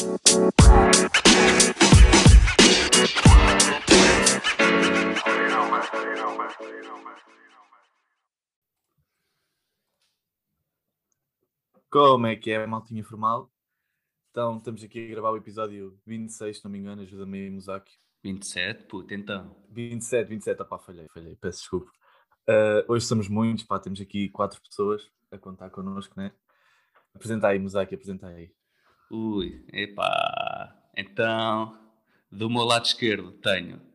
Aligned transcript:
Como 0.00 0.08
é 12.26 12.34
que 12.34 12.50
é, 12.50 12.66
maltinha 12.66 13.04
formal? 13.04 13.52
Então, 14.30 14.56
estamos 14.56 14.82
aqui 14.82 15.04
a 15.04 15.10
gravar 15.10 15.32
o 15.32 15.36
episódio 15.36 16.00
26, 16.06 16.56
se 16.56 16.64
não 16.64 16.70
me 16.70 16.78
engano, 16.78 17.02
ajuda-me 17.02 17.38
aí, 17.38 17.50
Musaki. 17.50 17.92
27, 18.24 18.84
puto, 18.84 19.12
então. 19.12 19.54
27, 19.68 20.28
27, 20.28 20.64
pá, 20.64 20.78
falhei, 20.78 21.08
falhei, 21.12 21.36
peço 21.36 21.58
desculpa. 21.58 21.90
Uh, 22.48 22.90
hoje 22.90 23.04
somos 23.04 23.28
muitos, 23.28 23.64
pá, 23.64 23.78
temos 23.78 24.00
aqui 24.00 24.30
quatro 24.30 24.58
pessoas 24.62 25.10
a 25.30 25.36
contar 25.36 25.68
connosco, 25.68 26.14
né? 26.16 26.32
Apresenta 27.14 27.48
aí, 27.48 27.58
Musaki, 27.58 27.94
apresenta 27.94 28.28
aí. 28.28 28.50
Ui, 29.10 29.64
epá, 29.72 30.76
então, 30.96 31.76
do 32.30 32.48
meu 32.48 32.62
lado 32.62 32.84
esquerdo 32.84 33.32
tenho 33.32 33.90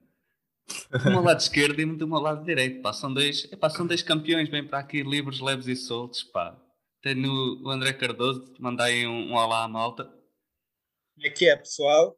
do 0.90 1.12
meu 1.12 1.22
lado 1.22 1.40
esquerdo 1.40 1.80
e 1.80 1.86
do 1.86 2.08
meu 2.08 2.20
lado 2.20 2.44
direito, 2.44 2.82
pá, 2.82 2.92
são 2.92 3.14
dois, 3.14 3.46
epá, 3.52 3.70
são 3.70 3.86
dois 3.86 4.02
campeões, 4.02 4.50
bem 4.50 4.66
para 4.66 4.80
aqui, 4.80 5.04
livres, 5.04 5.40
leves 5.40 5.68
e 5.68 5.76
soltos, 5.76 6.24
pá. 6.24 6.60
Tenho 7.02 7.62
o 7.64 7.70
André 7.70 7.94
Cardoso, 7.94 8.54
mandei 8.60 9.06
um, 9.06 9.32
um 9.32 9.36
olá 9.36 9.64
à 9.64 9.68
malta. 9.68 10.06
Como 10.06 11.28
é 11.28 11.30
que 11.30 11.48
é, 11.48 11.56
pessoal? 11.56 12.18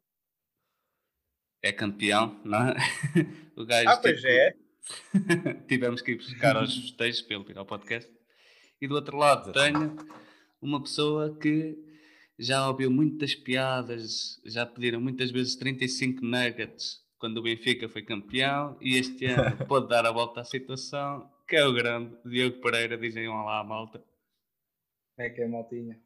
É 1.62 1.72
campeão, 1.72 2.40
não 2.44 2.68
é? 2.68 2.74
O 3.56 3.66
gajo, 3.66 3.88
ah, 3.88 3.96
pois 3.96 4.16
tipo, 4.16 4.28
é. 4.28 4.54
tivemos 5.66 6.00
que 6.00 6.12
ir 6.12 6.16
buscar 6.16 6.56
aos 6.56 6.72
festejos 6.72 7.20
para 7.22 7.36
ele 7.36 7.44
vir 7.44 7.58
ao 7.58 7.66
podcast. 7.66 8.08
E 8.80 8.86
do 8.86 8.94
outro 8.94 9.16
lado 9.16 9.52
tenho 9.52 9.96
uma 10.62 10.80
pessoa 10.80 11.36
que 11.36 11.76
já 12.38 12.68
ouviu 12.68 12.90
muitas 12.90 13.34
piadas, 13.34 14.40
já 14.44 14.64
pediram 14.64 15.00
muitas 15.00 15.30
vezes 15.30 15.56
35 15.56 16.24
nuggets 16.24 17.04
quando 17.18 17.38
o 17.38 17.42
Benfica 17.42 17.88
foi 17.88 18.02
campeão 18.02 18.76
e 18.80 18.96
este 18.96 19.26
ano 19.26 19.56
pode 19.66 19.88
dar 19.88 20.06
a 20.06 20.12
volta 20.12 20.40
à 20.40 20.44
situação, 20.44 21.28
que 21.48 21.56
é 21.56 21.66
o 21.66 21.72
grande 21.72 22.16
Diogo 22.24 22.60
Pereira. 22.60 22.96
Dizem 22.96 23.28
olá 23.28 23.58
à 23.58 23.64
malta. 23.64 24.02
É 25.16 25.28
que 25.28 25.42
é, 25.42 25.48
maltinha? 25.48 26.00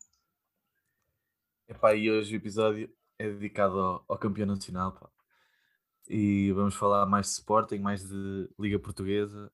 Epá, 1.68 1.94
e 1.94 2.10
hoje 2.10 2.34
o 2.34 2.38
episódio 2.38 2.90
é 3.18 3.28
dedicado 3.28 3.78
ao, 3.78 4.04
ao 4.08 4.18
campeão 4.18 4.46
nacional, 4.46 4.92
pá. 4.92 5.10
E 6.08 6.50
vamos 6.52 6.74
falar 6.74 7.06
mais 7.06 7.26
de 7.26 7.32
Sporting, 7.32 7.78
mais 7.78 8.08
de 8.08 8.48
Liga 8.58 8.78
Portuguesa. 8.78 9.52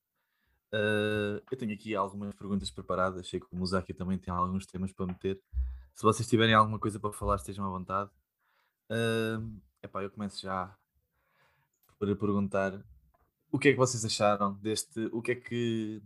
Uh, 0.73 1.43
eu 1.51 1.59
tenho 1.59 1.73
aqui 1.73 1.95
algumas 1.95 2.35
perguntas 2.35 2.71
preparadas, 2.71 3.29
sei 3.29 3.41
que 3.41 3.47
o 3.51 3.57
Musaki 3.57 3.93
também 3.93 4.17
tem 4.17 4.33
alguns 4.33 4.65
temas 4.65 4.93
para 4.93 5.07
meter. 5.07 5.41
Se 5.99 6.05
vocês 6.05 6.29
tiverem 6.29 6.55
alguma 6.55 6.79
coisa 6.79 7.01
para 7.01 7.13
falar, 7.13 7.35
estejam 7.35 7.67
à 7.67 7.69
vontade. 7.69 8.09
Uh, 8.89 9.61
epá, 9.83 10.01
eu 10.01 10.09
começo 10.09 10.41
já 10.41 10.73
por 11.99 12.17
perguntar 12.17 12.85
o 13.51 13.59
que 13.59 13.71
é 13.71 13.73
que 13.73 13.79
vocês 13.79 14.05
acharam 14.05 14.55
deste. 14.61 15.07
O 15.07 15.21
que 15.21 15.33
é 15.33 15.35
que 15.35 16.01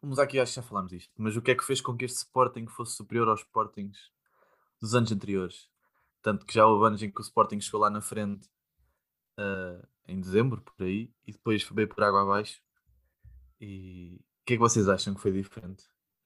Vamos 0.00 0.18
aqui, 0.18 0.40
acho 0.40 0.52
que 0.52 0.56
já 0.56 0.62
falámos 0.62 0.90
disto, 0.90 1.12
mas 1.18 1.36
o 1.36 1.42
que 1.42 1.50
é 1.50 1.54
que 1.54 1.62
fez 1.62 1.82
com 1.82 1.94
que 1.94 2.06
este 2.06 2.16
Sporting 2.16 2.66
fosse 2.66 2.96
superior 2.96 3.28
aos 3.28 3.40
Sportings 3.40 4.10
dos 4.80 4.94
anos 4.94 5.12
anteriores? 5.12 5.68
Tanto 6.22 6.46
que 6.46 6.54
já 6.54 6.66
houve 6.66 6.86
anos 6.86 7.02
em 7.02 7.10
que 7.10 7.20
o 7.20 7.22
Sporting 7.22 7.60
chegou 7.60 7.82
lá 7.82 7.90
na 7.90 8.00
frente 8.00 8.48
uh, 9.38 9.86
em 10.08 10.18
dezembro, 10.18 10.62
por 10.62 10.82
aí, 10.82 11.12
e 11.26 11.32
depois 11.32 11.62
veio 11.62 11.88
por 11.88 12.02
água 12.02 12.22
abaixo. 12.22 12.58
E 13.60 14.18
o 14.40 14.44
que 14.46 14.54
é 14.54 14.56
que 14.56 14.62
vocês 14.62 14.88
acham 14.88 15.14
que 15.14 15.20
foi 15.20 15.30
diferente? 15.30 15.84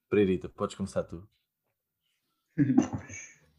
Pereirita, 0.09 0.49
podes 0.49 0.77
começar 0.77 1.03
tu. 1.03 1.29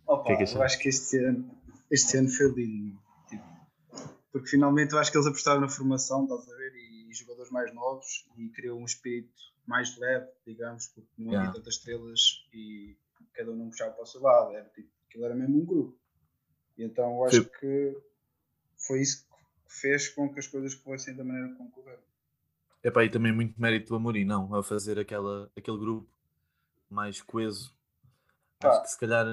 Opa, 0.08 0.24
que 0.24 0.44
é 0.44 0.46
que 0.46 0.56
eu 0.56 0.62
acho 0.62 0.80
que 0.80 0.90
este 0.90 1.18
ano, 1.18 1.50
este 1.92 2.18
ano 2.18 2.30
foi 2.30 2.52
lindo. 2.52 3.00
Tipo, 3.28 3.46
porque 4.32 4.48
finalmente 4.48 4.94
eu 4.94 5.00
acho 5.00 5.12
que 5.12 5.18
eles 5.18 5.28
apostaram 5.28 5.62
na 5.62 5.70
formação, 5.70 6.24
estás 6.24 6.50
a 6.50 6.56
ver? 6.56 6.74
E 6.76 7.14
jogadores 7.14 7.52
mais 7.52 7.74
novos 7.74 8.28
e 8.38 8.50
criou 8.50 8.80
um 8.80 8.86
espírito 8.86 9.34
mais 9.66 9.98
leve, 9.98 10.28
digamos, 10.46 10.88
porque 10.88 11.10
não 11.18 11.38
havia 11.38 11.52
tantas 11.52 11.76
estrelas 11.76 12.46
e 12.54 12.98
cada 13.34 13.52
um 13.52 13.56
não 13.56 13.70
puxava 13.70 13.94
para 13.94 14.04
o 14.04 14.06
seu 14.06 14.22
lado. 14.22 14.56
Era, 14.56 14.68
tipo, 14.70 14.90
aquilo 15.08 15.26
era 15.26 15.36
mesmo 15.36 15.62
um 15.62 15.66
grupo. 15.66 16.00
E 16.78 16.84
então 16.84 17.18
eu 17.18 17.26
acho 17.26 17.44
Sim. 17.44 17.50
que 17.60 17.98
foi 18.78 19.02
isso 19.02 19.28
que 19.28 19.74
fez 19.82 20.10
com 20.10 20.32
que 20.32 20.40
as 20.40 20.48
coisas 20.48 20.74
fossem 20.74 21.16
da 21.16 21.24
maneira 21.24 21.54
como 21.56 21.70
correram. 21.72 22.02
Epá, 22.84 23.04
e 23.04 23.10
também 23.10 23.34
muito 23.34 23.60
mérito 23.60 23.90
do 23.90 23.96
Amorim, 23.96 24.24
não? 24.24 24.56
A 24.56 24.64
fazer 24.64 24.98
aquela, 24.98 25.52
aquele 25.56 25.78
grupo 25.78 26.10
mais 26.90 27.22
coeso. 27.22 27.76
Pá. 28.60 28.70
Acho 28.70 28.82
que 28.84 28.92
se 28.92 29.00
calhar 29.00 29.26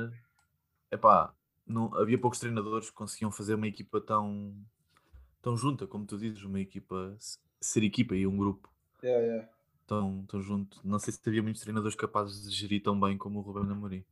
epá, 0.91 1.35
não, 1.67 1.95
havia 1.95 2.19
poucos 2.19 2.39
treinadores 2.39 2.91
que 2.91 2.97
conseguiam 2.97 3.31
fazer 3.31 3.55
uma 3.55 3.67
equipa 3.67 4.01
tão, 4.01 4.55
tão 5.43 5.57
junta, 5.57 5.87
como 5.87 6.07
tu 6.07 6.17
dizes, 6.17 6.43
uma 6.43 6.61
equipa 6.61 7.17
ser 7.61 7.83
equipa 7.83 8.15
e 8.15 8.27
um 8.27 8.37
grupo. 8.37 8.71
Yeah, 9.03 9.27
yeah 9.27 9.57
tão, 9.87 10.25
tão 10.27 10.43
junto. 10.43 10.81
Não 10.85 10.99
sei 10.99 11.13
se 11.13 11.21
havia 11.27 11.43
muitos 11.43 11.63
treinadores 11.63 11.97
capazes 11.97 12.43
de 12.43 12.51
gerir 12.51 12.83
tão 12.83 12.99
bem 12.99 13.17
como 13.17 13.39
o 13.39 13.43
Ruben 13.43 13.71
Amorim. 13.71 14.05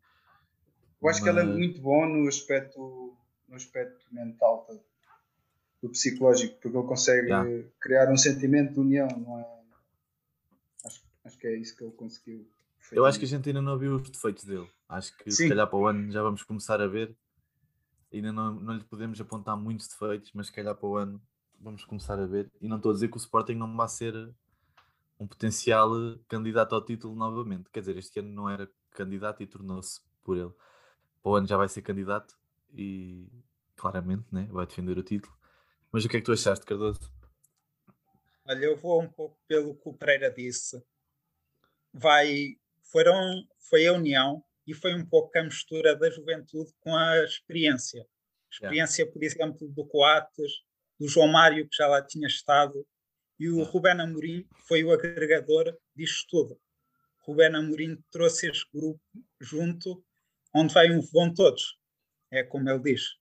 Eu 1.03 1.09
acho 1.09 1.21
Mas... 1.21 1.23
que 1.23 1.29
ele 1.29 1.41
é 1.41 1.45
muito 1.45 1.81
bom 1.81 2.07
no 2.07 2.29
aspecto, 2.29 3.15
no 3.49 3.57
aspecto 3.57 4.07
mental, 4.13 4.65
tá? 4.65 4.75
do 5.83 5.91
psicológico, 5.91 6.55
porque 6.61 6.79
ele 6.79 6.87
consegue 6.87 7.27
yeah. 7.27 7.69
criar 7.79 8.11
um 8.11 8.17
sentimento 8.17 8.73
de 8.73 8.81
união, 8.81 9.07
não 9.07 9.39
é? 9.39 9.47
Acho, 10.87 11.03
acho 11.27 11.39
que 11.39 11.47
é 11.47 11.59
isso 11.59 11.77
que 11.77 11.85
ele 11.85 11.93
conseguiu. 11.93 12.49
Eu 12.93 13.05
acho 13.05 13.19
que 13.19 13.25
a 13.25 13.29
gente 13.29 13.49
ainda 13.49 13.63
não 13.63 13.79
viu 13.79 13.97
os 13.97 14.11
defeitos 14.11 14.45
dele. 14.45 14.71
Acho 14.89 15.17
que 15.17 15.31
Sim. 15.31 15.45
se 15.45 15.49
calhar 15.49 15.67
para 15.67 15.79
o 15.79 15.87
ano 15.87 16.11
já 16.11 16.23
vamos 16.23 16.43
começar 16.43 16.81
a 16.81 16.87
ver. 16.87 17.17
Ainda 18.13 18.33
não, 18.33 18.55
não 18.55 18.75
lhe 18.75 18.85
podemos 18.85 19.21
apontar 19.21 19.57
muitos 19.57 19.89
defeitos, 19.89 20.31
mas 20.33 20.47
se 20.47 20.53
calhar 20.53 20.75
para 20.75 20.89
o 20.89 20.97
ano 20.97 21.21
vamos 21.59 21.85
começar 21.85 22.19
a 22.19 22.27
ver. 22.27 22.51
E 22.61 22.69
não 22.69 22.77
estou 22.77 22.91
a 22.91 22.95
dizer 22.95 23.09
que 23.09 23.17
o 23.17 23.19
Sporting 23.19 23.55
não 23.55 23.75
vai 23.77 23.89
ser 23.89 24.15
um 25.19 25.27
potencial 25.27 25.91
eh, 25.97 26.19
candidato 26.29 26.75
ao 26.75 26.85
título 26.85 27.15
novamente. 27.15 27.71
Quer 27.71 27.81
dizer, 27.81 27.97
este 27.97 28.21
ano 28.21 28.31
não 28.31 28.49
era 28.49 28.71
candidato 28.91 29.43
e 29.43 29.47
tornou-se 29.47 30.01
por 30.23 30.37
ele. 30.37 30.53
Para 31.23 31.33
o 31.33 31.35
ano 31.37 31.47
já 31.47 31.57
vai 31.57 31.69
ser 31.69 31.83
candidato 31.83 32.37
e 32.73 33.29
claramente 33.77 34.27
né, 34.33 34.47
vai 34.51 34.67
defender 34.67 34.99
o 34.99 35.03
título. 35.03 35.35
Mas 35.91 36.05
o 36.05 36.09
que 36.09 36.17
é 36.17 36.21
que 36.21 36.27
tu 36.27 36.33
achaste, 36.33 36.65
Cardoso? 36.65 37.01
Olha, 38.47 38.65
eu 38.65 38.77
vou 38.77 39.03
um 39.03 39.09
pouco 39.09 39.39
pelo 39.47 39.75
que 39.75 39.89
o 39.89 39.95
Pereira 39.95 40.31
disse. 40.31 40.85
Vai, 41.93 42.59
foram, 42.95 43.45
foi 43.69 43.89
a 43.89 43.93
união 43.93 44.41
e 44.65 44.73
foi 44.73 44.95
um 44.95 45.05
pouco 45.05 45.37
a 45.37 45.43
mistura 45.43 45.97
da 45.97 46.09
juventude 46.09 46.73
com 46.79 46.95
a 46.95 47.25
experiência. 47.25 48.07
Experiência, 48.49 49.03
yeah. 49.03 49.13
por 49.13 49.25
exemplo, 49.25 49.69
do 49.69 49.85
Coates, 49.85 50.53
do 51.01 51.09
João 51.09 51.27
Mário, 51.27 51.69
que 51.69 51.77
já 51.77 51.89
lá 51.89 52.01
tinha 52.01 52.29
estado, 52.29 52.87
e 53.37 53.49
o 53.49 53.65
Rubén 53.65 54.01
Amorim 54.01 54.47
foi 54.69 54.85
o 54.85 54.93
agregador 54.93 55.77
disto 55.93 56.29
tudo. 56.31 56.61
Rubén 57.27 57.57
Amorim 57.57 58.01
trouxe 58.13 58.49
este 58.49 58.65
grupo 58.73 59.01
junto, 59.41 60.05
onde 60.55 60.73
vai 60.73 60.93
um, 60.93 61.01
vão 61.01 61.35
todos. 61.35 61.77
É 62.31 62.45
como 62.45 62.71
ele 62.71 62.79
diz. 62.79 63.17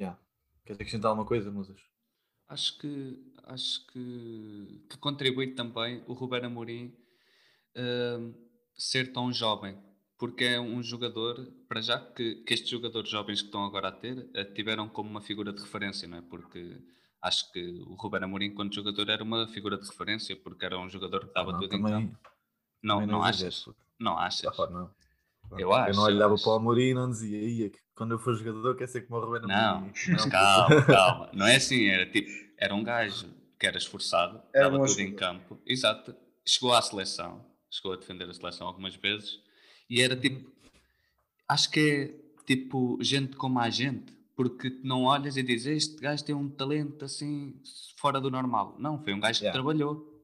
Yeah. 0.00 0.18
Queres 0.64 0.80
acrescentar 0.80 1.10
alguma 1.10 1.28
coisa, 1.28 1.50
Musas? 1.50 1.78
Acho 2.48 2.78
que, 2.78 3.32
acho 3.44 3.86
que, 3.88 4.86
que 4.88 4.96
contribui 4.96 5.54
também 5.54 6.02
o 6.06 6.14
Rubén 6.14 6.46
Amorim 6.46 6.96
uh, 7.76 8.47
ser 8.78 9.12
tão 9.12 9.32
jovem, 9.32 9.76
porque 10.16 10.44
é 10.44 10.60
um 10.60 10.82
jogador, 10.82 11.36
para 11.68 11.80
já, 11.80 11.98
que, 11.98 12.36
que 12.36 12.54
estes 12.54 12.70
jogadores 12.70 13.10
jovens 13.10 13.40
que 13.40 13.48
estão 13.48 13.64
agora 13.64 13.88
a 13.88 13.92
ter, 13.92 14.18
uh, 14.18 14.54
tiveram 14.54 14.88
como 14.88 15.10
uma 15.10 15.20
figura 15.20 15.52
de 15.52 15.60
referência, 15.60 16.06
não 16.06 16.18
é? 16.18 16.22
Porque 16.22 16.80
acho 17.20 17.50
que 17.52 17.60
o 17.86 17.94
Ruben 17.94 18.22
Amorim, 18.22 18.46
enquanto 18.46 18.74
jogador, 18.74 19.08
era 19.10 19.22
uma 19.22 19.48
figura 19.48 19.76
de 19.76 19.86
referência, 19.86 20.36
porque 20.36 20.64
era 20.64 20.78
um 20.78 20.88
jogador 20.88 21.26
que 21.26 21.34
dava 21.34 21.52
não, 21.52 21.58
tudo 21.58 21.70
também, 21.70 21.92
em 21.92 22.06
campo. 22.08 22.18
Não, 22.82 23.00
não, 23.00 23.06
não 23.06 23.22
achas? 23.22 23.68
Não 23.98 24.16
achas? 24.16 24.58
Ah, 24.58 24.70
não. 24.70 24.90
Eu 25.58 25.72
acho. 25.72 25.90
Eu 25.90 25.96
não 25.96 26.04
olhava 26.04 26.36
para 26.36 26.50
o 26.50 26.54
Amorim 26.54 26.90
e 26.90 26.94
não 26.94 27.10
dizia, 27.10 27.38
Ia, 27.38 27.70
que 27.70 27.78
quando 27.94 28.12
eu 28.12 28.18
for 28.18 28.34
jogador 28.34 28.76
quer 28.76 28.86
ser 28.86 29.06
como 29.06 29.20
o 29.20 29.24
Ruben 29.24 29.50
Amorim. 29.50 29.90
Não, 29.90 29.92
mas 30.12 30.24
calma, 30.26 30.82
calma. 30.86 31.30
Não 31.32 31.46
é 31.46 31.56
assim, 31.56 31.86
era 31.86 32.08
tipo, 32.10 32.30
era 32.56 32.74
um 32.74 32.84
gajo 32.84 33.28
que 33.58 33.66
era 33.66 33.76
esforçado, 33.76 34.40
era 34.54 34.70
dava 34.70 34.86
tudo 34.86 35.00
em 35.00 35.14
campo. 35.14 35.60
Exato. 35.66 36.14
Chegou 36.46 36.72
à 36.72 36.80
seleção, 36.80 37.44
chegou 37.70 37.92
a 37.92 37.96
defender 37.96 38.28
a 38.28 38.34
seleção 38.34 38.66
algumas 38.66 38.94
vezes 38.94 39.40
e 39.88 40.00
era 40.02 40.16
tipo, 40.16 40.50
acho 41.48 41.70
que 41.70 41.80
é 41.80 42.44
tipo 42.44 42.98
gente 43.02 43.36
como 43.36 43.58
a 43.58 43.70
gente 43.70 44.18
porque 44.38 44.70
não 44.84 45.02
olhas 45.02 45.36
e 45.36 45.42
dizes 45.42 45.66
este 45.66 46.00
gajo 46.00 46.24
tem 46.24 46.32
um 46.32 46.48
talento 46.48 47.04
assim 47.04 47.60
fora 47.96 48.20
do 48.20 48.30
normal. 48.30 48.76
Não, 48.78 49.02
foi 49.02 49.12
um 49.12 49.18
gajo 49.18 49.40
yeah. 49.42 49.50
que 49.50 49.52
trabalhou. 49.52 50.16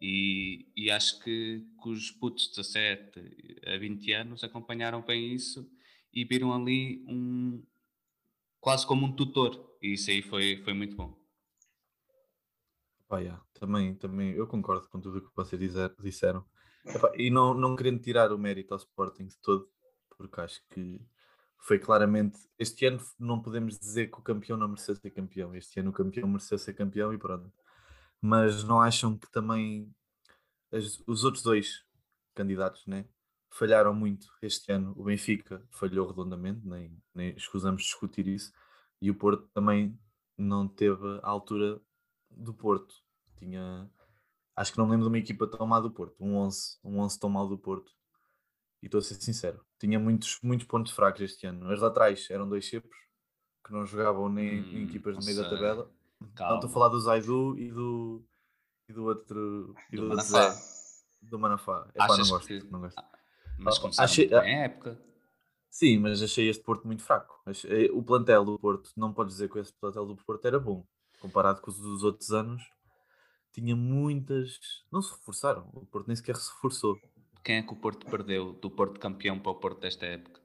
E, 0.00 0.66
e 0.74 0.90
acho 0.90 1.22
que, 1.22 1.66
que 1.82 1.88
os 1.90 2.10
putos 2.10 2.44
de 2.44 2.56
17 2.56 3.60
a 3.66 3.76
20 3.76 4.12
anos 4.14 4.42
acompanharam 4.42 5.02
bem 5.02 5.34
isso 5.34 5.70
e 6.10 6.24
viram 6.24 6.54
ali 6.54 7.04
um 7.06 7.62
quase 8.60 8.86
como 8.86 9.04
um 9.04 9.12
tutor. 9.12 9.76
E 9.82 9.92
isso 9.92 10.10
aí 10.10 10.22
foi, 10.22 10.56
foi 10.64 10.72
muito 10.72 10.96
bom. 10.96 11.14
Oh, 13.10 13.18
yeah. 13.18 13.44
também, 13.52 13.94
também 13.94 14.30
eu 14.30 14.46
concordo 14.46 14.88
com 14.88 14.98
tudo 14.98 15.18
o 15.18 15.20
que 15.20 15.36
vocês 15.36 15.60
disseram. 16.02 16.42
E 17.16 17.30
não, 17.30 17.54
não 17.54 17.76
querendo 17.76 18.00
tirar 18.00 18.32
o 18.32 18.38
mérito 18.38 18.72
ao 18.72 18.78
Sporting 18.78 19.26
de 19.26 19.36
todo, 19.38 19.70
porque 20.16 20.40
acho 20.40 20.62
que 20.70 21.00
foi 21.58 21.78
claramente. 21.78 22.38
Este 22.58 22.86
ano 22.86 23.00
não 23.18 23.40
podemos 23.40 23.78
dizer 23.78 24.10
que 24.10 24.18
o 24.18 24.22
campeão 24.22 24.56
não 24.56 24.68
mereceu 24.68 24.96
ser 24.96 25.10
campeão. 25.10 25.54
Este 25.54 25.80
ano 25.80 25.90
o 25.90 25.92
campeão 25.92 26.28
mereceu 26.28 26.58
ser 26.58 26.74
campeão 26.74 27.12
e 27.12 27.18
pronto. 27.18 27.52
Mas 28.20 28.64
não 28.64 28.80
acham 28.80 29.16
que 29.16 29.30
também 29.30 29.94
as, 30.72 31.02
os 31.06 31.24
outros 31.24 31.42
dois 31.42 31.84
candidatos 32.34 32.86
né, 32.86 33.06
falharam 33.50 33.94
muito 33.94 34.28
este 34.42 34.72
ano? 34.72 34.92
O 34.96 35.04
Benfica 35.04 35.62
falhou 35.70 36.08
redondamente, 36.08 36.66
nem, 36.66 36.96
nem 37.14 37.34
escusamos 37.36 37.82
discutir 37.82 38.26
isso. 38.26 38.52
E 39.00 39.10
o 39.10 39.14
Porto 39.14 39.48
também 39.52 39.98
não 40.36 40.68
teve 40.68 41.20
a 41.22 41.28
altura 41.28 41.80
do 42.30 42.54
Porto. 42.54 42.94
Tinha. 43.38 43.90
Acho 44.56 44.72
que 44.72 44.78
não 44.78 44.86
me 44.86 44.92
lembro 44.92 45.04
de 45.04 45.08
uma 45.08 45.18
equipa 45.18 45.46
tão 45.46 45.66
má 45.66 45.80
do 45.80 45.90
Porto. 45.90 46.16
Um 46.20 46.36
11, 46.36 46.78
um 46.84 46.98
11 46.98 47.18
tão 47.18 47.30
mal 47.30 47.48
do 47.48 47.58
Porto. 47.58 47.92
E 48.82 48.86
estou 48.86 48.98
a 48.98 49.02
ser 49.02 49.14
sincero. 49.14 49.64
Tinha 49.78 49.98
muitos, 49.98 50.38
muitos 50.42 50.66
pontos 50.66 50.92
fracos 50.92 51.20
este 51.20 51.46
ano. 51.46 51.70
As 51.70 51.80
laterais 51.80 52.28
eram 52.30 52.48
dois 52.48 52.68
cepos 52.68 52.96
que 53.64 53.72
não 53.72 53.86
jogavam 53.86 54.28
nem 54.28 54.60
hum, 54.60 54.70
em 54.72 54.84
equipas 54.84 55.18
de 55.18 55.24
meio 55.24 55.36
sei. 55.36 55.44
da 55.44 55.50
tabela. 55.50 55.90
Calma. 56.34 56.52
Não 56.52 56.58
estou 56.58 56.70
a 56.70 56.72
falar 56.72 56.88
do 56.88 57.00
Zaidu 57.00 57.58
e 57.58 57.70
do, 57.70 58.24
e 58.88 58.92
do 58.92 59.04
outro. 59.04 59.74
E 59.90 59.96
do, 59.96 60.02
do 60.02 60.08
Manafá. 60.08 60.50
Zé, 60.50 60.62
do 61.22 61.38
Manafá. 61.38 61.88
Epá, 61.94 62.16
não 62.16 62.28
gosto, 62.28 62.46
que... 62.46 62.64
não 62.70 62.80
gosto. 62.80 62.98
Ah, 62.98 63.10
mas 63.58 63.78
começaram 63.78 64.04
achei, 64.04 64.28
bem 64.28 64.38
a 64.38 64.64
época. 64.64 65.00
Sim, 65.70 65.98
mas 65.98 66.22
achei 66.22 66.48
este 66.48 66.62
Porto 66.62 66.86
muito 66.86 67.02
fraco. 67.02 67.40
Achei, 67.46 67.90
o 67.90 68.02
plantel 68.02 68.44
do 68.44 68.58
Porto, 68.58 68.90
não 68.96 69.12
podes 69.12 69.34
dizer 69.34 69.48
que 69.48 69.58
esse 69.58 69.72
plantel 69.72 70.04
do 70.04 70.16
Porto 70.16 70.44
era 70.44 70.58
bom. 70.58 70.84
Comparado 71.20 71.60
com 71.60 71.70
os 71.70 71.78
dos 71.78 72.02
outros 72.02 72.32
anos, 72.32 72.62
tinha 73.52 73.76
muitas. 73.76 74.58
Não 74.90 75.02
se 75.02 75.12
reforçaram. 75.12 75.68
O 75.72 75.84
Porto 75.86 76.06
nem 76.06 76.16
sequer 76.16 76.36
se 76.36 76.52
reforçou. 76.54 76.98
Quem 77.44 77.56
é 77.56 77.62
que 77.62 77.72
o 77.72 77.76
Porto 77.76 78.06
perdeu 78.06 78.52
do 78.52 78.70
Porto 78.70 79.00
campeão 79.00 79.38
para 79.38 79.52
o 79.52 79.54
Porto 79.54 79.80
desta 79.80 80.06
época? 80.06 80.40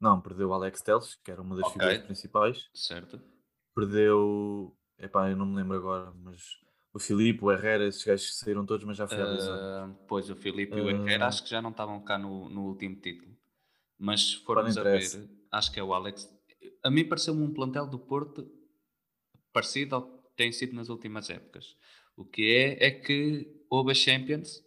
Não, 0.00 0.20
perdeu 0.20 0.48
o 0.48 0.52
Alex 0.52 0.82
Teles, 0.82 1.14
que 1.16 1.30
era 1.30 1.40
uma 1.40 1.54
das 1.54 1.66
okay. 1.66 1.80
figuras 1.80 2.04
principais. 2.04 2.70
Certo. 2.74 3.20
Perdeu. 3.74 4.76
Epá, 4.98 5.30
eu 5.30 5.36
não 5.36 5.46
me 5.46 5.56
lembro 5.56 5.76
agora, 5.76 6.12
mas 6.12 6.42
o 6.92 6.98
Filipe, 6.98 7.44
o 7.44 7.50
Herrera, 7.50 7.86
esses 7.86 8.04
gajos 8.04 8.38
saíram 8.38 8.66
todos, 8.66 8.84
mas 8.84 8.96
já 8.96 9.06
foi 9.08 9.20
há 9.20 9.24
dois 9.24 9.46
anos. 9.46 9.96
Uh, 9.96 9.98
pois, 10.06 10.28
o 10.28 10.36
Filipe 10.36 10.74
uh, 10.74 10.78
e 10.78 10.80
o 10.82 10.90
Herrera 10.90 11.24
ah. 11.24 11.28
acho 11.28 11.42
que 11.42 11.50
já 11.50 11.62
não 11.62 11.70
estavam 11.70 12.02
cá 12.02 12.18
no, 12.18 12.48
no 12.48 12.66
último 12.66 12.96
título. 12.96 13.36
Mas 13.98 14.30
se 14.30 14.36
formos 14.44 14.76
a 14.76 14.82
ver, 14.82 15.00
acho 15.50 15.72
que 15.72 15.80
é 15.80 15.82
o 15.82 15.94
Alex. 15.94 16.28
A 16.84 16.90
mim 16.90 17.08
pareceu-me 17.08 17.42
um 17.42 17.52
plantel 17.52 17.86
do 17.86 17.98
Porto 17.98 18.50
parecido 19.52 19.94
ao 19.94 20.21
tem 20.36 20.52
sido 20.52 20.74
nas 20.74 20.88
últimas 20.88 21.30
épocas. 21.30 21.76
O 22.16 22.24
que 22.24 22.54
é, 22.54 22.86
é 22.86 22.90
que 22.90 23.46
houve 23.70 23.92
a 23.92 23.94
Champions, 23.94 24.62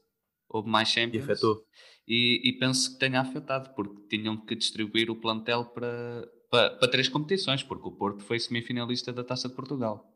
houve 0.50 0.70
mais 0.70 0.90
Champions. 0.90 1.28
E 1.28 1.32
afetou. 1.32 1.66
E, 2.08 2.42
e 2.50 2.60
penso 2.60 2.94
que 2.94 3.00
tenha 3.00 3.22
afetado, 3.22 3.74
porque 3.76 4.18
tinham 4.18 4.38
que 4.46 4.56
distribuir 4.56 5.10
o 5.10 5.20
plantel 5.20 5.66
para, 5.66 6.28
para, 6.50 6.76
para 6.78 6.92
três 6.92 7.10
competições, 7.10 7.64
porque 7.64 7.88
o 7.88 7.92
Porto 7.92 8.24
foi 8.24 8.40
semifinalista 8.40 9.12
da 9.12 9.24
Taça 9.24 9.50
de 9.50 9.56
Portugal. 9.56 10.12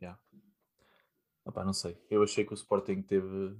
Yeah. 0.00 0.20
Opa, 1.44 1.64
não 1.64 1.72
sei. 1.72 1.96
Eu 2.10 2.22
achei 2.22 2.44
que 2.44 2.52
o 2.52 2.54
Sporting 2.54 3.02
teve, 3.02 3.56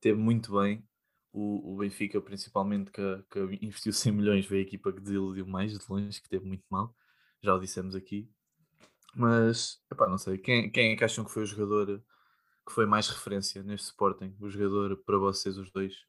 teve 0.00 0.18
muito 0.18 0.60
bem. 0.60 0.84
O, 1.32 1.74
o 1.74 1.76
Benfica, 1.76 2.20
principalmente, 2.20 2.90
que, 2.90 3.24
que 3.30 3.64
investiu 3.64 3.92
100 3.92 4.12
milhões, 4.12 4.46
veio 4.46 4.64
a 4.64 4.66
equipa 4.66 4.92
que 4.92 5.00
desiludiu 5.00 5.46
mais 5.46 5.72
de 5.72 5.78
longe, 5.88 6.20
que 6.20 6.28
teve 6.28 6.44
muito 6.44 6.64
mal. 6.68 6.94
Já 7.42 7.54
o 7.54 7.60
dissemos 7.60 7.94
aqui. 7.94 8.28
Mas, 9.14 9.82
epá, 9.90 10.08
não 10.08 10.18
sei. 10.18 10.38
Quem, 10.38 10.70
quem 10.70 10.92
é 10.92 10.96
que 10.96 11.04
acham 11.04 11.24
que 11.24 11.30
foi 11.30 11.42
o 11.42 11.46
jogador 11.46 12.02
que 12.66 12.72
foi 12.72 12.86
mais 12.86 13.08
referência 13.08 13.62
neste 13.62 13.86
Sporting? 13.86 14.36
O 14.40 14.48
jogador 14.48 14.96
para 15.04 15.18
vocês, 15.18 15.56
os 15.56 15.70
dois? 15.70 16.06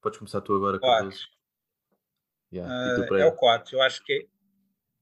Podes 0.00 0.18
começar 0.18 0.40
tu 0.40 0.54
agora, 0.54 0.80
Carlos. 0.80 1.28
Yeah. 2.52 2.72
Uh, 3.02 3.14
é 3.16 3.26
o 3.26 3.36
4, 3.36 3.76
eu 3.76 3.82
acho 3.82 4.02
que 4.04 4.12
é. 4.12 4.26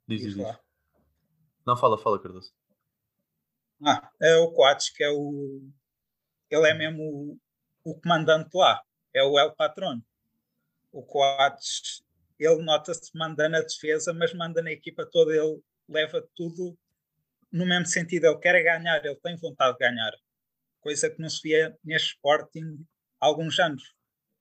Diz, 0.08 0.22
diz, 0.22 0.34
diz. 0.34 0.58
Não, 1.64 1.76
fala, 1.76 1.98
fala, 1.98 2.20
Cardoso. 2.20 2.52
Ah, 3.84 4.10
é 4.20 4.36
o 4.36 4.52
Coates, 4.52 4.90
que 4.90 5.02
é 5.02 5.10
o. 5.10 5.68
Ele 6.50 6.68
é 6.68 6.74
mesmo 6.74 7.02
o, 7.84 7.90
o 7.90 8.00
comandante 8.00 8.50
lá, 8.54 8.80
é 9.12 9.22
o 9.22 9.38
El 9.38 9.54
Patrón. 9.54 10.00
O 10.92 11.02
Coates, 11.02 12.04
ele 12.38 12.62
nota-se 12.62 13.10
manda 13.16 13.48
na 13.48 13.60
defesa, 13.60 14.14
mas 14.14 14.32
manda 14.32 14.62
na 14.62 14.70
equipa 14.70 15.04
toda, 15.04 15.36
ele 15.36 15.60
leva 15.88 16.26
tudo 16.34 16.78
no 17.56 17.66
mesmo 17.66 17.86
sentido. 17.86 18.26
Ele 18.26 18.38
quer 18.38 18.62
ganhar, 18.62 19.04
ele 19.04 19.16
tem 19.16 19.36
vontade 19.36 19.76
de 19.78 19.78
ganhar, 19.78 20.12
coisa 20.80 21.10
que 21.10 21.20
não 21.20 21.28
se 21.28 21.40
via 21.42 21.76
neste 21.84 22.14
Sporting 22.14 22.84
há 23.20 23.26
alguns 23.26 23.58
anos. 23.58 23.94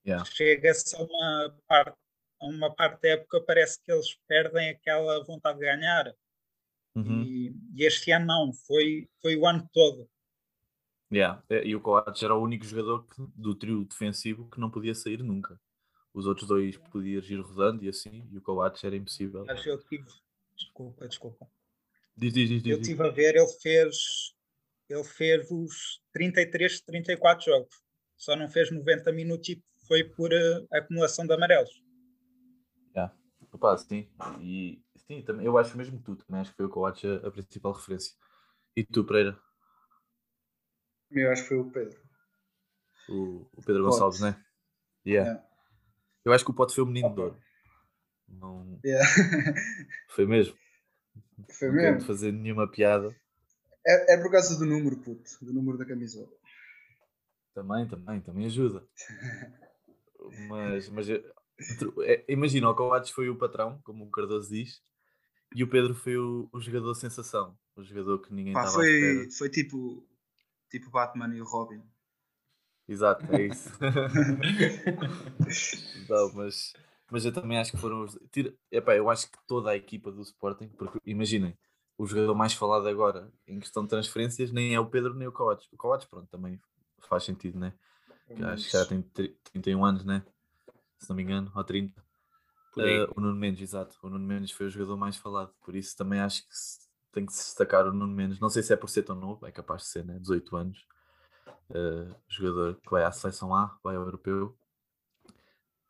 Yeah. 0.05 0.25
Chega-se 0.25 0.95
a 0.95 0.99
uma 0.99 1.57
parte, 1.67 1.97
a 2.41 2.45
uma 2.45 2.75
parte 2.75 3.01
da 3.01 3.09
época, 3.09 3.41
parece 3.41 3.81
que 3.81 3.91
eles 3.91 4.15
perdem 4.27 4.69
aquela 4.69 5.23
vontade 5.23 5.59
de 5.59 5.65
ganhar 5.65 6.13
Uhum. 6.95 7.23
E, 7.23 7.55
e, 7.75 7.85
este 7.85 8.11
ano 8.11 8.25
não, 8.25 8.53
foi, 8.53 9.09
foi 9.21 9.35
o 9.35 9.45
ano 9.45 9.69
todo. 9.73 10.09
Yeah. 11.11 11.43
É, 11.49 11.65
e 11.65 11.75
o 11.75 11.81
Coates 11.81 12.23
era 12.23 12.33
o 12.33 12.41
único 12.41 12.65
jogador 12.65 13.05
que, 13.05 13.21
do 13.35 13.53
trio 13.53 13.83
defensivo 13.83 14.49
que 14.49 14.59
não 14.59 14.71
podia 14.71 14.95
sair 14.95 15.21
nunca. 15.21 15.59
Os 16.13 16.25
outros 16.25 16.47
dois 16.47 16.77
podiam 16.77 17.21
ir 17.21 17.41
rodando 17.41 17.83
e 17.83 17.89
assim, 17.89 18.27
e 18.31 18.37
o 18.37 18.41
Coates 18.41 18.83
era 18.83 18.95
impossível. 18.95 19.43
Mas 19.45 19.65
eu 19.65 19.77
tive. 19.83 20.07
Desculpa, 20.55 21.07
desculpa. 21.07 21.47
Diz, 22.17 22.33
diz, 22.33 22.49
diz, 22.49 22.65
eu 22.65 22.79
estive 22.79 23.03
a 23.03 23.09
ver, 23.09 23.35
ele 23.35 23.47
fez. 23.61 23.95
Ele 24.89 25.03
fez 25.03 25.49
os 25.51 25.99
33, 26.13 26.81
34 26.81 27.45
jogos. 27.45 27.75
Só 28.15 28.35
não 28.35 28.47
fez 28.47 28.71
90 28.71 29.11
minutos 29.11 29.49
e 29.49 29.63
foi 29.87 30.03
por 30.03 30.31
uh, 30.31 30.67
acumulação 30.71 31.25
de 31.25 31.33
amarelos. 31.33 31.83
Yeah. 32.95 33.13
Opa, 33.51 33.75
sim. 33.77 34.07
E, 34.39 34.79
Sim, 35.07 35.21
também, 35.21 35.45
eu 35.45 35.57
acho 35.57 35.77
mesmo 35.77 35.99
que 35.99 36.03
tu, 36.03 36.15
também 36.15 36.41
acho 36.41 36.51
que 36.51 36.57
foi 36.57 36.65
o 36.65 36.69
Coates 36.69 37.05
a, 37.05 37.27
a 37.27 37.31
principal 37.31 37.73
referência. 37.73 38.15
E 38.75 38.83
tu, 38.83 39.03
Pereira? 39.03 39.39
Eu 41.11 41.31
acho 41.31 41.43
que 41.43 41.49
foi 41.49 41.57
o 41.57 41.69
Pedro. 41.69 42.01
O, 43.07 43.47
o 43.53 43.61
Pedro 43.63 43.83
Pote. 43.83 43.91
Gonçalves, 43.91 44.19
né? 44.19 44.43
Yeah. 45.05 45.29
yeah. 45.29 45.47
Eu 46.25 46.33
acho 46.33 46.43
que 46.43 46.49
o 46.49 46.53
Pote 46.55 46.73
foi 46.73 46.83
o 46.83 46.87
menino 46.87 47.07
okay. 47.07 47.15
de 47.15 47.21
ouro. 47.21 47.41
Não... 48.27 48.79
Yeah. 48.83 49.07
foi 50.09 50.25
mesmo. 50.25 50.57
Foi 51.57 51.67
não 51.67 51.75
mesmo. 51.75 51.99
Não 51.99 52.07
fazer 52.07 52.31
nenhuma 52.31 52.69
piada. 52.69 53.15
É, 53.85 54.15
é 54.15 54.17
por 54.17 54.31
causa 54.31 54.57
do 54.57 54.65
número, 54.65 54.97
puto. 54.97 55.23
Do 55.41 55.53
número 55.53 55.77
da 55.77 55.85
camisola. 55.85 56.29
Também, 57.53 57.87
também, 57.87 58.21
também 58.21 58.45
ajuda. 58.47 58.83
mas, 60.49 60.89
mas 60.89 61.09
é, 61.09 61.23
imagina, 62.27 62.69
o 62.69 62.75
Coates 62.75 63.11
foi 63.11 63.29
o 63.29 63.37
patrão, 63.37 63.79
como 63.83 64.05
o 64.05 64.11
Cardoso 64.11 64.49
diz, 64.49 64.81
e 65.55 65.63
o 65.63 65.69
Pedro 65.69 65.95
foi 65.95 66.17
o, 66.17 66.49
o 66.51 66.59
jogador 66.59 66.93
sensação, 66.95 67.57
o 67.75 67.83
jogador 67.83 68.19
que 68.19 68.33
ninguém 68.33 68.53
estava 68.53 68.71
foi. 68.71 69.29
Foi 69.31 69.49
tipo, 69.49 70.05
tipo 70.69 70.89
Batman 70.89 71.33
e 71.33 71.41
o 71.41 71.45
Robin. 71.45 71.81
Exato, 72.87 73.25
é 73.33 73.47
isso. 73.47 73.71
Não, 76.09 76.31
mas, 76.33 76.73
mas 77.15 77.23
eu 77.23 77.31
também 77.31 77.57
acho 77.57 77.71
que 77.71 77.77
foram 77.77 78.03
os. 78.03 78.19
Tira, 78.29 78.53
epá, 78.69 78.93
eu 78.93 79.09
acho 79.09 79.31
que 79.31 79.37
toda 79.47 79.69
a 79.69 79.75
equipa 79.77 80.11
do 80.11 80.21
Sporting, 80.21 80.67
porque 80.67 80.99
imaginem, 81.05 81.57
o 81.97 82.05
jogador 82.05 82.35
mais 82.35 82.53
falado 82.53 82.89
agora 82.89 83.31
em 83.47 83.57
questão 83.57 83.83
de 83.83 83.89
transferências 83.89 84.51
nem 84.51 84.75
é 84.75 84.79
o 84.81 84.89
Pedro 84.89 85.13
nem 85.13 85.25
o 85.25 85.31
Coates. 85.31 85.65
O 85.71 85.77
Coates, 85.77 86.05
pronto, 86.09 86.27
também 86.27 86.59
faz 87.07 87.23
sentido, 87.23 87.57
né? 87.57 87.73
Que 88.27 88.43
acho 88.43 88.65
que 88.65 88.71
já 88.73 88.85
tem 88.85 89.01
31 89.01 89.85
anos, 89.85 90.03
né? 90.03 90.25
Se 90.99 91.07
não 91.07 91.15
me 91.15 91.23
engano, 91.23 91.49
ou 91.55 91.63
30. 91.63 91.97
Uh, 92.75 93.07
o 93.15 93.21
Nuno 93.21 93.39
Mendes, 93.39 93.61
exato. 93.61 93.97
O 94.03 94.09
Nuno 94.09 94.27
Mendes 94.27 94.51
foi 94.51 94.65
o 94.65 94.69
jogador 94.69 94.97
mais 94.97 95.15
falado, 95.15 95.53
por 95.63 95.73
isso 95.73 95.95
também 95.95 96.19
acho 96.19 96.41
que 96.41 96.49
tem 97.13 97.25
que 97.25 97.31
se 97.31 97.45
destacar 97.45 97.87
o 97.87 97.93
Nuno 97.93 98.13
Mendes. 98.13 98.41
Não 98.41 98.49
sei 98.49 98.61
se 98.61 98.73
é 98.73 98.75
por 98.75 98.89
ser 98.89 99.03
tão 99.03 99.15
novo, 99.15 99.47
é 99.47 99.53
capaz 99.53 99.83
de 99.83 99.87
ser, 99.87 100.03
né? 100.03 100.19
18 100.19 100.53
anos. 100.57 100.85
Uh, 101.69 102.13
jogador 102.27 102.75
que 102.75 102.91
vai 102.91 103.05
à 103.05 103.11
seleção 103.13 103.55
A, 103.55 103.79
vai 103.81 103.95
ao 103.95 104.03
europeu. 104.03 104.53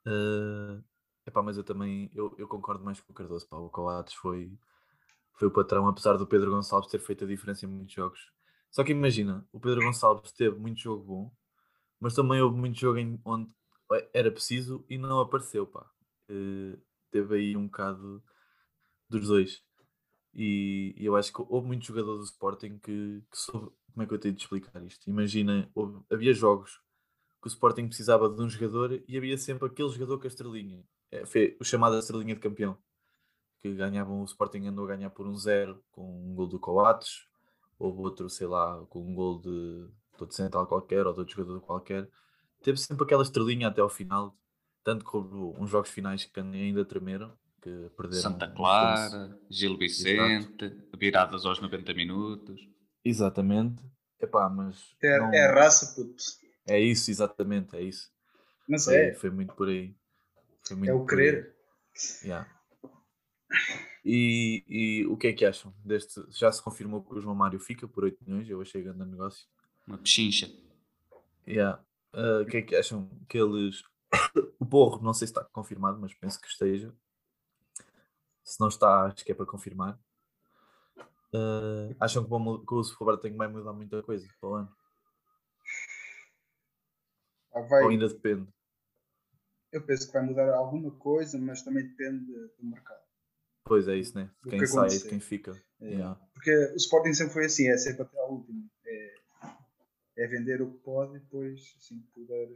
Uh, 0.05 0.83
epá, 1.25 1.41
mas 1.41 1.57
eu 1.57 1.63
também 1.63 2.09
eu, 2.13 2.33
eu 2.37 2.47
concordo 2.47 2.83
mais 2.83 2.99
com 2.99 3.11
o 3.11 3.15
Cardoso. 3.15 3.47
Pá. 3.47 3.57
O 3.57 3.69
Coates 3.69 4.13
foi, 4.15 4.51
foi 5.33 5.47
o 5.47 5.51
patrão, 5.51 5.87
apesar 5.87 6.17
do 6.17 6.27
Pedro 6.27 6.51
Gonçalves 6.51 6.89
ter 6.89 6.99
feito 6.99 7.23
a 7.23 7.27
diferença 7.27 7.65
em 7.65 7.69
muitos 7.69 7.93
jogos. 7.93 8.31
Só 8.71 8.83
que 8.83 8.91
imagina, 8.91 9.47
o 9.51 9.59
Pedro 9.59 9.81
Gonçalves 9.81 10.31
teve 10.31 10.57
muito 10.57 10.79
jogo 10.81 11.03
bom, 11.03 11.31
mas 11.99 12.13
também 12.13 12.41
houve 12.41 12.57
muito 12.57 12.79
jogo 12.79 12.97
em, 12.97 13.19
onde 13.23 13.49
era 14.13 14.31
preciso 14.31 14.85
e 14.89 14.97
não 14.97 15.19
apareceu. 15.19 15.65
Pá 15.67 15.89
uh, 16.29 16.81
teve 17.11 17.35
aí 17.35 17.57
um 17.57 17.65
bocado 17.65 18.23
dos 19.09 19.27
dois. 19.27 19.63
E, 20.33 20.93
e, 20.97 21.05
eu 21.05 21.15
acho 21.15 21.31
que 21.31 21.41
houve 21.47 21.67
muitos 21.67 21.87
jogadores 21.87 22.19
do 22.19 22.25
Sporting 22.25 22.77
que, 22.79 23.23
que 23.31 23.37
soube. 23.37 23.71
Como 23.93 24.03
é 24.03 24.05
que 24.05 24.13
eu 24.13 24.19
tenho 24.19 24.35
de 24.35 24.41
explicar 24.41 24.83
isto? 24.83 25.09
Imagina, 25.09 25.71
houve, 25.73 26.03
havia 26.11 26.33
jogos 26.33 26.81
que 27.41 27.47
o 27.47 27.49
Sporting 27.49 27.87
precisava 27.87 28.27
de 28.27 28.41
um 28.41 28.49
jogador 28.49 29.01
e 29.07 29.17
havia 29.17 29.37
sempre 29.37 29.67
aquele 29.67 29.89
jogador 29.89 30.17
com 30.17 30.25
a 30.25 30.27
estrelinha. 30.27 30.83
É, 31.15 31.25
foi 31.25 31.55
o 31.59 31.63
chamado 31.63 31.97
estrelinha 31.97 32.35
de 32.35 32.41
campeão. 32.41 32.77
Que 33.61 33.73
ganhavam, 33.73 34.21
o 34.21 34.25
Sporting 34.25 34.67
andou 34.67 34.85
a 34.85 34.95
ganhar 34.95 35.09
por 35.09 35.27
um 35.27 35.35
zero 35.35 35.83
com 35.91 36.01
um 36.01 36.35
gol 36.35 36.47
do 36.47 36.59
Coates, 36.59 37.27
houve 37.79 37.99
outro, 38.01 38.29
sei 38.29 38.47
lá, 38.47 38.85
com 38.89 38.99
um 38.99 39.15
gol 39.15 39.39
de, 39.39 39.87
de 40.15 40.21
outro 40.21 40.35
central 40.35 40.67
qualquer 40.67 41.05
ou 41.07 41.13
de 41.13 41.19
outro 41.19 41.35
jogador 41.35 41.61
qualquer. 41.61 42.07
Teve 42.61 42.77
sempre 42.77 43.03
aquela 43.03 43.23
estrelinha 43.23 43.67
até 43.67 43.81
ao 43.81 43.89
final 43.89 44.35
tanto 44.85 45.03
houve 45.11 45.59
uns 45.59 45.69
jogos 45.71 45.89
finais 45.89 46.23
que 46.23 46.39
ainda 46.39 46.85
tremeram, 46.85 47.35
que 47.59 47.89
perderam. 47.97 48.21
Santa 48.21 48.47
Clara, 48.47 49.35
Gil 49.49 49.75
Vicente, 49.79 50.63
Exato. 50.63 50.97
viradas 50.97 51.43
aos 51.43 51.59
90 51.59 51.91
minutos. 51.95 52.61
Exatamente. 53.03 53.83
Epá, 54.21 54.47
mas 54.47 54.95
é, 55.01 55.17
não... 55.17 55.33
é 55.33 55.51
raça, 55.51 55.95
puto. 55.95 56.23
É 56.67 56.79
isso, 56.79 57.09
exatamente, 57.09 57.75
é 57.75 57.81
isso. 57.81 58.11
Mas 58.69 58.85
foi, 58.85 58.95
é. 58.95 59.13
Foi 59.15 59.31
muito 59.31 59.55
por 59.55 59.67
aí. 59.67 59.95
Muito 60.71 60.89
é 60.89 60.93
o 60.93 61.05
querer. 61.05 61.55
Yeah. 62.23 62.49
E, 64.03 64.63
e, 64.67 65.05
o 65.07 65.17
que 65.17 65.27
é 65.27 65.33
que 65.33 65.45
acham 65.45 65.73
deste? 65.83 66.23
Já 66.29 66.51
se 66.51 66.61
confirmou 66.61 67.03
que 67.03 67.13
o 67.13 67.21
João 67.21 67.35
Mário 67.35 67.59
fica 67.59 67.87
por 67.87 68.03
8 68.03 68.23
milhões, 68.23 68.49
eu 68.49 68.61
achei 68.61 68.81
grande 68.81 69.05
negócio. 69.05 69.47
Uma 69.87 69.97
pechincha. 69.97 70.51
Yeah. 71.47 71.83
Uh, 72.13 72.41
o 72.41 72.45
que 72.45 72.57
é 72.57 72.61
que 72.61 72.75
acham 72.75 73.09
que 73.27 73.37
eles. 73.37 73.83
o 74.59 74.65
Porro, 74.65 75.01
não 75.03 75.13
sei 75.13 75.27
se 75.27 75.31
está 75.31 75.43
confirmado, 75.43 75.99
mas 75.99 76.13
penso 76.13 76.39
que 76.39 76.47
esteja. 76.47 76.93
Se 78.43 78.59
não 78.59 78.67
está, 78.67 79.05
acho 79.05 79.25
que 79.25 79.31
é 79.31 79.35
para 79.35 79.45
confirmar. 79.45 79.99
Uh, 81.33 81.95
acham 81.99 82.23
que, 82.23 82.29
vão, 82.29 82.65
que 82.65 82.73
o 82.73 82.81
Sporting 82.81 83.35
vai 83.35 83.47
mudar 83.47 83.73
muita 83.73 84.01
coisa 84.01 84.27
para 84.39 84.49
o 84.49 84.53
ano? 84.53 84.75
Ah, 87.53 87.61
vai. 87.61 87.83
Ou 87.83 87.89
ainda 87.89 88.07
depende? 88.07 88.47
Eu 89.75 89.81
penso 89.85 90.07
que 90.07 90.13
vai 90.13 90.25
mudar 90.25 90.49
alguma 90.53 90.89
coisa, 90.89 91.37
mas 91.37 91.61
também 91.61 91.85
depende 91.85 92.25
do 92.57 92.65
mercado. 92.65 93.03
Pois 93.65 93.89
é 93.89 93.97
isso, 93.97 94.17
né? 94.17 94.31
De 94.41 94.51
quem 94.51 94.59
que 94.59 94.67
sai 94.67 94.87
e 94.87 94.99
de 94.99 95.09
quem 95.09 95.19
fica. 95.19 95.51
É. 95.81 95.89
Yeah. 95.89 96.15
Porque 96.33 96.51
o 96.67 96.77
Sporting 96.77 97.13
sempre 97.13 97.33
foi 97.33 97.45
assim, 97.45 97.67
é 97.67 97.75
sempre 97.75 98.03
até 98.03 98.17
a 98.17 98.25
última. 98.25 98.63
É, 98.85 99.15
é 100.19 100.27
vender 100.27 100.61
o 100.61 100.71
que 100.71 100.77
pode 100.77 101.17
e 101.17 101.19
depois, 101.19 101.75
assim 101.77 101.99
puder, 102.13 102.47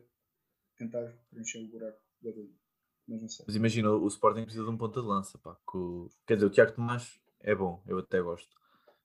tentar 0.77 1.11
preencher 1.29 1.57
o 1.57 1.67
buraco 1.67 1.99
da 2.21 2.31
dúvida. 2.31 2.57
Mas 3.05 3.21
não 3.21 3.27
sei. 3.27 3.45
Mas 3.45 3.55
imagina, 3.57 3.91
o 3.91 4.07
Sporting 4.07 4.43
precisa 4.43 4.63
de 4.63 4.69
um 4.69 4.77
ponta 4.77 5.01
de 5.01 5.07
lança, 5.07 5.37
pá. 5.39 5.57
O... 5.73 6.09
Quer 6.25 6.35
dizer, 6.35 6.45
o 6.45 6.49
Tiago 6.49 6.71
Tomás 6.71 7.19
é 7.41 7.53
bom, 7.53 7.83
eu 7.85 7.99
até 7.99 8.21
gosto. 8.21 8.49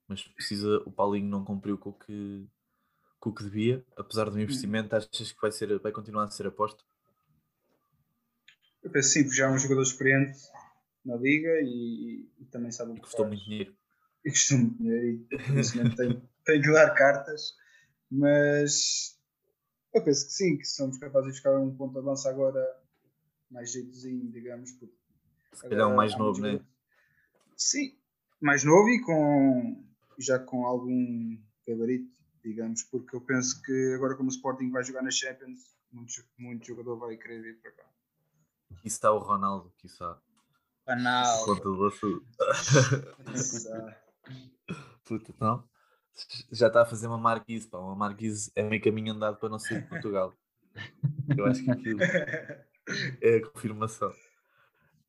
Mas 0.07 0.23
precisa, 0.23 0.81
o 0.87 0.93
Paulinho 0.93 1.29
não 1.29 1.45
cumpriu 1.45 1.77
com 1.77 1.91
o 1.91 1.99
que, 1.99 2.47
com 3.19 3.31
o 3.31 3.35
que 3.35 3.43
devia, 3.43 3.85
apesar 3.97 4.31
do 4.31 4.37
hum. 4.37 4.41
investimento, 4.41 4.95
achas 4.95 5.33
que 5.33 5.41
vai, 5.41 5.51
ser, 5.51 5.81
vai 5.81 5.91
continuar 5.91 6.23
a 6.23 6.31
ser 6.31 6.47
aposto? 6.47 6.85
Eu 8.85 8.91
penso 8.91 9.09
sim, 9.09 9.23
porque 9.23 9.37
já 9.37 9.47
é 9.47 9.51
um 9.51 9.59
jogador 9.59 9.83
experiente 9.83 10.39
na 11.05 11.17
liga 11.17 11.61
e, 11.63 12.29
e 12.39 12.45
também 12.47 12.71
sabe 12.71 12.93
o 12.93 12.95
que 12.95 13.01
custou 13.01 13.27
muito 13.27 13.43
dinheiro. 13.43 13.75
E 14.25 14.31
custou 14.31 14.59
muito 14.59 14.77
dinheiro 14.77 15.07
e 15.09 15.97
tem, 15.97 16.23
tem 16.45 16.61
que 16.61 16.73
dar 16.73 16.91
cartas, 16.95 17.55
mas 18.11 19.19
eu 19.95 20.05
penso 20.05 20.27
que 20.27 20.33
sim, 20.33 20.59
que 20.59 20.65
somos 20.65 20.99
capazes 20.99 21.33
de 21.33 21.39
ficar 21.39 21.59
um 21.59 21.75
ponto 21.75 21.93
de 21.93 21.99
avanço 21.99 22.29
agora 22.29 22.63
mais 23.51 23.73
jeitozinho, 23.73 24.31
digamos. 24.31 24.73
Porque 24.73 24.95
Se 25.53 25.63
calhar 25.63 25.89
um 25.89 25.97
mais 25.97 26.17
novo, 26.19 26.41
né? 26.41 26.61
Sim, 27.57 27.97
mais 28.41 28.65
novo 28.65 28.89
e 28.91 29.01
com 29.01 29.85
já 30.19 30.39
com 30.39 30.67
algum 30.67 31.39
gabarito, 31.67 32.13
digamos, 32.45 32.83
porque 32.85 33.17
eu 33.17 33.21
penso 33.21 33.63
que 33.63 33.95
agora 33.95 34.15
como 34.15 34.29
o 34.29 34.33
Sporting 34.33 34.71
vai 34.71 34.85
jogar 34.85 35.03
na 35.03 35.11
Champions, 35.11 35.75
muito, 35.91 36.13
muito 36.39 36.67
jogador 36.67 36.97
vai 36.99 37.17
querer 37.17 37.41
vir 37.41 37.61
para 37.61 37.73
cá. 37.73 37.94
Aqui 38.79 38.89
está 38.89 39.13
o 39.13 39.19
Ronaldo, 39.19 39.73
aqui 39.77 39.87
está. 39.87 40.19
Ronaldo. 40.87 41.45
Conta 41.45 41.63
do 41.63 41.77
vosso. 41.77 42.25
Puta, 45.05 45.35
não? 45.41 45.65
Já 46.53 46.69
está 46.69 46.83
a 46.83 46.87
fazer 46.87 47.07
uma 47.07 47.19
marquise, 47.19 47.69
pá. 47.69 47.79
Uma 47.79 47.97
marquise 47.97 48.51
é 48.55 48.63
meio 48.63 48.83
caminho 48.83 49.13
andado 49.13 49.37
para 49.37 49.49
não 49.49 49.59
sair 49.59 49.83
de 49.83 49.89
Portugal. 49.89 50.33
Eu 51.37 51.47
acho 51.47 51.65
que 51.65 51.71
aquilo 51.71 52.01
é 53.21 53.37
a 53.37 53.51
confirmação. 53.51 54.13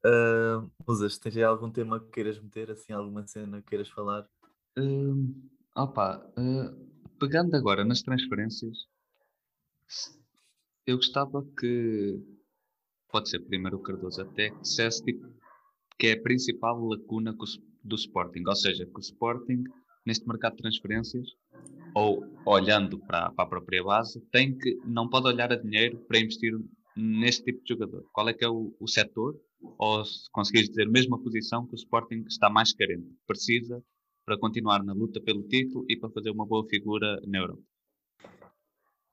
Uh, 0.05 0.71
Musas, 0.87 1.17
tens 1.17 1.35
aí 1.35 1.43
algum 1.43 1.71
tema 1.71 1.99
que 1.99 2.11
queiras 2.11 2.39
meter, 2.39 2.71
assim, 2.71 2.93
alguma 2.93 3.25
cena 3.25 3.61
que 3.61 3.69
queiras 3.69 3.89
falar? 3.89 4.27
Uh, 4.77 5.33
opa, 5.75 6.23
uh, 6.37 7.15
pegando 7.19 7.55
agora 7.55 7.83
nas 7.83 8.01
transferências, 8.01 8.87
eu 10.85 10.97
gostava 10.97 11.43
que, 11.59 12.21
pode 13.15 13.29
ser 13.29 13.39
primeiro 13.39 13.77
o 13.77 13.79
Cardoso 13.81 14.21
até, 14.21 14.49
que 14.49 14.59
dissesse 14.59 15.01
tipo, 15.01 15.25
que 15.97 16.07
é 16.07 16.11
a 16.11 16.21
principal 16.21 16.77
lacuna 16.85 17.33
do 17.81 17.95
Sporting. 17.95 18.43
Ou 18.45 18.55
seja, 18.57 18.85
que 18.85 18.97
o 18.97 18.99
Sporting, 18.99 19.63
neste 20.05 20.27
mercado 20.27 20.57
de 20.57 20.63
transferências, 20.63 21.25
ou 21.95 22.25
olhando 22.45 22.99
para, 22.99 23.31
para 23.31 23.45
a 23.45 23.47
própria 23.47 23.81
base, 23.81 24.19
tem 24.33 24.57
que, 24.57 24.75
não 24.85 25.07
pode 25.07 25.27
olhar 25.27 25.49
a 25.53 25.55
dinheiro 25.55 25.97
para 26.09 26.19
investir 26.19 26.51
neste 26.97 27.45
tipo 27.45 27.63
de 27.63 27.69
jogador. 27.69 28.03
Qual 28.11 28.27
é 28.27 28.33
que 28.33 28.43
é 28.43 28.49
o, 28.49 28.75
o 28.77 28.85
setor, 28.85 29.39
ou 29.77 30.03
se 30.03 30.29
conseguires 30.33 30.67
dizer, 30.67 30.89
mesma 30.89 31.17
posição 31.17 31.65
que 31.65 31.73
o 31.73 31.79
Sporting 31.79 32.25
está 32.27 32.49
mais 32.49 32.73
carente, 32.73 33.07
precisa 33.25 33.81
para 34.25 34.37
continuar 34.37 34.83
na 34.83 34.91
luta 34.91 35.21
pelo 35.21 35.41
título 35.43 35.85
e 35.87 35.95
para 35.95 36.09
fazer 36.09 36.31
uma 36.31 36.45
boa 36.45 36.67
figura 36.67 37.21
na 37.25 37.37
Europa? 37.37 37.63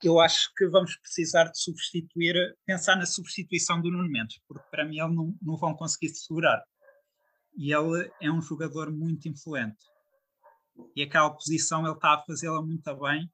Eu 0.03 0.21
acho 0.21 0.53
que 0.57 0.67
vamos 0.69 0.97
precisar 0.97 1.45
de 1.45 1.61
substituir, 1.61 2.57
pensar 2.67 2.97
na 2.97 3.07
substituição 3.07 3.81
do 3.81 3.91
Nuno 3.91 4.09
Mendes, 4.09 4.41
porque 4.49 4.69
para 4.71 4.85
mim 4.85 4.99
ele 4.99 5.15
não, 5.15 5.37
não 5.41 5.57
vão 5.57 5.75
conseguir 5.75 6.09
segurar 6.11 6.63
e 7.55 7.73
ele 7.73 8.11
é 8.21 8.31
um 8.31 8.41
jogador 8.41 8.91
muito 8.91 9.29
influente. 9.29 9.85
E 10.97 11.03
aquela 11.03 11.31
posição 11.31 11.85
ele 11.85 11.95
está 11.95 12.15
a 12.15 12.23
fazê-la 12.23 12.63
muito 12.63 12.97
bem 12.97 13.31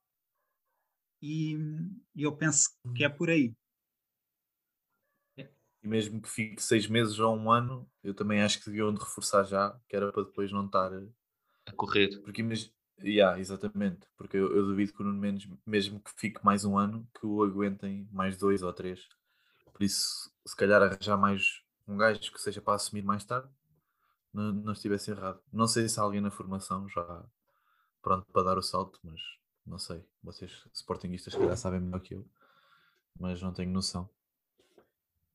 e, 1.22 1.56
eu 2.16 2.36
penso 2.36 2.70
que 2.96 3.04
é 3.04 3.08
por 3.08 3.30
aí. 3.30 3.54
E 5.36 5.86
mesmo 5.86 6.20
que 6.20 6.28
fique 6.28 6.62
seis 6.62 6.88
meses 6.88 7.18
ou 7.20 7.36
um 7.36 7.50
ano, 7.50 7.88
eu 8.02 8.12
também 8.12 8.42
acho 8.42 8.58
que 8.58 8.66
deviam 8.66 8.92
de 8.92 9.00
reforçar 9.00 9.44
já, 9.44 9.78
que 9.88 9.94
era 9.94 10.12
para 10.12 10.24
depois 10.24 10.50
não 10.50 10.66
estar 10.66 10.90
a 11.66 11.72
correr. 11.72 12.20
Porque 12.22 12.42
yeah, 13.02 13.38
exatamente, 13.38 14.06
porque 14.16 14.36
eu, 14.36 14.54
eu 14.54 14.66
duvido 14.66 14.92
que 14.92 15.02
o 15.02 15.04
Nuno 15.04 15.18
Mendes, 15.18 15.50
mesmo 15.66 16.00
que 16.00 16.10
fique 16.16 16.44
mais 16.44 16.64
um 16.64 16.76
ano, 16.76 17.08
que 17.18 17.26
o 17.26 17.42
aguentem 17.42 18.08
mais 18.12 18.36
dois 18.36 18.62
ou 18.62 18.72
três. 18.72 19.08
Por 19.72 19.82
isso, 19.82 20.30
se 20.46 20.56
calhar 20.56 20.82
arranjar 20.82 21.16
mais 21.16 21.62
um 21.86 21.96
gajo 21.96 22.32
que 22.32 22.40
seja 22.40 22.60
para 22.60 22.74
assumir 22.74 23.02
mais 23.02 23.24
tarde 23.24 23.48
não, 24.32 24.52
não 24.52 24.72
estivesse 24.72 25.10
errado. 25.10 25.40
Não 25.52 25.66
sei 25.66 25.88
se 25.88 25.98
há 25.98 26.02
alguém 26.02 26.20
na 26.20 26.30
formação 26.30 26.88
já 26.88 27.24
pronto 28.02 28.26
para 28.32 28.42
dar 28.42 28.58
o 28.58 28.62
salto, 28.62 28.98
mas 29.02 29.20
não 29.66 29.78
sei. 29.78 30.04
Vocês, 30.22 30.64
sportinguistas, 30.72 31.32
se 31.32 31.38
calhar 31.38 31.56
sabem 31.56 31.80
melhor 31.80 32.00
que 32.00 32.14
eu, 32.14 32.26
mas 33.18 33.40
não 33.42 33.52
tenho 33.52 33.70
noção. 33.70 34.08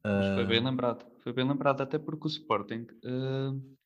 Mas 0.04 0.36
foi 0.36 0.46
bem 0.46 0.60
ah, 0.60 0.70
lembrado, 0.70 1.06
foi 1.22 1.32
bem 1.32 1.48
lembrado, 1.48 1.82
até 1.82 1.98
porque 1.98 2.28
o 2.28 2.30
Sporting. 2.30 2.88
Uh, 3.06 3.78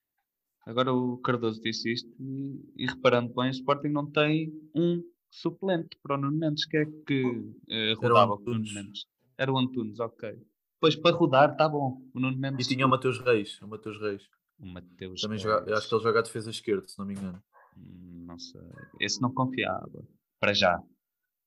agora 0.68 0.94
o 0.94 1.18
Cardoso 1.20 1.62
disse 1.62 1.94
isto 1.94 2.10
e, 2.20 2.62
e, 2.76 2.86
reparando 2.86 3.34
bem, 3.34 3.48
o 3.48 3.52
Sporting 3.52 3.88
não 3.88 4.06
tem 4.06 4.54
um 4.76 5.02
suplente 5.30 5.98
para 6.04 6.16
o 6.16 6.22
Nuno 6.22 6.38
Mendes, 6.38 6.66
que 6.66 6.78
é 6.78 6.86
que 6.86 7.24
uh, 7.24 8.00
rodava 8.02 8.38
com 8.38 8.52
o 8.52 8.54
Nuno 8.54 8.74
Mendes. 8.74 9.06
Era 9.38 9.52
o 9.52 9.58
Antunes, 9.58 10.00
ok. 10.00 10.38
Pois 10.80 10.96
para 10.96 11.16
rodar 11.16 11.52
está 11.52 11.68
bom. 11.70 12.02
O 12.14 12.20
Nuno 12.20 12.38
Mendes. 12.38 12.66
E 12.66 12.70
tinha 12.70 12.86
o 12.86 12.90
Mateus 12.90 13.20
Reis, 13.20 13.60
o 13.62 13.68
Mateus 13.68 14.00
Reis. 14.00 14.24
O 14.60 14.66
Mateus 14.66 15.22
Também 15.22 15.38
joga, 15.38 15.70
eu 15.70 15.78
acho 15.78 15.88
que 15.88 15.96
ele 15.96 16.04
joga 16.04 16.20
a 16.20 16.24
defesa 16.24 16.50
esquerda, 16.50 16.88
se 16.88 16.98
não 16.98 17.06
me 17.06 17.14
engano. 17.14 17.42
Hum, 17.78 18.26
não 18.28 18.40
sei. 18.40 18.62
Esse 19.00 19.22
não 19.22 19.32
confiava. 19.32 20.04
Para 20.40 20.54
já. 20.54 20.82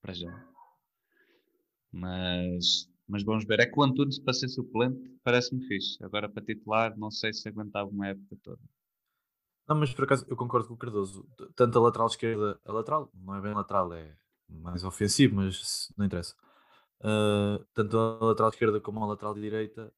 Para 0.01 0.15
já. 0.15 0.47
Mas, 1.93 2.89
mas 3.09 3.25
vamos 3.25 3.45
ver. 3.45 3.61
É 3.61 3.67
que 3.67 3.79
o 3.79 3.83
Antunes 3.83 4.19
para 4.21 4.33
ser 4.33 4.49
suplente 4.49 5.11
parece-me 5.25 5.67
fixe. 5.67 6.03
Agora 6.05 6.29
para 6.29 6.45
titular, 6.45 6.97
não 6.97 7.11
sei 7.11 7.33
se 7.33 7.49
aguentava 7.49 7.91
uma 7.91 8.09
época 8.09 8.37
toda. 8.43 8.61
Não, 9.71 9.77
mas 9.79 9.95
por 9.95 10.03
acaso 10.03 10.27
eu 10.29 10.37
concordo 10.37 10.67
com 10.67 10.75
o 10.75 10.77
Cardoso. 10.77 11.25
Tanto 11.55 11.79
a 11.79 11.83
lateral 11.83 12.09
esquerda, 12.09 12.61
a 12.65 12.73
lateral, 12.73 13.09
não 13.15 13.37
é 13.37 13.41
bem 13.41 13.55
lateral, 13.55 13.93
é 13.93 14.17
mais 14.49 14.83
ofensivo, 14.83 15.37
mas 15.37 15.93
não 15.97 16.05
interessa. 16.05 16.35
Uh, 16.99 17.65
tanto 17.73 17.97
a 17.97 18.19
lateral 18.25 18.51
esquerda 18.51 18.81
como 18.81 19.03
a 19.05 19.07
lateral 19.07 19.33
direita 19.33 19.93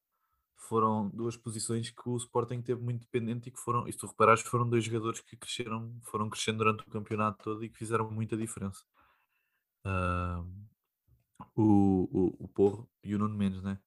foram 0.56 1.08
duas 1.08 1.38
posições 1.38 1.90
que 1.90 2.06
o 2.06 2.18
Sporting 2.18 2.60
teve 2.60 2.82
muito 2.82 3.00
dependente 3.00 3.48
e 3.48 3.52
que 3.52 3.58
foram, 3.58 3.88
e 3.88 3.92
se 3.92 3.98
tu 3.98 4.06
reparares, 4.06 4.42
foram 4.42 4.68
dois 4.68 4.84
jogadores 4.84 5.20
que 5.20 5.38
cresceram, 5.38 5.98
foram 6.02 6.28
crescendo 6.28 6.58
durante 6.58 6.82
o 6.86 6.90
campeonato 6.90 7.42
todo 7.42 7.64
e 7.64 7.70
que 7.70 7.78
fizeram 7.78 8.10
muita 8.10 8.36
diferença. 8.36 8.84
Uh, 9.86 10.46
o, 11.56 12.08
o, 12.12 12.44
o 12.44 12.48
Porro 12.48 12.86
e 13.02 13.14
o 13.14 13.18
Nuno 13.18 13.34
Mendes, 13.34 13.62
né? 13.62 13.78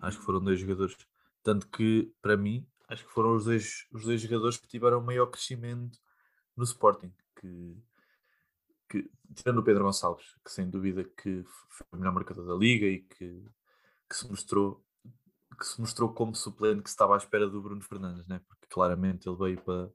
Acho 0.00 0.18
que 0.18 0.24
foram 0.24 0.40
dois 0.42 0.58
jogadores. 0.58 0.96
Tanto 1.42 1.68
que, 1.68 2.10
para 2.22 2.38
mim, 2.38 2.66
acho 2.88 3.04
que 3.04 3.12
foram 3.12 3.34
os 3.34 3.44
dois, 3.44 3.86
os 3.92 4.04
dois 4.04 4.20
jogadores 4.20 4.56
que 4.56 4.68
tiveram 4.68 5.00
maior 5.00 5.26
crescimento 5.26 5.98
no 6.56 6.64
Sporting. 6.64 7.12
Que, 7.40 7.76
que, 8.88 9.10
tirando 9.34 9.58
o 9.58 9.62
Pedro 9.62 9.84
Gonçalves, 9.84 10.34
que 10.44 10.50
sem 10.50 10.68
dúvida 10.68 11.04
que 11.04 11.44
foi 11.68 11.86
o 11.92 11.96
melhor 11.96 12.12
marcador 12.12 12.46
da 12.46 12.54
liga 12.54 12.86
e 12.86 13.00
que, 13.00 13.44
que 14.08 14.16
se 14.16 14.28
mostrou 14.28 14.82
que 15.58 15.66
se 15.66 15.80
mostrou 15.80 16.12
como 16.12 16.34
suplente 16.34 16.82
que 16.82 16.88
estava 16.88 17.14
à 17.14 17.16
espera 17.16 17.48
do 17.48 17.62
Bruno 17.62 17.80
Fernandes, 17.80 18.26
né? 18.26 18.40
porque 18.46 18.66
claramente 18.68 19.26
ele 19.26 19.36
veio 19.36 19.60
para, 19.62 19.90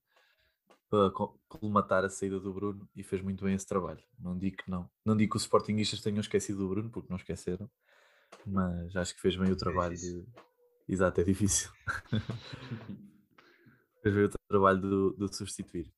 para 0.89 1.11
colmatar 1.47 2.03
a 2.03 2.09
saída 2.09 2.39
do 2.39 2.53
Bruno 2.53 2.89
e 2.95 3.03
fez 3.03 3.21
muito 3.21 3.43
bem 3.43 3.53
esse 3.53 3.67
trabalho. 3.67 4.03
Não 4.19 4.37
digo 4.37 4.57
que 4.57 4.69
não. 4.69 4.89
Não 5.05 5.15
digo 5.15 5.31
que 5.31 5.37
os 5.37 5.43
Sportingistas 5.43 6.01
tenham 6.01 6.19
esquecido 6.19 6.59
do 6.59 6.69
Bruno, 6.69 6.89
porque 6.89 7.09
não 7.09 7.17
esqueceram, 7.17 7.69
mas 8.45 8.95
acho 8.95 9.13
que 9.13 9.21
fez 9.21 9.35
bem 9.35 9.49
o 9.49 9.53
é 9.53 9.55
trabalho. 9.55 9.95
De... 9.95 10.25
Exato, 10.87 11.21
é 11.21 11.23
difícil. 11.23 11.69
Depois 13.95 14.15
veio 14.15 14.27
o 14.27 14.31
trabalho 14.49 14.81
do, 14.81 15.13
do 15.13 15.33
substituir. 15.33 15.93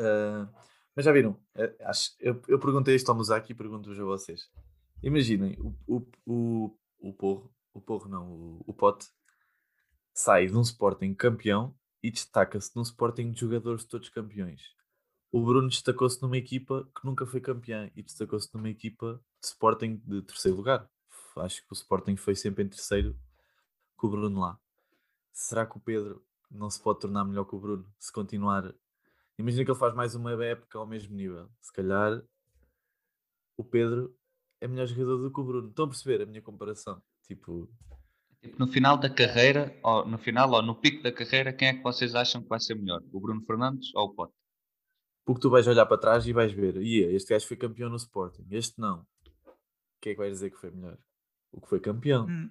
Uh, 0.00 0.48
mas 0.94 1.04
já 1.04 1.12
viram? 1.12 1.32
Uh, 1.54 1.74
acho, 1.82 2.16
eu, 2.18 2.42
eu 2.48 2.58
perguntei 2.58 2.94
isto 2.94 3.08
ao 3.08 3.16
Musaki 3.16 3.52
e 3.52 3.54
pergunto-vos 3.54 3.98
a 3.98 4.04
vocês. 4.04 4.50
Imaginem, 5.02 5.56
o, 5.60 5.74
o, 5.86 6.06
o, 6.26 6.78
o 6.98 7.12
Porro, 7.14 7.54
o 7.72 7.80
Porro 7.80 8.08
não, 8.08 8.30
o, 8.30 8.64
o 8.66 8.74
Pote, 8.74 9.06
sai 10.12 10.46
de 10.46 10.56
um 10.56 10.62
Sporting 10.62 11.14
campeão 11.14 11.74
e 12.02 12.10
destaca-se 12.10 12.74
num 12.74 12.82
Sporting 12.82 13.30
de 13.30 13.40
jogadores 13.40 13.84
todos 13.84 14.08
campeões. 14.08 14.62
O 15.32 15.44
Bruno 15.44 15.68
destacou-se 15.68 16.20
numa 16.20 16.36
equipa 16.36 16.88
que 16.94 17.06
nunca 17.06 17.24
foi 17.24 17.40
campeã 17.40 17.90
e 17.94 18.02
destacou-se 18.02 18.52
numa 18.52 18.68
equipa 18.68 19.22
de 19.40 19.46
Sporting 19.46 20.02
de 20.04 20.22
terceiro 20.22 20.56
lugar. 20.56 20.90
Acho 21.36 21.62
que 21.62 21.72
o 21.72 21.74
Sporting 21.74 22.16
foi 22.16 22.34
sempre 22.34 22.64
em 22.64 22.68
terceiro 22.68 23.16
com 24.00 24.06
o 24.06 24.10
Bruno 24.10 24.40
lá. 24.40 24.58
Será 25.32 25.66
que 25.66 25.76
o 25.76 25.80
Pedro 25.80 26.24
não 26.50 26.70
se 26.70 26.82
pode 26.82 27.00
tornar 27.00 27.24
melhor 27.24 27.44
que 27.44 27.54
o 27.54 27.60
Bruno 27.60 27.86
se 27.98 28.12
continuar? 28.12 28.74
Imagina 29.38 29.64
que 29.64 29.70
ele 29.70 29.78
faz 29.78 29.94
mais 29.94 30.14
uma 30.14 30.32
época 30.44 30.78
ao 30.78 30.86
mesmo 30.86 31.14
nível. 31.14 31.50
Se 31.60 31.72
calhar 31.72 32.22
o 33.56 33.64
Pedro 33.64 34.16
é 34.60 34.66
melhor 34.66 34.86
jogador 34.86 35.18
do 35.18 35.32
que 35.32 35.40
o 35.40 35.44
Bruno. 35.44 35.68
Estão 35.68 35.84
a 35.84 35.88
perceber 35.88 36.22
a 36.22 36.26
minha 36.26 36.42
comparação? 36.42 37.02
Tipo, 37.26 37.70
Tipo, 38.40 38.58
no 38.58 38.66
final 38.66 38.96
da 38.96 39.10
carreira, 39.10 39.78
ou 39.82 40.06
no 40.06 40.16
final 40.16 40.50
ou 40.50 40.62
no 40.62 40.74
pico 40.74 41.02
da 41.02 41.12
carreira, 41.12 41.52
quem 41.52 41.68
é 41.68 41.74
que 41.74 41.82
vocês 41.82 42.14
acham 42.14 42.42
que 42.42 42.48
vai 42.48 42.58
ser 42.58 42.74
melhor? 42.74 43.02
O 43.12 43.20
Bruno 43.20 43.44
Fernandes 43.44 43.94
ou 43.94 44.06
o 44.06 44.14
Pote? 44.14 44.32
Porque 45.26 45.42
tu 45.42 45.50
vais 45.50 45.68
olhar 45.68 45.84
para 45.84 45.98
trás 45.98 46.26
e 46.26 46.32
vais 46.32 46.50
ver, 46.50 46.78
e 46.78 47.02
este 47.14 47.34
gajo 47.34 47.46
foi 47.46 47.58
campeão 47.58 47.90
no 47.90 47.96
Sporting, 47.96 48.46
este 48.50 48.80
não. 48.80 49.00
O 49.00 50.00
que 50.00 50.10
é 50.10 50.12
que 50.12 50.18
vai 50.18 50.30
dizer 50.30 50.50
que 50.50 50.56
foi 50.56 50.70
melhor? 50.70 50.96
O 51.52 51.60
que 51.60 51.68
foi 51.68 51.80
campeão. 51.80 52.26
Hum. 52.26 52.48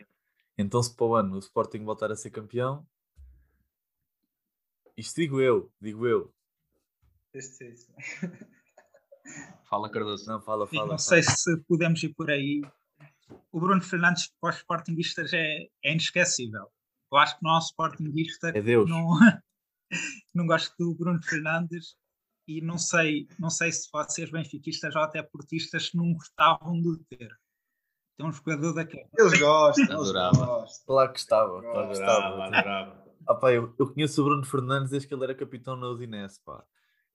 Então, 0.62 0.84
se 0.84 0.94
para 0.94 1.06
o 1.06 1.16
ano 1.16 1.38
o 1.38 1.40
Sporting 1.40 1.86
voltar 1.86 2.12
a 2.12 2.18
ser 2.18 2.32
campeão, 2.32 2.86
isto 4.98 5.16
digo 5.16 5.40
eu, 5.40 5.72
digo 5.80 6.06
eu. 6.06 6.36
Este 7.34 7.64
é 7.64 7.70
isso. 7.70 7.94
Fala, 9.70 9.90
Cardoso. 9.90 10.28
Não, 10.28 10.42
fala, 10.42 10.68
fala. 10.68 10.82
não 10.82 10.88
fala. 10.88 10.98
sei 10.98 11.24
se 11.24 11.58
podemos 11.66 12.04
ir 12.04 12.14
por 12.14 12.30
aí 12.30 12.62
o 13.54 13.60
Bruno 13.62 13.82
Fernandes 13.82 14.34
para 14.42 14.50
os 14.50 14.58
Sportingistas 14.58 15.32
é, 15.32 15.70
é 15.82 15.94
inesquecível. 15.94 16.68
Eu 17.10 17.18
acho 17.18 17.38
que 17.38 17.44
não 17.46 17.56
há 17.56 17.60
Sportingista 17.60 18.50
é 18.50 18.62
Deus. 18.62 18.90
não, 18.90 19.12
não 20.36 20.46
gosto 20.46 20.76
do 20.78 20.94
Bruno 20.94 21.24
Fernandes 21.24 21.96
e 22.46 22.60
não 22.60 22.78
sei, 22.78 23.30
não 23.40 23.50
sei 23.50 23.72
se 23.72 23.88
vocês 23.94 24.30
benfiquistas 24.30 24.94
ou 24.94 25.04
até 25.04 25.24
portistas 25.24 25.94
não 25.94 26.14
gostavam 26.14 26.82
de 26.82 26.98
ter. 27.06 27.40
Tem 28.20 28.28
um 28.28 28.34
jogador 28.34 28.74
daquele. 28.74 29.08
Eles 29.18 29.40
gostam, 29.40 30.02
adorava. 30.02 30.66
Claro 30.86 31.14
que 31.14 31.20
estava. 31.20 31.62
Claro 31.62 31.88
que 31.88 31.94
estava. 31.94 32.44
Adorava. 32.44 33.04
Ah, 33.26 33.36
pá, 33.36 33.54
eu, 33.54 33.74
eu 33.80 33.94
conheço 33.94 34.22
o 34.22 34.26
Bruno 34.26 34.46
Fernandes 34.46 34.90
desde 34.90 35.08
que 35.08 35.14
ele 35.14 35.24
era 35.24 35.34
capitão 35.34 35.78
na 35.78 35.88
Udinese, 35.88 36.42
pá. 36.44 36.62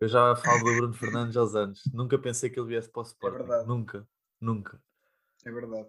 Eu 0.00 0.08
já 0.08 0.34
falo 0.34 0.64
do 0.64 0.76
Bruno 0.76 0.94
Fernandes 0.94 1.36
aos 1.36 1.54
anos. 1.54 1.82
Nunca 1.92 2.18
pensei 2.18 2.48
que 2.48 2.58
ele 2.58 2.68
viesse 2.68 2.88
para 2.88 3.00
o 3.00 3.04
Sporting. 3.04 3.36
É 3.36 3.38
verdade. 3.38 3.68
Nunca, 3.68 4.08
nunca. 4.40 4.80
É 5.44 5.52
verdade 5.52 5.88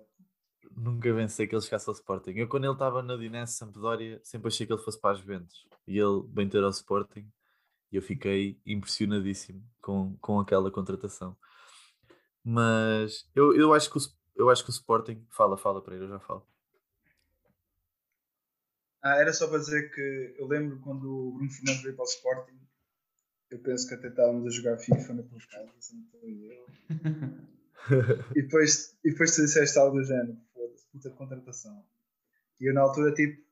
nunca 0.76 1.14
pensei 1.14 1.48
que 1.48 1.56
ele 1.56 1.62
chegasse 1.62 1.90
ao 1.90 1.94
Sporting. 1.94 2.32
Eu, 2.32 2.48
quando 2.48 2.66
ele 2.66 2.74
estava 2.74 3.02
na 3.02 3.16
Dinese 3.16 3.54
Sampdoria, 3.54 4.20
sempre 4.24 4.50
achei 4.50 4.68
que 4.68 4.74
ele 4.74 4.82
fosse 4.82 5.00
para 5.00 5.12
as 5.12 5.20
Juventus. 5.20 5.66
E 5.88 5.98
ele 5.98 6.24
bem 6.28 6.48
ter 6.50 6.64
ao 6.64 6.70
Sporting. 6.70 7.28
E 7.92 7.96
eu 7.96 8.02
fiquei 8.02 8.60
impressionadíssimo 8.66 9.64
com, 9.82 10.18
com 10.20 10.40
aquela 10.40 10.70
contratação. 10.70 11.36
Mas 12.44 13.28
eu, 13.34 13.56
eu, 13.56 13.74
acho 13.74 13.90
que 13.90 13.98
o, 13.98 14.02
eu 14.36 14.50
acho 14.50 14.64
que 14.64 14.70
o 14.70 14.72
Sporting. 14.72 15.26
Fala, 15.30 15.58
fala 15.58 15.82
para 15.82 15.96
ele, 15.96 16.06
eu 16.06 16.10
já 16.10 16.20
falo. 16.20 16.46
Ah, 19.02 19.20
era 19.20 19.32
só 19.32 19.48
para 19.48 19.60
dizer 19.60 19.92
que 19.92 20.36
eu 20.38 20.48
lembro 20.48 20.80
quando 20.80 21.06
o 21.06 21.32
Bruno 21.34 21.52
Fernandes 21.52 21.84
veio 21.84 21.96
para 21.96 22.04
o 22.04 22.08
Sporting. 22.08 22.60
Eu 23.52 23.60
penso 23.60 23.88
que 23.88 23.94
até 23.94 24.08
estávamos 24.08 24.48
a 24.48 24.50
jogar 24.50 24.78
FIFA 24.78 25.14
na 25.14 25.24
tua 25.24 25.40
casa, 25.50 25.72
assim, 25.78 26.08
eu. 26.24 26.66
e 28.36 28.42
depois, 28.42 28.98
e 29.04 29.12
depois 29.12 29.36
tu 29.36 29.44
disseste 29.44 29.78
algo 29.78 29.98
do 29.98 30.04
género 30.04 30.36
puta 30.96 31.10
contratação. 31.12 31.86
E 32.60 32.70
eu 32.70 32.74
na 32.74 32.82
altura 32.82 33.14
tipo 33.14 33.44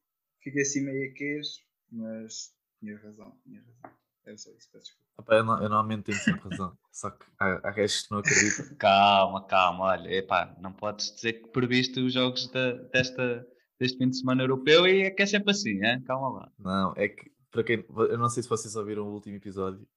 fiquei 0.42 0.62
assim 0.62 0.82
meio 0.82 1.12
a 1.12 1.14
queijo, 1.14 1.60
mas 1.92 2.56
tinha 2.80 2.98
razão, 2.98 3.38
tinha 3.44 3.62
razão. 3.62 3.98
Era 4.26 4.38
só 4.38 4.50
isso, 4.52 4.70
peço 4.72 4.86
desculpa. 4.86 5.34
Eu, 5.34 5.38
eu, 5.38 5.46
normalmente 5.46 6.04
tenho 6.04 6.18
sempre 6.18 6.50
razão, 6.50 6.78
só 6.92 7.10
que 7.12 7.26
há, 7.40 7.68
há 7.68 7.72
restos 7.72 8.04
que 8.04 8.12
não 8.12 8.20
acreditam. 8.20 8.76
Calma, 8.78 9.46
calma, 9.46 9.84
olha, 9.86 10.10
epá, 10.14 10.56
não 10.60 10.72
podes 10.72 11.14
dizer 11.14 11.34
que 11.34 11.50
previste 11.50 12.00
os 12.00 12.14
jogos 12.14 12.48
da, 12.48 12.74
desta, 12.74 13.46
deste 13.80 13.98
fim 13.98 14.10
de 14.10 14.18
semana 14.18 14.44
europeu 14.44 14.88
e 14.88 15.04
é 15.04 15.12
que 15.12 15.22
é 15.22 15.26
sempre 15.26 15.52
assim, 15.52 15.84
hein? 15.84 16.02
calma 16.04 16.30
lá. 16.30 16.52
Não, 16.58 16.94
é 16.96 17.10
que, 17.10 17.32
para 17.52 17.64
quem, 17.64 17.86
eu 17.88 18.18
não 18.18 18.30
sei 18.30 18.44
se 18.44 18.50
vocês 18.50 18.76
ouviram 18.76 19.04
o 19.04 19.14
último 19.14 19.36
episódio, 19.36 19.88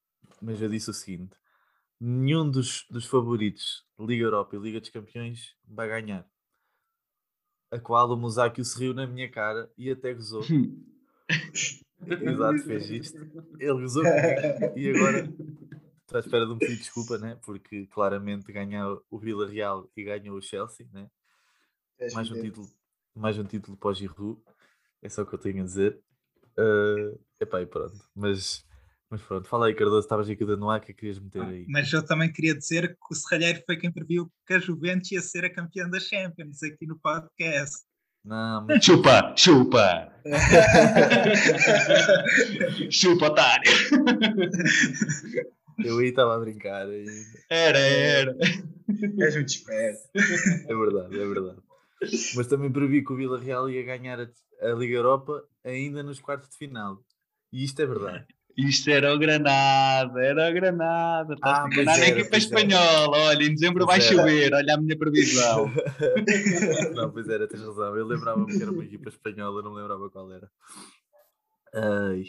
mas 0.42 0.60
eu 0.60 0.68
disse 0.68 0.90
o 0.90 0.94
seguinte: 0.94 1.36
nenhum 2.00 2.50
dos, 2.50 2.84
dos 2.90 3.06
favoritos 3.06 3.84
Liga 3.98 4.24
Europa 4.24 4.56
e 4.56 4.58
Liga 4.58 4.80
dos 4.80 4.90
Campeões 4.90 5.54
vai 5.66 5.88
ganhar 5.88 6.26
a 7.70 7.78
qual 7.78 8.10
o 8.10 8.16
Musakio 8.16 8.64
se 8.64 8.78
riu 8.78 8.94
na 8.94 9.06
minha 9.06 9.30
cara 9.30 9.70
e 9.76 9.90
até 9.90 10.12
gozou. 10.12 10.42
Exato, 12.04 12.58
fez 12.64 12.90
isto. 12.90 13.18
Ele 13.58 13.72
comigo 13.72 14.76
e 14.76 14.90
agora 14.90 15.32
estou 16.02 16.16
à 16.16 16.20
espera 16.20 16.46
de 16.46 16.52
um 16.52 16.58
pedido 16.58 16.76
de 16.76 16.82
desculpa, 16.82 17.18
né? 17.18 17.38
porque 17.42 17.86
claramente 17.86 18.52
ganhou 18.52 19.04
o 19.10 19.18
Vila 19.18 19.48
Real 19.48 19.90
e 19.96 20.04
ganhou 20.04 20.36
o 20.36 20.42
Chelsea. 20.42 20.86
Né? 20.92 21.08
Mais, 22.12 22.30
um 22.30 22.40
título, 22.40 22.68
mais 23.14 23.38
um 23.38 23.44
título 23.44 23.76
para 23.76 23.90
o 23.90 23.94
Giroud, 23.94 24.40
é 25.02 25.08
só 25.08 25.22
o 25.22 25.26
que 25.26 25.34
eu 25.34 25.38
tenho 25.38 25.62
a 25.62 25.64
dizer. 25.64 25.98
Uh, 26.58 27.18
epá, 27.40 27.60
e 27.60 27.66
pronto, 27.66 28.02
mas 28.14 28.64
mas 29.08 29.22
pronto, 29.22 29.46
fala 29.46 29.66
aí, 29.66 29.74
Cardoso, 29.74 30.00
estavas 30.00 30.28
aqui 30.28 30.44
dando 30.44 30.68
ar, 30.68 30.80
que 30.80 30.92
querias 30.92 31.18
meter 31.20 31.40
aí? 31.40 31.64
Mas 31.68 31.92
eu 31.92 32.04
também 32.04 32.32
queria 32.32 32.54
dizer 32.56 32.88
que 32.88 33.12
o 33.12 33.14
Serralheiro 33.14 33.62
foi 33.64 33.76
quem 33.76 33.92
previu 33.92 34.30
que 34.44 34.54
a 34.54 34.58
Juventus 34.58 35.12
ia 35.12 35.20
ser 35.20 35.44
a 35.44 35.52
campeã 35.52 35.88
da 35.88 36.00
Champions 36.00 36.60
aqui 36.62 36.86
no 36.86 36.98
podcast. 36.98 37.86
Não, 38.26 38.66
mas... 38.66 38.84
Chupa, 38.84 39.32
chupa! 39.36 40.12
chupa, 42.90 43.26
otário! 43.26 43.70
Eu 45.84 45.98
aí 45.98 46.08
estava 46.08 46.34
a 46.34 46.40
brincar 46.40 46.86
ainda. 46.86 47.12
Era, 47.48 47.78
era. 47.78 48.36
És 49.20 49.36
muito 49.36 49.48
esperto. 49.48 50.00
É 50.14 50.74
verdade, 50.74 51.14
é 51.14 51.26
verdade. 51.26 51.58
Mas 52.34 52.48
também 52.48 52.72
previ 52.72 53.04
que 53.04 53.12
o 53.12 53.16
Vila 53.16 53.38
Real 53.38 53.70
ia 53.70 53.84
ganhar 53.84 54.18
a, 54.20 54.26
a 54.62 54.74
Liga 54.74 54.96
Europa 54.96 55.44
ainda 55.64 56.02
nos 56.02 56.18
quartos 56.18 56.48
de 56.48 56.56
final. 56.56 56.98
E 57.52 57.62
isto 57.62 57.80
é 57.80 57.86
verdade. 57.86 58.26
Isto 58.56 58.88
era 58.88 59.14
o 59.14 59.18
Granada, 59.18 60.18
era 60.18 60.50
o 60.50 60.54
Granada. 60.54 61.34
Estás 61.34 61.58
ah, 61.58 61.66
enganar 61.66 62.00
a 62.00 62.08
equipa 62.08 62.36
espanhola. 62.38 63.18
Olha, 63.18 63.44
em 63.44 63.52
dezembro 63.52 63.84
vai 63.84 64.00
era. 64.00 64.06
chover, 64.06 64.54
olha 64.54 64.74
a 64.74 64.80
minha 64.80 64.98
previsão. 64.98 65.70
não, 66.96 67.10
pois 67.10 67.28
era, 67.28 67.46
tens 67.46 67.60
razão. 67.60 67.94
Eu 67.94 68.06
lembrava-me 68.06 68.46
que 68.46 68.62
era 68.62 68.72
uma 68.72 68.82
equipa 68.82 69.10
espanhola, 69.10 69.62
não 69.62 69.74
me 69.74 69.80
lembrava 69.80 70.08
qual 70.08 70.32
era. 70.32 70.50
Ai. 71.74 72.24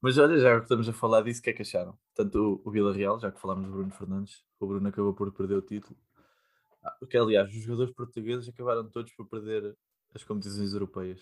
Mas 0.00 0.16
olha, 0.16 0.38
já 0.38 0.56
que 0.58 0.62
estamos 0.62 0.88
a 0.88 0.92
falar 0.92 1.22
disso, 1.22 1.40
o 1.40 1.42
que 1.42 1.50
é 1.50 1.52
que 1.52 1.62
acharam? 1.62 1.98
Tanto 2.14 2.62
o, 2.64 2.68
o 2.68 2.70
Vila 2.70 2.92
Real, 2.92 3.18
já 3.18 3.32
que 3.32 3.40
falámos 3.40 3.66
do 3.66 3.72
Bruno 3.72 3.90
Fernandes, 3.90 4.44
o 4.60 4.66
Bruno 4.68 4.88
acabou 4.88 5.12
por 5.12 5.32
perder 5.32 5.56
o 5.56 5.62
título. 5.62 5.98
Ah, 6.84 6.96
que 7.10 7.16
aliás, 7.16 7.48
os 7.48 7.62
jogadores 7.62 7.92
portugueses 7.92 8.48
acabaram 8.48 8.88
todos 8.88 9.12
por 9.14 9.26
perder 9.28 9.76
as 10.14 10.22
competições 10.22 10.72
europeias. 10.72 11.20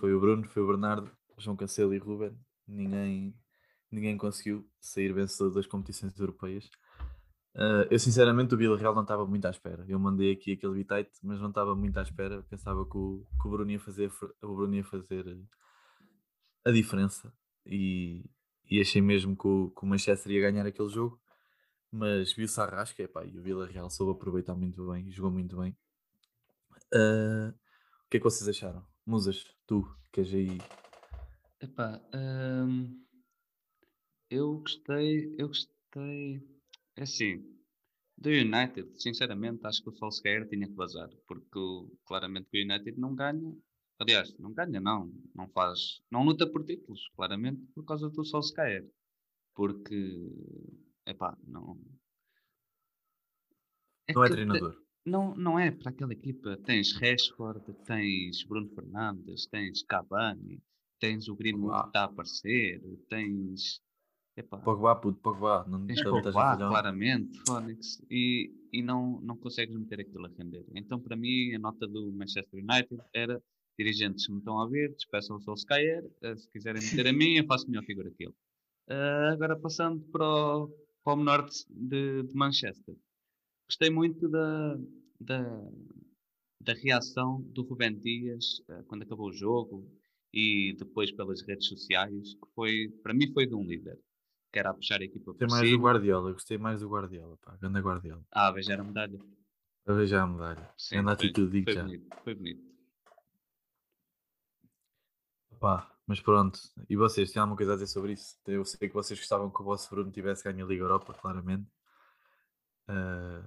Foi 0.00 0.14
o 0.14 0.20
Bruno, 0.20 0.48
foi 0.48 0.62
o 0.62 0.66
Bernardo, 0.66 1.10
João 1.36 1.56
Cancelo 1.56 1.92
e 1.92 1.98
Ruben. 1.98 2.34
Ninguém 2.66 3.34
ninguém 3.90 4.16
conseguiu 4.16 4.68
sair 4.80 5.12
vencedor 5.12 5.52
das 5.52 5.66
competições 5.66 6.18
europeias. 6.18 6.68
Uh, 7.54 7.82
eu 7.90 7.98
sinceramente 7.98 8.54
o 8.54 8.58
Vila 8.58 8.78
Real 8.78 8.94
não 8.94 9.02
estava 9.02 9.26
muito 9.26 9.46
à 9.46 9.50
espera. 9.50 9.84
Eu 9.88 9.98
mandei 9.98 10.32
aqui 10.32 10.52
aquele 10.52 10.74
bitite, 10.74 11.18
mas 11.22 11.40
não 11.40 11.48
estava 11.48 11.74
muito 11.74 11.98
à 11.98 12.02
espera. 12.02 12.42
Pensava 12.44 12.84
que 12.84 12.96
o, 12.96 13.26
que 13.40 13.48
o 13.48 13.50
Bruno 13.50 13.70
ia 13.70 13.80
fazer, 13.80 14.12
o 14.42 14.54
Bruno 14.54 14.74
ia 14.76 14.84
fazer 14.84 15.24
a 16.64 16.70
diferença 16.70 17.32
e, 17.66 18.24
e 18.70 18.80
achei 18.80 19.00
mesmo 19.00 19.36
que 19.36 19.46
o, 19.46 19.70
que 19.70 19.84
o, 19.84 19.86
Manchester 19.86 20.32
ia 20.32 20.50
ganhar 20.50 20.66
aquele 20.66 20.88
jogo. 20.88 21.20
Mas 21.90 22.32
viu-se 22.34 22.60
a 22.60 22.66
rasca 22.66 23.02
epá, 23.02 23.24
e 23.24 23.38
o 23.38 23.42
Vila 23.42 23.66
Real 23.66 23.88
soube 23.88 24.12
aproveitar 24.12 24.54
muito 24.54 24.90
bem, 24.90 25.10
jogou 25.10 25.30
muito 25.30 25.56
bem. 25.56 25.76
Uh, 26.94 27.48
o 28.04 28.10
que 28.10 28.18
é 28.18 28.20
que 28.20 28.24
vocês 28.24 28.46
acharam? 28.46 28.86
Musas, 29.06 29.44
tu, 29.66 29.88
que 30.12 30.20
és 30.20 30.34
aí. 30.34 30.58
Epá, 31.60 31.98
um 32.14 33.07
eu 34.30 34.58
gostei, 34.58 35.34
eu 35.38 35.48
gostei. 35.48 36.42
É 36.96 37.02
assim, 37.02 37.44
do 38.16 38.30
United, 38.30 38.90
sinceramente, 39.00 39.64
acho 39.64 39.82
que 39.82 39.90
o 39.90 39.92
Solskjaer 39.92 40.48
tinha 40.48 40.66
que 40.66 40.74
vazar, 40.74 41.08
porque 41.26 41.60
claramente 42.04 42.48
o 42.52 42.56
United 42.56 42.98
não 42.98 43.14
ganha. 43.14 43.56
Aliás, 43.98 44.36
não 44.38 44.52
ganha, 44.52 44.80
não. 44.80 45.12
Não 45.34 45.48
faz. 45.48 46.00
Não 46.10 46.24
luta 46.24 46.46
por 46.46 46.64
títulos, 46.64 47.08
claramente, 47.14 47.60
por 47.74 47.84
causa 47.84 48.08
do 48.08 48.24
Solskjaer. 48.24 48.84
Porque. 49.54 50.30
Epá, 51.06 51.36
não. 51.46 51.78
É 54.06 54.14
não 54.14 54.24
é 54.24 54.30
treinador. 54.30 54.72
Te, 54.72 54.88
não, 55.04 55.34
não 55.34 55.58
é 55.58 55.70
para 55.70 55.90
aquela 55.90 56.12
equipa. 56.12 56.56
Tens 56.64 56.92
Rashford, 56.92 57.72
tens 57.86 58.44
Bruno 58.44 58.68
Fernandes, 58.74 59.46
tens 59.46 59.82
Cavani, 59.82 60.62
tens 60.98 61.28
o 61.28 61.36
Greenwood 61.36 61.82
que 61.82 61.86
está 61.88 62.02
a 62.02 62.04
aparecer, 62.04 62.82
tens. 63.08 63.80
Epá, 64.38 64.56
Pogba, 64.58 64.94
puto, 64.94 65.18
Pogba. 65.18 65.66
Não 65.66 65.84
tens 65.84 66.00
Pogba, 66.00 66.30
claramente, 66.30 67.40
Phonics, 67.44 68.00
e, 68.08 68.52
e 68.72 68.80
não, 68.82 69.20
não 69.20 69.36
consegues 69.36 69.74
meter 69.76 70.00
aquilo 70.00 70.26
a 70.26 70.28
render. 70.28 70.64
Então, 70.76 71.00
para 71.00 71.16
mim, 71.16 71.52
a 71.54 71.58
nota 71.58 71.88
do 71.88 72.12
Manchester 72.12 72.62
United 72.62 73.02
era 73.12 73.42
dirigentes 73.76 74.26
que 74.26 74.32
me 74.32 74.38
estão 74.38 74.60
a 74.60 74.68
ver, 74.68 74.92
despeçam 74.92 75.36
o 75.36 75.40
Solskjaer, 75.40 76.08
eh, 76.22 76.36
se 76.36 76.48
quiserem 76.50 76.80
meter 76.80 77.08
a 77.08 77.12
mim, 77.12 77.34
eu 77.36 77.46
faço 77.46 77.68
melhor 77.68 77.84
figura 77.84 78.10
que 78.12 78.24
ele. 78.24 78.34
Uh, 78.88 79.32
agora 79.32 79.58
passando 79.58 80.00
para 80.12 80.24
o, 80.24 80.68
para 81.04 81.14
o 81.14 81.24
norte 81.24 81.64
de, 81.68 82.22
de 82.22 82.34
Manchester. 82.34 82.96
Gostei 83.68 83.90
muito 83.90 84.28
da, 84.28 84.78
da, 85.20 85.70
da 86.60 86.72
reação 86.74 87.42
do 87.42 87.62
Rubén 87.62 87.98
Dias 87.98 88.60
uh, 88.68 88.84
quando 88.86 89.02
acabou 89.02 89.28
o 89.28 89.32
jogo 89.32 89.84
e 90.32 90.74
depois 90.78 91.10
pelas 91.12 91.42
redes 91.42 91.66
sociais, 91.66 92.34
que 92.34 92.48
foi, 92.54 92.88
para 93.02 93.14
mim 93.14 93.32
foi 93.32 93.46
de 93.46 93.54
um 93.54 93.64
líder, 93.64 93.98
que 94.52 94.58
era 94.58 94.70
a 94.70 94.74
puxar 94.74 95.00
a 95.00 95.04
equipa 95.04 95.32
Gostei 95.32 95.48
mais 95.48 95.70
do 95.70 95.78
Guardiola, 95.78 96.32
gostei 96.32 96.58
mais 96.58 96.80
do 96.80 96.88
Guardiola, 96.88 97.36
pá, 97.38 97.56
grande 97.56 97.80
Guardiola. 97.80 98.24
Ah, 98.32 98.48
a 98.48 98.52
beijar 98.52 98.80
a 98.80 98.84
medalha. 98.84 99.20
A 99.86 99.92
beijar 99.92 100.22
a 100.22 100.26
medalha. 100.26 100.70
Sim, 100.76 100.96
grande 100.96 101.12
atitude, 101.12 101.64
foi 101.64 101.74
já. 101.74 101.82
Bonito, 101.82 102.16
foi 102.24 102.34
bonito. 102.34 102.68
Pá, 105.60 105.90
mas 106.06 106.20
pronto, 106.20 106.58
e 106.88 106.96
vocês, 106.96 107.32
têm 107.32 107.40
alguma 107.40 107.56
coisa 107.56 107.72
a 107.72 107.74
dizer 107.74 107.88
sobre 107.88 108.12
isso? 108.12 108.38
Eu 108.46 108.64
sei 108.64 108.88
que 108.88 108.94
vocês 108.94 109.18
gostavam 109.18 109.50
que 109.50 109.60
o 109.60 109.64
vosso 109.64 109.90
Bruno 109.90 110.10
tivesse 110.10 110.44
ganho 110.44 110.64
a 110.64 110.68
Liga 110.68 110.82
Europa, 110.82 111.12
claramente. 111.12 111.68
Uh, 112.88 113.44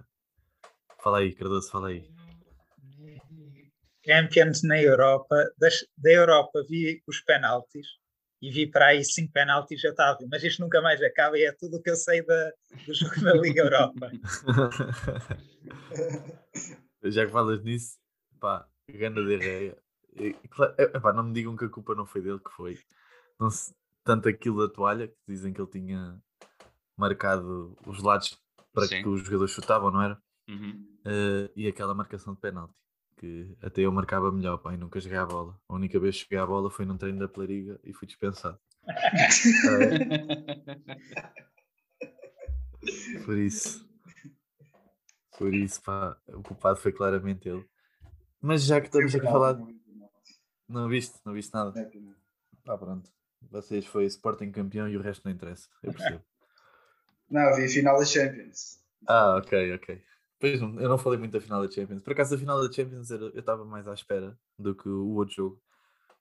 fala 1.01 1.19
aí, 1.19 1.33
Cardoso, 1.33 1.71
fala 1.71 1.87
aí. 1.87 2.07
Champions 4.05 4.61
na 4.63 4.81
Europa, 4.81 5.35
das, 5.57 5.85
da 5.97 6.11
Europa 6.11 6.63
vi 6.67 7.01
os 7.07 7.21
penaltis 7.21 8.00
e 8.41 8.51
vi 8.51 8.67
para 8.67 8.87
aí 8.87 9.03
cinco 9.03 9.31
penaltis 9.31 9.79
já 9.79 9.89
estava, 9.89 10.17
mas 10.29 10.43
isto 10.43 10.61
nunca 10.61 10.81
mais 10.81 11.01
acaba 11.01 11.37
e 11.37 11.43
é 11.43 11.51
tudo 11.51 11.77
o 11.77 11.81
que 11.81 11.89
eu 11.89 11.95
sei 11.95 12.25
da, 12.25 12.51
do 12.85 12.93
jogo 12.93 13.21
da 13.21 13.33
Liga 13.33 13.61
Europa. 13.61 14.11
já 17.03 17.25
que 17.25 17.31
falas 17.31 17.63
nisso, 17.63 17.97
pá, 18.39 18.67
ganda 18.89 19.23
de 19.23 19.37
reia 19.37 19.77
Epá, 20.77 21.13
não 21.13 21.23
me 21.23 21.33
digam 21.33 21.55
que 21.55 21.65
a 21.65 21.69
culpa 21.69 21.95
não 21.95 22.05
foi 22.05 22.21
dele, 22.21 22.39
que 22.39 22.51
foi. 22.51 22.77
Não 23.39 23.49
se, 23.49 23.73
tanto 24.03 24.27
aquilo 24.27 24.67
da 24.67 24.73
toalha, 24.73 25.07
que 25.07 25.15
dizem 25.27 25.53
que 25.53 25.61
ele 25.61 25.69
tinha 25.69 26.21
marcado 26.97 27.77
os 27.85 28.03
lados 28.03 28.37
para 28.73 28.87
Sim. 28.87 29.01
que 29.01 29.09
os 29.09 29.23
jogadores 29.23 29.53
chutavam, 29.53 29.91
não 29.91 30.01
era? 30.01 30.21
Uhum. 30.47 30.85
Uh, 31.05 31.49
e 31.55 31.67
aquela 31.67 31.95
marcação 31.95 32.33
de 32.33 32.41
penalti, 32.41 32.73
que 33.21 33.55
até 33.61 33.81
eu 33.81 33.91
marcava 33.91 34.31
melhor, 34.31 34.57
pá, 34.57 34.73
e 34.73 34.77
nunca 34.77 34.99
joguei 34.99 35.19
a 35.19 35.25
bola. 35.25 35.55
A 35.69 35.75
única 35.75 35.99
vez 35.99 36.15
que 36.15 36.23
cheguei 36.23 36.39
à 36.39 36.45
bola 36.45 36.71
foi 36.71 36.85
num 36.85 36.97
treino 36.97 37.19
da 37.19 37.27
Plariga 37.27 37.79
e 37.83 37.93
fui 37.93 38.07
dispensado. 38.07 38.59
por 43.23 43.37
isso, 43.37 43.87
por 45.37 45.53
isso, 45.53 45.83
pá, 45.83 46.17
o 46.29 46.41
culpado 46.41 46.79
foi 46.79 46.91
claramente 46.91 47.47
ele. 47.47 47.63
Mas 48.41 48.63
já 48.63 48.81
que 48.81 48.87
estamos 48.87 49.13
aqui 49.13 49.27
a 49.27 49.31
falar. 49.31 49.59
Não 50.67 50.89
viste? 50.89 51.19
Não 51.23 51.33
viste 51.33 51.53
nada? 51.53 51.79
É 51.79 51.91
Pá, 52.65 52.75
pronto. 52.75 53.07
Vocês 53.51 53.85
foi 53.85 54.05
Sporting 54.05 54.51
campeão 54.51 54.89
e 54.89 54.97
o 54.97 55.01
resto 55.01 55.25
não 55.25 55.31
interessa. 55.31 55.69
Eu 55.83 55.93
percebo. 55.93 56.23
não, 57.29 57.55
vi 57.55 57.65
a 57.65 57.69
final 57.69 57.99
da 57.99 58.05
Champions. 58.05 58.81
Ah, 59.07 59.35
ok, 59.35 59.75
ok. 59.75 60.03
Pois 60.41 60.59
não, 60.59 60.79
eu 60.79 60.89
não 60.89 60.97
falei 60.97 61.19
muito 61.19 61.31
da 61.33 61.39
final 61.39 61.61
da 61.61 61.71
Champions. 61.71 62.01
Por 62.01 62.13
acaso, 62.13 62.33
a 62.33 62.37
final 62.37 62.59
da 62.59 62.73
Champions 62.73 63.11
eu 63.11 63.29
estava 63.29 63.63
mais 63.63 63.87
à 63.87 63.93
espera 63.93 64.35
do 64.57 64.73
que 64.73 64.89
o 64.89 65.11
outro 65.11 65.35
jogo. 65.35 65.61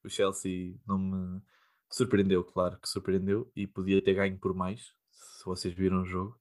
O 0.04 0.11
Chelsea 0.11 0.76
não 0.87 0.98
me 0.98 1.40
surpreendeu, 1.88 2.44
claro 2.44 2.78
que 2.78 2.87
surpreendeu 2.87 3.50
e 3.56 3.66
podia 3.66 4.02
ter 4.02 4.12
ganho 4.12 4.38
por 4.38 4.54
mais. 4.54 4.92
Se 5.11 5.44
vocês 5.46 5.72
viram 5.72 6.02
o 6.02 6.04
jogo, 6.04 6.38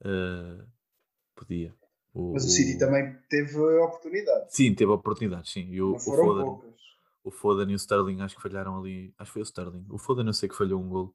uh, 0.00 0.66
podia. 1.36 1.72
O, 2.12 2.32
Mas 2.32 2.44
o 2.44 2.48
City 2.48 2.74
o... 2.74 2.78
também 2.80 3.16
teve 3.30 3.56
oportunidade. 3.56 4.54
Sim, 4.54 4.74
teve 4.74 4.90
oportunidade, 4.90 5.48
sim. 5.48 5.68
E 5.70 5.80
o, 5.80 5.92
não 5.92 5.98
foram 6.00 6.24
o 6.24 6.26
Foden, 6.26 6.44
poucas 6.44 6.82
o 7.22 7.30
Foden 7.30 7.70
e 7.70 7.74
o 7.74 7.76
Sterling 7.76 8.20
acho 8.20 8.34
que 8.34 8.42
falharam 8.42 8.76
ali. 8.78 9.14
Acho 9.16 9.30
que 9.30 9.34
foi 9.34 9.42
o 9.42 9.44
Sterling. 9.44 9.86
O 9.88 9.96
Foden 9.96 10.26
eu 10.26 10.32
sei 10.32 10.48
que 10.48 10.56
falhou 10.56 10.80
um 10.80 10.88
gol 10.88 11.14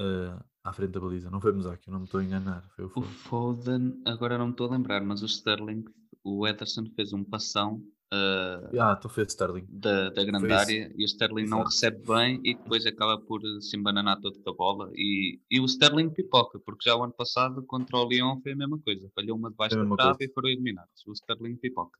uh, 0.00 0.42
à 0.68 0.72
frente 0.72 0.92
da 0.92 1.00
baliza. 1.00 1.30
Não 1.30 1.40
foi 1.40 1.52
Musaki, 1.52 1.90
não 1.90 2.00
me 2.00 2.04
estou 2.04 2.20
a 2.20 2.24
enganar. 2.24 2.68
Foi 2.76 2.84
o 2.84 2.88
Foden. 2.88 3.08
o 3.08 3.12
Foden. 3.12 4.02
agora 4.04 4.38
não 4.38 4.46
me 4.46 4.52
estou 4.52 4.68
a 4.68 4.70
lembrar, 4.72 5.02
mas 5.02 5.22
o 5.22 5.26
Sterling, 5.26 5.84
o 6.22 6.46
Ederson 6.46 6.84
fez 6.94 7.12
um 7.12 7.24
passão. 7.24 7.82
Uh, 8.12 8.80
ah, 8.80 8.96
então 8.98 9.10
foi 9.10 9.24
o 9.24 9.26
Sterling. 9.26 9.66
Da, 9.68 10.10
da 10.10 10.24
grande 10.24 10.52
área 10.52 10.92
e 10.96 11.02
o 11.02 11.06
Sterling 11.06 11.42
Exato. 11.42 11.58
não 11.58 11.64
recebe 11.64 12.06
bem 12.06 12.40
e 12.42 12.54
depois 12.54 12.86
acaba 12.86 13.18
por 13.20 13.40
se 13.60 13.76
embananar 13.76 14.20
todo 14.20 14.38
com 14.40 14.50
a 14.50 14.54
bola. 14.54 14.90
E, 14.94 15.40
e 15.50 15.60
o 15.60 15.64
Sterling 15.64 16.10
pipoca, 16.10 16.58
porque 16.58 16.88
já 16.88 16.96
o 16.96 17.02
ano 17.02 17.12
passado 17.12 17.62
contra 17.64 17.96
o 17.96 18.08
Lyon 18.08 18.40
foi 18.42 18.52
a 18.52 18.56
mesma 18.56 18.78
coisa. 18.78 19.10
Falhou 19.14 19.36
uma 19.36 19.50
debaixo 19.50 19.76
da 19.76 19.96
trave 19.96 20.24
e 20.24 20.32
foram 20.32 20.48
eliminados. 20.48 21.06
O 21.06 21.12
Sterling 21.12 21.56
pipoca. 21.56 21.98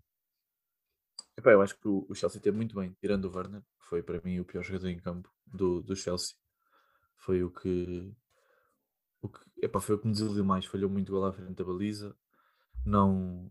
Epá, 1.37 1.53
eu 1.53 1.63
acho 1.63 1.79
que 1.79 1.87
o, 1.87 2.15
Chelsea 2.15 2.41
teve 2.41 2.57
muito 2.57 2.75
bem, 2.75 2.93
tirando 3.01 3.27
o 3.27 3.35
Werner, 3.35 3.61
que 3.61 3.87
foi 3.89 4.03
para 4.03 4.21
mim 4.25 4.41
o 4.41 4.45
pior 4.45 4.65
jogador 4.65 4.89
em 4.89 4.99
campo 4.99 5.31
do, 5.47 5.81
do 5.81 5.95
Chelsea. 5.95 6.35
Foi 7.17 7.45
o 7.45 7.51
que, 7.51 8.13
o 9.23 9.29
que 9.29 9.41
epá, 9.63 9.81
foi 9.81 9.97
o 9.97 9.99
que 9.99 10.07
me 10.07 10.13
desiludiu 10.13 10.45
mais. 10.45 10.65
Falhou 10.67 10.91
muito 10.91 11.13
gol 11.13 11.25
à 11.25 11.33
frente 11.33 11.55
da 11.55 11.65
baliza. 11.65 12.17
Não, 12.85 13.51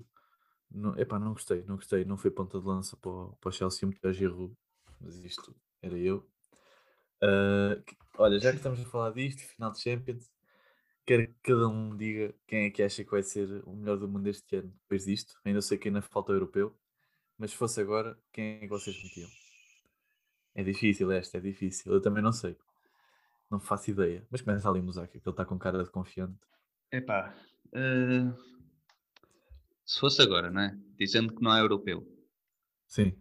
não, 0.72 0.98
epá, 0.98 1.20
não 1.20 1.34
gostei, 1.34 1.64
não 1.64 1.76
gostei. 1.76 2.06
Não 2.06 2.18
foi 2.18 2.32
ponta 2.32 2.60
de 2.60 2.66
lança 2.66 2.96
para 2.98 3.12
o, 3.12 3.38
para 3.40 3.50
o 3.50 3.52
Chelsea, 3.52 3.88
muito 3.88 4.14
Giroud, 4.14 4.56
mas 5.00 5.24
isto 5.24 5.56
era 5.82 5.98
eu. 5.98 6.28
Uh, 7.24 7.84
olha, 8.18 8.40
já 8.40 8.52
que 8.52 8.58
estamos 8.58 8.80
a 8.80 8.86
falar 8.86 9.12
disto, 9.12 9.42
final 9.42 9.72
de 9.72 9.82
Champions, 9.82 10.32
quero 11.06 11.28
que 11.28 11.34
cada 11.44 11.68
um 11.68 11.96
diga 11.96 12.34
quem 12.46 12.66
é 12.66 12.70
que 12.70 12.84
acha 12.84 13.04
que 13.04 13.12
vai 13.12 13.24
ser 13.24 13.64
o 13.66 13.74
melhor 13.74 13.98
do 13.98 14.08
mundo 14.08 14.28
este 14.28 14.58
ano, 14.58 14.74
depois 14.84 15.06
disto. 15.06 15.40
Ainda 15.46 15.62
sei 15.62 15.78
que 15.78 15.88
ainda 15.88 16.02
falta 16.02 16.32
o 16.32 16.36
europeu, 16.36 16.78
mas 17.38 17.52
se 17.52 17.58
fosse 17.58 17.82
agora, 17.82 18.18
quem 18.32 18.58
é 18.58 18.60
que 18.60 18.68
vocês 18.68 19.02
metiam? 19.02 19.30
É 20.56 20.64
difícil 20.64 21.12
esta, 21.12 21.38
é 21.38 21.42
difícil. 21.42 21.94
Eu 21.94 22.02
também 22.02 22.24
não 22.24 22.34
sei. 22.34 22.58
Não 23.50 23.60
faço 23.60 23.92
ideia. 23.92 24.26
Mas 24.30 24.42
começa 24.42 24.70
ali 24.70 24.80
o 24.80 24.84
Musaki, 24.84 25.20
que 25.20 25.28
ele 25.28 25.34
está 25.34 25.46
com 25.46 25.58
cara 25.58 25.84
de 25.84 25.90
confiante. 25.90 26.38
Epá, 26.92 27.36
uh, 27.68 28.34
se 29.86 30.00
fosse 30.00 30.22
agora, 30.22 30.52
não 30.52 30.62
é? 30.62 30.78
Dizendo 30.98 31.34
que 31.34 31.42
não 31.42 31.56
é 31.56 31.62
europeu. 31.62 32.06
Sim. 32.88 33.16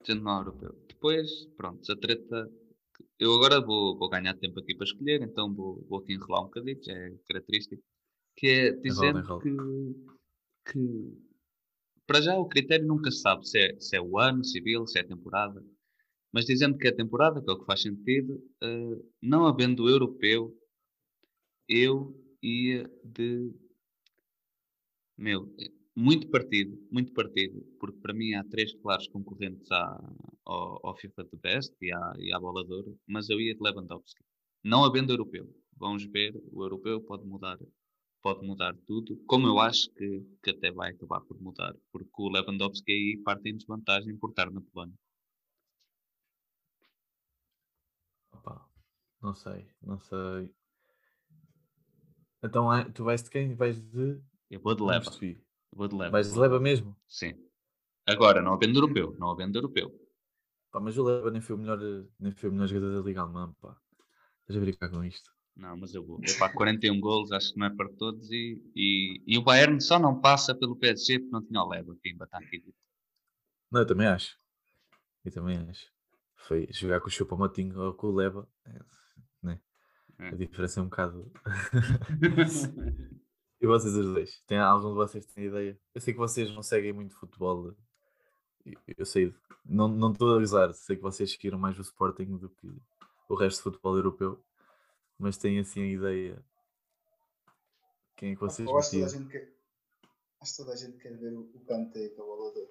Dizendo 0.00 0.20
que 0.20 0.24
não 0.24 0.36
é 0.36 0.40
europeu. 0.40 0.84
Depois, 0.88 1.46
pronto, 1.56 1.90
a 1.90 1.96
treta. 1.96 2.50
Eu 3.18 3.34
agora 3.34 3.60
vou, 3.60 3.98
vou 3.98 4.08
ganhar 4.08 4.34
tempo 4.34 4.60
aqui 4.60 4.74
para 4.74 4.84
escolher, 4.84 5.22
então 5.22 5.52
vou, 5.52 5.84
vou 5.88 6.00
aqui 6.00 6.12
enrolar 6.14 6.42
um 6.42 6.46
bocadinho, 6.46 6.82
já 6.82 6.92
é 6.92 7.10
característico. 7.28 7.82
Que 8.36 8.46
é 8.46 8.72
dizendo 8.72 9.18
enrola, 9.18 9.42
enrola. 9.46 10.04
que, 10.64 10.72
que 10.72 11.32
para 12.06 12.20
já 12.20 12.36
o 12.36 12.48
critério 12.48 12.86
nunca 12.86 13.10
se 13.10 13.20
sabe 13.20 13.46
se 13.48 13.58
é, 13.58 13.80
se 13.80 13.96
é 13.96 14.00
o 14.00 14.18
ano 14.18 14.44
civil, 14.44 14.86
se 14.86 14.98
é 14.98 15.02
temporada, 15.02 15.64
mas 16.32 16.46
dizendo 16.46 16.78
que 16.78 16.88
é 16.88 16.92
temporada, 16.92 17.42
que 17.42 17.50
é 17.50 17.52
o 17.52 17.58
que 17.58 17.66
faz 17.66 17.82
sentido, 17.82 18.34
uh, 18.62 19.12
não 19.20 19.46
havendo 19.46 19.88
europeu, 19.88 20.56
eu 21.68 22.14
ia 22.42 22.90
de. 23.04 23.52
Meu, 25.16 25.54
muito 25.94 26.28
partido, 26.30 26.76
muito 26.90 27.12
partido, 27.12 27.62
porque 27.78 27.98
para 28.00 28.14
mim 28.14 28.34
há 28.34 28.44
três 28.44 28.74
claros 28.74 29.06
concorrentes 29.08 29.70
à, 29.70 30.14
ao, 30.44 30.86
ao 30.86 30.96
FIFA 30.96 31.24
The 31.24 31.36
Best 31.36 31.76
e 31.80 31.92
à, 31.92 32.12
e 32.18 32.32
à 32.32 32.40
Bola 32.40 32.64
de 32.64 32.72
Ouro, 32.72 32.98
mas 33.06 33.28
eu 33.28 33.40
ia 33.40 33.54
de 33.54 33.62
Lewandowski. 33.62 34.24
Não 34.64 34.84
havendo 34.84 35.12
europeu. 35.12 35.48
Vamos 35.76 36.04
ver, 36.06 36.34
o 36.52 36.62
europeu 36.62 37.00
pode 37.02 37.24
mudar 37.26 37.58
pode 38.22 38.46
mudar 38.46 38.74
tudo, 38.86 39.16
como 39.26 39.48
eu 39.48 39.58
acho 39.58 39.90
que, 39.94 40.24
que 40.42 40.50
até 40.50 40.70
vai 40.70 40.92
acabar 40.92 41.20
por 41.22 41.40
mudar, 41.40 41.74
porque 41.90 42.10
o 42.18 42.28
Lewandowski 42.28 42.92
aí 42.92 43.18
parte 43.24 43.50
em 43.50 43.56
desvantagem 43.56 44.16
por 44.16 44.30
estar 44.30 44.50
na 44.50 44.60
Polónia. 44.60 44.96
Opa, 48.32 48.68
não 49.22 49.34
sei, 49.34 49.66
não 49.82 50.00
sei. 50.00 50.50
Então 52.42 52.72
é, 52.72 52.84
tu 52.90 53.04
vais 53.04 53.22
de 53.22 53.30
quem? 53.30 53.54
Vais 53.54 53.80
de. 53.80 54.20
Eu 54.50 54.60
vou 54.60 54.74
de 54.74 54.82
Leva. 54.82 55.10
Vou 55.72 55.88
de 55.88 55.94
Leva. 55.94 56.10
Vais 56.10 56.32
de 56.32 56.38
Leva 56.38 56.58
mesmo? 56.58 56.96
Sim. 57.06 57.34
Agora, 58.06 58.42
não 58.42 58.54
havendo 58.54 58.78
europeu, 58.78 59.14
não 59.18 59.30
havendo 59.30 59.58
europeu. 59.58 59.90
Pá, 60.72 60.80
mas 60.80 60.98
o 60.98 61.04
Leva 61.04 61.30
nem 61.30 61.40
foi 61.40 61.54
o 61.54 61.58
melhor, 61.58 61.78
nem 62.18 62.32
foi 62.32 62.48
o 62.48 62.52
melhor 62.52 62.66
jogador 62.66 63.00
da 63.00 63.06
Liga 63.06 63.20
Alemã, 63.20 63.54
pá. 63.60 63.76
Estás 64.40 64.56
a 64.56 64.60
brincar 64.60 64.90
com 64.90 65.04
isto? 65.04 65.30
Não, 65.54 65.76
mas 65.76 65.94
eu 65.94 66.04
vou. 66.04 66.18
Para 66.38 66.52
41 66.52 66.98
golos, 66.98 67.30
acho 67.30 67.52
que 67.52 67.58
não 67.58 67.66
é 67.66 67.70
para 67.70 67.88
todos. 67.90 68.30
E, 68.30 68.60
e, 68.74 69.22
e, 69.26 69.38
o 69.38 69.42
Bayern 69.42 69.80
só 69.80 69.98
não 69.98 70.20
passa 70.20 70.54
pelo 70.54 70.76
PSG 70.76 71.20
porque 71.20 71.32
não 71.32 71.42
tinha 71.42 71.62
o 71.62 71.68
Leva 71.68 71.94
que 72.02 72.08
ainda 72.08 72.24
está 72.24 72.38
aqui. 72.38 72.64
Não, 73.70 73.82
eu 73.82 73.86
também 73.86 74.06
acho. 74.06 74.36
Eu 75.24 75.30
também 75.30 75.58
acho. 75.58 75.86
Foi 76.36 76.66
jogar 76.72 77.00
com 77.00 77.08
o 77.08 77.10
Chupa 77.10 77.36
Matinho 77.36 77.78
ou 77.78 77.94
com 77.94 78.08
o 78.08 78.14
Leva. 78.14 78.48
É. 78.66 78.80
A 80.30 80.36
diferença 80.36 80.80
é 80.80 80.82
um 80.82 80.88
bocado. 80.88 81.32
e 83.60 83.66
vocês 83.66 83.94
os 83.94 84.06
dois? 84.06 84.42
Tem, 84.46 84.58
algum 84.58 84.90
de 84.90 84.94
vocês 84.94 85.26
tem 85.26 85.46
ideia? 85.46 85.78
Eu 85.94 86.00
sei 86.00 86.12
que 86.12 86.18
vocês 86.18 86.54
não 86.54 86.62
seguem 86.62 86.92
muito 86.92 87.16
futebol. 87.16 87.74
Eu 88.96 89.04
sei, 89.04 89.34
não, 89.64 89.88
não 89.88 90.12
estou 90.12 90.32
a 90.32 90.36
avisar, 90.36 90.72
sei 90.74 90.96
que 90.96 91.02
vocês 91.02 91.32
seguiram 91.32 91.58
mais 91.58 91.78
o 91.78 91.82
Sporting 91.82 92.36
do 92.36 92.48
que, 92.48 92.72
o 93.28 93.34
resto 93.34 93.58
do 93.58 93.72
futebol 93.72 93.96
europeu, 93.96 94.44
mas 95.18 95.36
tenho 95.36 95.60
assim 95.60 95.82
a 95.82 95.86
ideia. 95.86 96.44
Quem 98.16 98.32
é 98.32 98.34
que 98.34 98.40
vocês 98.40 98.68
eu 98.68 98.78
acho, 98.78 98.92
toda 98.92 99.06
a 99.06 99.08
gente 99.08 99.28
quer, 99.28 99.52
acho 100.40 100.52
que 100.52 100.58
toda 100.58 100.72
a 100.72 100.76
gente 100.76 100.96
quer 100.98 101.16
ver 101.16 101.32
o, 101.32 101.50
o 101.54 101.60
Kanté 101.64 102.10
com 102.10 102.22
bola 102.22 102.52
de 102.52 102.68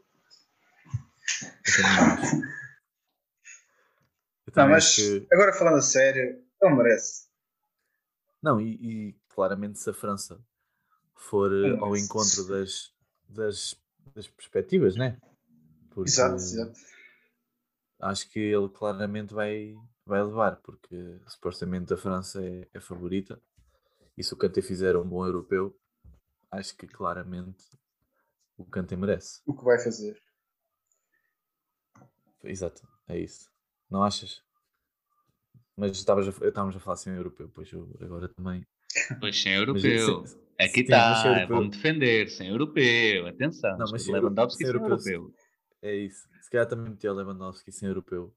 Não, 4.55 4.69
mas 4.69 4.95
que... 4.95 5.27
agora 5.31 5.53
falando 5.53 5.77
a 5.77 5.81
sério, 5.81 6.43
ele 6.61 6.75
merece. 6.75 7.30
Não, 8.41 8.59
e, 8.59 8.73
e 9.09 9.13
claramente 9.29 9.79
se 9.79 9.89
a 9.89 9.93
França 9.93 10.43
for 11.15 11.51
ao 11.79 11.95
encontro 11.95 12.47
das, 12.47 12.93
das, 13.29 13.75
das 14.15 14.27
perspectivas, 14.27 14.95
né? 14.95 15.19
Porque 15.91 16.09
exato, 16.09 16.35
exato. 16.35 16.79
Acho 17.99 18.27
que 18.29 18.39
ele 18.39 18.67
claramente 18.69 19.33
vai, 19.33 19.75
vai 20.05 20.23
levar, 20.23 20.55
porque 20.57 21.19
supostamente 21.27 21.93
a 21.93 21.97
França 21.97 22.43
é, 22.43 22.67
é 22.73 22.79
favorita. 22.79 23.39
E 24.17 24.23
se 24.23 24.33
o 24.33 24.37
Kanté 24.37 24.61
fizer 24.61 24.97
um 24.97 25.07
bom 25.07 25.25
europeu, 25.25 25.77
acho 26.49 26.75
que 26.75 26.87
claramente 26.87 27.63
o 28.57 28.65
Kanté 28.65 28.95
merece. 28.95 29.41
O 29.45 29.55
que 29.55 29.63
vai 29.63 29.79
fazer? 29.79 30.21
Exato, 32.43 32.87
é 33.07 33.19
isso. 33.19 33.51
Não 33.89 34.03
achas? 34.03 34.43
Mas 35.75 35.97
estávamos 35.97 36.27
a, 36.27 36.47
estávamos 36.47 36.75
a 36.75 36.79
falar 36.79 36.97
sem 36.97 37.13
europeu, 37.13 37.49
pois 37.53 37.71
eu 37.71 37.89
agora 38.01 38.27
também. 38.27 38.65
Pois 39.19 39.41
sem 39.41 39.53
europeu. 39.53 40.25
Sem, 40.27 40.41
Aqui 40.59 40.81
está, 40.81 41.45
vamos 41.47 41.75
defender, 41.75 42.29
sem 42.29 42.49
europeu, 42.49 43.25
atenção. 43.25 43.77
Não, 43.77 43.89
mas 43.89 44.05
Lewandowski 44.05 44.63
sem 44.63 44.67
europeu. 44.67 44.99
Sem 44.99 45.13
europeu. 45.13 45.35
É 45.81 45.95
isso. 45.95 46.27
Se 46.39 46.49
calhar 46.51 46.67
também 46.67 46.91
metia 46.91 47.11
o 47.11 47.15
Lewandowski 47.15 47.71
sem 47.71 47.87
europeu. 47.87 48.35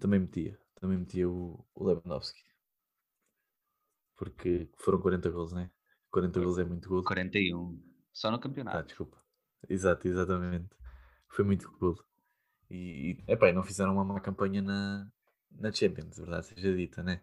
Também 0.00 0.20
metia. 0.20 0.58
Também 0.80 0.96
metia 0.96 1.28
o, 1.28 1.62
o 1.74 1.84
Lewandowski. 1.84 2.40
Porque 4.16 4.70
foram 4.78 4.98
40 4.98 5.28
gols, 5.30 5.52
né? 5.52 5.70
40 6.10 6.40
gols 6.40 6.58
é 6.58 6.64
muito 6.64 6.88
gol. 6.88 7.04
41. 7.04 7.78
Só 8.12 8.30
no 8.30 8.38
campeonato. 8.38 8.78
Ah, 8.78 8.82
desculpa. 8.82 9.22
Exato, 9.68 10.08
exatamente. 10.08 10.70
Foi 11.28 11.44
muito 11.44 11.70
gol. 11.78 11.98
E, 12.70 13.22
epá, 13.28 13.52
não 13.52 13.62
fizeram 13.62 13.92
uma 13.92 14.04
má 14.04 14.20
campanha 14.20 14.62
na, 14.62 15.12
na 15.58 15.72
Champions, 15.72 16.18
verdade 16.18 16.46
seja 16.46 16.74
dita, 16.74 17.02
né? 17.02 17.20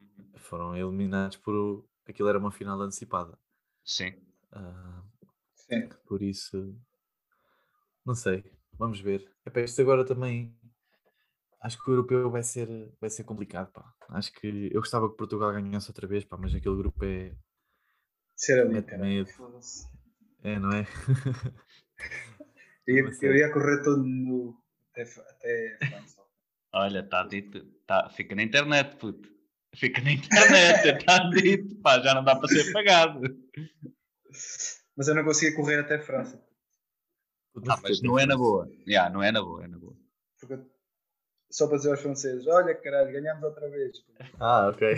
Uhum. 0.00 0.32
Foram 0.36 0.76
eliminados 0.76 1.36
por. 1.36 1.86
Aquilo 2.06 2.28
era 2.28 2.38
uma 2.38 2.50
final 2.50 2.80
antecipada. 2.80 3.38
Sim. 3.84 4.10
Uh, 4.52 5.02
Sim. 5.54 5.88
Por 6.06 6.22
isso. 6.22 6.74
Não 8.04 8.14
sei. 8.14 8.44
Vamos 8.78 9.00
ver. 9.00 9.30
Epá, 9.44 9.60
isto 9.60 9.82
agora 9.82 10.04
também. 10.04 10.56
Acho 11.60 11.82
que 11.82 11.90
o 11.90 11.94
europeu 11.94 12.30
vai 12.30 12.42
ser, 12.42 12.68
vai 13.00 13.10
ser 13.10 13.24
complicado, 13.24 13.70
pá. 13.72 13.92
Acho 14.10 14.32
que 14.32 14.70
eu 14.72 14.80
gostava 14.80 15.10
que 15.10 15.16
Portugal 15.16 15.52
ganhasse 15.52 15.90
outra 15.90 16.06
vez, 16.06 16.24
pá, 16.24 16.36
mas 16.38 16.54
aquele 16.54 16.76
grupo 16.76 17.04
é. 17.04 17.36
Ser 18.36 18.60
ali, 18.60 18.74
medo. 18.96 19.30
É, 20.42 20.58
não 20.58 20.70
é? 20.70 20.86
eu, 22.86 22.94
ia, 22.96 23.18
eu 23.22 23.36
ia 23.36 23.52
correr 23.52 23.82
todo 23.82 24.02
no, 24.04 24.56
até, 24.92 25.02
até 25.02 25.78
França. 25.88 26.17
Olha, 26.72 27.00
está 27.00 27.22
dito, 27.24 27.64
tá, 27.86 28.10
fica 28.10 28.34
na 28.34 28.42
internet, 28.42 28.96
puto. 28.96 29.28
Fica 29.74 30.00
na 30.02 30.12
internet, 30.12 30.98
está 30.98 31.18
dito, 31.30 31.76
pá, 31.76 32.00
já 32.00 32.14
não 32.14 32.24
dá 32.24 32.36
para 32.36 32.48
ser 32.48 32.72
pagado. 32.72 33.20
Mas 34.96 35.08
eu 35.08 35.14
não 35.14 35.24
conseguia 35.24 35.54
correr 35.56 35.80
até 35.80 35.98
França. 35.98 36.42
Ah, 37.68 37.78
mas 37.82 38.02
não 38.02 38.18
é 38.18 38.26
na 38.26 38.36
boa. 38.36 38.70
Yeah, 38.86 39.12
não 39.12 39.22
é 39.22 39.32
na 39.32 39.42
boa, 39.42 39.64
é 39.64 39.68
na 39.68 39.78
boa. 39.78 39.96
Porque, 40.38 40.58
só 41.50 41.66
para 41.66 41.78
dizer 41.78 41.90
aos 41.90 42.00
franceses, 42.00 42.46
olha 42.46 42.74
caralho, 42.74 43.12
ganhamos 43.12 43.42
outra 43.42 43.68
vez. 43.68 44.04
Ah, 44.38 44.68
ok. 44.68 44.94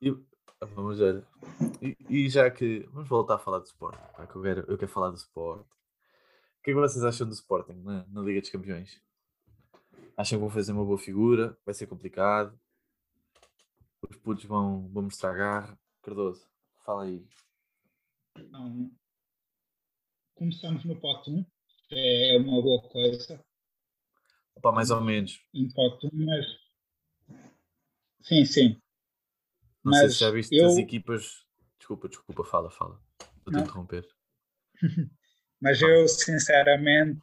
e, 0.00 0.16
vamos 0.74 0.98
ver. 0.98 1.24
E, 1.82 1.96
e, 2.08 2.28
já 2.28 2.50
que. 2.50 2.88
Vamos 2.92 3.08
voltar 3.08 3.36
a 3.36 3.38
falar. 3.38 3.62
Pá, 3.78 4.26
que 4.26 4.36
eu, 4.36 4.42
quero, 4.42 4.64
eu 4.68 4.78
quero 4.78 4.92
falar 4.92 5.10
do 5.10 5.16
Sporting. 5.16 5.77
O 6.68 6.70
que 6.70 6.72
é 6.72 6.74
que 6.74 6.80
vocês 6.80 7.02
acham 7.02 7.26
do 7.26 7.32
Sporting 7.32 7.80
na, 7.82 8.06
na 8.08 8.20
Liga 8.20 8.42
dos 8.42 8.50
Campeões? 8.50 9.00
Acham 10.14 10.38
que 10.38 10.40
vão 10.42 10.50
fazer 10.50 10.72
uma 10.72 10.84
boa 10.84 10.98
figura? 10.98 11.56
Vai 11.64 11.72
ser 11.72 11.86
complicado? 11.86 12.60
Os 14.06 14.14
putos 14.18 14.44
vão, 14.44 14.86
vão 14.88 15.04
mostrar 15.04 15.32
garra? 15.32 15.80
Cardoso, 16.02 16.46
fala 16.84 17.04
aí. 17.04 17.26
Começamos 20.34 20.84
no 20.84 21.00
pote 21.00 21.30
1, 21.30 21.46
é 21.90 22.36
uma 22.36 22.60
boa 22.60 22.86
coisa. 22.90 23.42
Opa, 24.54 24.70
mais 24.70 24.90
ou 24.90 25.00
menos. 25.00 25.42
Em 25.54 25.70
pote 25.70 26.06
1, 26.06 26.10
mas. 26.26 26.46
Sim, 28.20 28.44
sim. 28.44 28.68
Não 29.82 29.92
mas 29.92 30.00
sei 30.00 30.08
se 30.10 30.18
já 30.18 30.30
viste 30.30 30.54
eu... 30.54 30.66
as 30.66 30.76
equipas. 30.76 31.46
Desculpa, 31.78 32.10
desculpa, 32.10 32.44
fala, 32.44 32.70
fala. 32.70 33.02
Vou 33.42 33.54
te 33.54 33.58
interromper. 33.58 34.06
mas 35.60 35.80
eu, 35.82 36.06
sinceramente, 36.08 37.20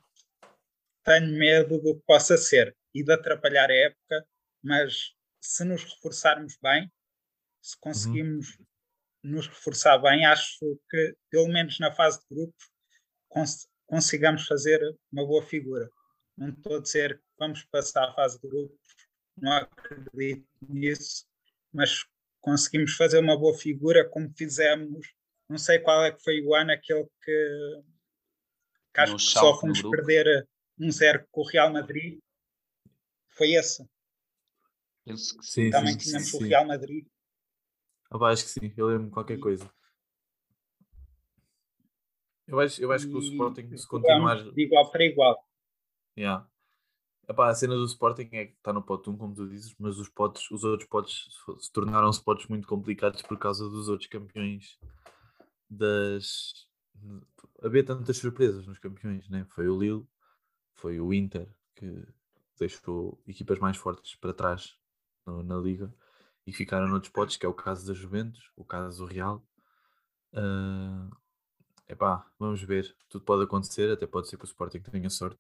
tenho 1.04 1.38
medo 1.38 1.80
do 1.80 1.96
que 1.96 2.06
possa 2.06 2.38
ser 2.38 2.76
e 2.94 3.04
de 3.04 3.14
atrapalhar 3.14 3.70
a 3.70 3.76
época. 3.76 4.28
Mas 4.64 5.14
se 5.40 5.64
nos 5.64 5.84
reforçarmos 5.84 6.58
bem, 6.62 6.92
se 7.62 7.78
conseguimos 7.80 8.58
uhum. 8.58 8.66
nos 9.24 9.48
reforçar 9.48 9.98
bem, 10.00 10.26
acho 10.26 10.60
que, 10.90 11.16
pelo 11.30 11.48
menos 11.48 11.80
na 11.80 11.92
fase 11.92 12.20
de 12.20 12.26
grupos, 12.36 12.70
cons 13.30 13.68
consigamos 13.88 14.48
fazer 14.48 14.82
uma 15.12 15.26
boa 15.26 15.44
figura. 15.44 15.88
Não 16.36 16.50
estou 16.50 16.78
a 16.78 16.82
dizer 16.82 17.18
que 17.18 17.24
vamos 17.38 17.64
passar 17.66 18.10
a 18.10 18.14
fase 18.14 18.42
de 18.42 18.48
grupos, 18.48 18.80
não 19.38 19.52
acredito 19.52 20.48
nisso, 20.68 21.28
mas 21.72 22.04
conseguimos 22.42 22.96
fazer 22.96 23.20
uma 23.20 23.38
boa 23.38 23.56
figura 23.56 24.10
como 24.10 24.34
fizemos. 24.36 25.08
Não 25.48 25.60
sei 25.60 25.78
qual 25.80 26.04
é 26.04 26.12
que 26.12 26.24
foi 26.24 26.42
o 26.42 26.56
ano 26.56 26.72
aquele 26.72 27.08
que, 27.24 27.84
que 28.96 29.02
acho 29.02 29.16
que 29.18 29.22
só 29.22 29.60
fomos 29.60 29.82
perder 29.82 30.48
um 30.80 30.90
zero 30.90 31.26
com 31.30 31.42
o 31.42 31.48
Real 31.48 31.72
Madrid. 31.72 32.20
Foi 33.28 33.52
esse. 33.52 33.86
Penso 35.04 35.38
que 35.38 35.46
sim. 35.46 35.70
Também 35.70 35.94
sim, 35.94 36.00
tínhamos 36.00 36.32
sim, 36.32 36.38
o 36.38 36.48
Real 36.48 36.66
Madrid. 36.66 37.06
Ah, 38.10 38.26
acho 38.28 38.44
que 38.44 38.50
sim, 38.50 38.74
eu 38.78 38.88
lembro 38.88 39.12
qualquer 39.12 39.38
coisa. 39.38 39.70
Eu 42.48 42.60
acho, 42.60 42.82
eu 42.82 42.92
acho 42.92 43.08
que 43.08 43.14
o 43.14 43.20
Sporting, 43.20 43.76
se 43.76 43.88
continuar. 43.88 44.42
De 44.52 44.64
igual 44.64 44.90
para 44.90 45.04
igual. 45.04 45.44
Yeah. 46.18 46.48
Epá, 47.28 47.50
a 47.50 47.56
cena 47.56 47.76
do 47.76 47.86
Sporting 47.86 48.30
é 48.34 48.46
que 48.46 48.54
está 48.54 48.72
no 48.72 48.84
pote 48.84 49.10
1, 49.10 49.18
como 49.18 49.34
tu 49.34 49.50
dizes, 49.50 49.76
mas 49.80 49.98
os, 49.98 50.08
potes, 50.08 50.50
os 50.52 50.64
outros 50.64 50.88
potes 50.88 51.26
se 51.60 51.72
tornaram 51.72 52.10
potes 52.24 52.48
muito 52.48 52.68
complicados 52.68 53.24
por 53.24 53.38
causa 53.38 53.68
dos 53.68 53.90
outros 53.90 54.08
campeões 54.08 54.78
das. 55.70 56.68
Havia 57.62 57.84
tantas 57.84 58.18
surpresas 58.18 58.66
nos 58.66 58.80
campeões, 58.80 59.28
né? 59.30 59.46
Foi 59.50 59.68
o 59.68 59.80
Lille, 59.80 60.06
foi 60.74 61.00
o 61.00 61.14
Inter, 61.14 61.48
que 61.76 62.06
deixou 62.58 63.22
equipas 63.28 63.60
mais 63.60 63.78
fortes 63.78 64.16
para 64.16 64.34
trás 64.34 64.78
no, 65.26 65.44
na 65.44 65.58
liga 65.58 65.94
e 66.46 66.54
ficaram 66.54 66.88
noutros 66.88 67.12
potes, 67.12 67.38
que 67.38 67.46
é 67.46 67.50
o 67.50 67.54
caso 67.54 67.88
da 67.88 67.94
Juventus, 67.94 68.52
o 68.56 68.64
caso 68.64 69.06
do 69.06 69.12
Real. 69.12 69.46
Uh, 70.34 71.10
epá, 71.88 72.30
vamos 72.38 72.62
ver, 72.62 72.96
tudo 73.10 73.26
pode 73.26 73.44
acontecer, 73.44 73.92
até 73.92 74.06
pode 74.06 74.28
ser 74.28 74.38
que 74.38 74.44
o 74.44 74.48
Sporting 74.48 74.80
tenha 74.80 75.10
sorte 75.10 75.40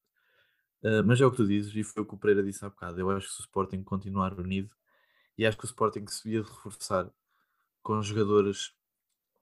Uh, 0.85 1.03
mas 1.03 1.19
é 1.19 1.25
o 1.25 1.31
que 1.31 1.37
tu 1.37 1.47
dizes, 1.47 1.75
e 1.75 1.83
foi 1.83 2.03
o 2.03 2.05
que 2.05 2.13
o 2.13 2.17
Pereira 2.17 2.43
disse 2.43 2.63
há 2.63 2.69
bocado. 2.69 2.99
Eu 2.99 3.09
acho 3.09 3.27
que 3.27 3.41
o 3.41 3.41
Sporting 3.41 3.83
continuar 3.83 4.39
unido, 4.39 4.69
e 5.35 5.43
acho 5.43 5.57
que 5.57 5.65
o 5.65 5.65
Sporting 5.65 6.05
se 6.07 6.23
devia 6.23 6.43
reforçar 6.43 7.11
com 7.81 7.99
jogadores, 8.03 8.71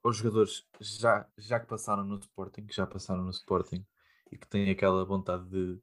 os 0.03 0.17
jogadores 0.17 0.65
já, 0.79 1.27
já 1.37 1.59
que 1.59 1.67
passaram 1.67 2.03
no 2.03 2.17
Sporting, 2.19 2.65
que 2.65 2.75
já 2.75 2.85
passaram 2.85 3.23
no 3.23 3.31
Sporting 3.31 3.85
e 4.31 4.37
que 4.37 4.47
têm 4.47 4.69
aquela 4.69 5.05
vontade 5.05 5.45
de, 5.49 5.75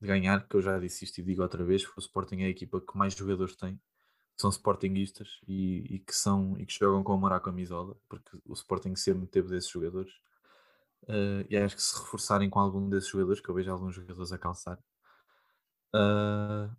de 0.00 0.06
ganhar, 0.06 0.46
que 0.48 0.56
eu 0.56 0.62
já 0.62 0.78
disse 0.78 1.04
isto 1.04 1.18
e 1.18 1.24
digo 1.24 1.42
outra 1.42 1.64
vez, 1.64 1.84
o 1.96 2.00
Sporting 2.00 2.42
é 2.42 2.46
a 2.46 2.50
equipa 2.50 2.80
que 2.80 2.96
mais 2.96 3.14
jogadores 3.14 3.56
tem, 3.56 3.80
são 4.36 4.50
Sportingistas 4.50 5.40
e, 5.46 5.96
e 5.96 5.98
que 5.98 6.14
são 6.14 6.56
e 6.58 6.66
que 6.66 6.74
jogam 6.74 7.02
com 7.02 7.12
amor 7.14 7.32
à 7.32 7.40
camisola, 7.40 7.96
porque 8.08 8.36
o 8.44 8.52
Sporting 8.52 8.96
sempre 8.96 9.26
teve 9.26 9.48
desses 9.48 9.70
jogadores. 9.70 10.12
Uh, 11.04 11.44
e 11.50 11.56
acho 11.56 11.76
que 11.76 11.82
se 11.82 11.98
reforçarem 11.98 12.48
com 12.48 12.58
algum 12.58 12.88
desses 12.88 13.10
jogadores, 13.10 13.40
que 13.40 13.48
eu 13.48 13.54
vejo 13.54 13.70
alguns 13.70 13.94
jogadores 13.94 14.32
a 14.32 14.38
calçar, 14.38 14.78
Uh, 15.94 16.74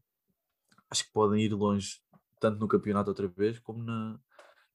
acho 0.89 1.05
que 1.05 1.13
podem 1.13 1.41
ir 1.41 1.53
longe, 1.53 2.01
tanto 2.37 2.59
no 2.59 2.67
campeonato 2.67 3.09
outra 3.09 3.29
vez, 3.29 3.57
como 3.59 3.81
na, 3.81 4.19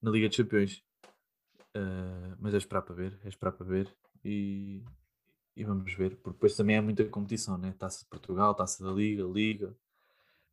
na 0.01 0.11
Liga 0.11 0.29
dos 0.29 0.37
Campeões. 0.39 0.83
Uh, 1.77 2.37
mas 2.39 2.55
é 2.55 2.57
esperar 2.57 2.83
para 2.83 2.95
ver, 2.95 3.19
é 3.25 3.29
esperar 3.29 3.53
para 3.53 3.65
ver 3.65 3.97
e, 4.25 4.83
e 5.57 5.65
vamos 5.65 5.93
ver, 5.95 6.17
porque 6.17 6.37
depois 6.37 6.57
também 6.57 6.77
há 6.77 6.83
muita 6.83 7.05
competição, 7.05 7.57
né? 7.57 7.73
Taça 7.79 8.01
de 8.01 8.11
Portugal, 8.11 8.55
Taça 8.55 8.83
da 8.85 8.91
Liga, 8.91 9.23
Liga. 9.25 9.77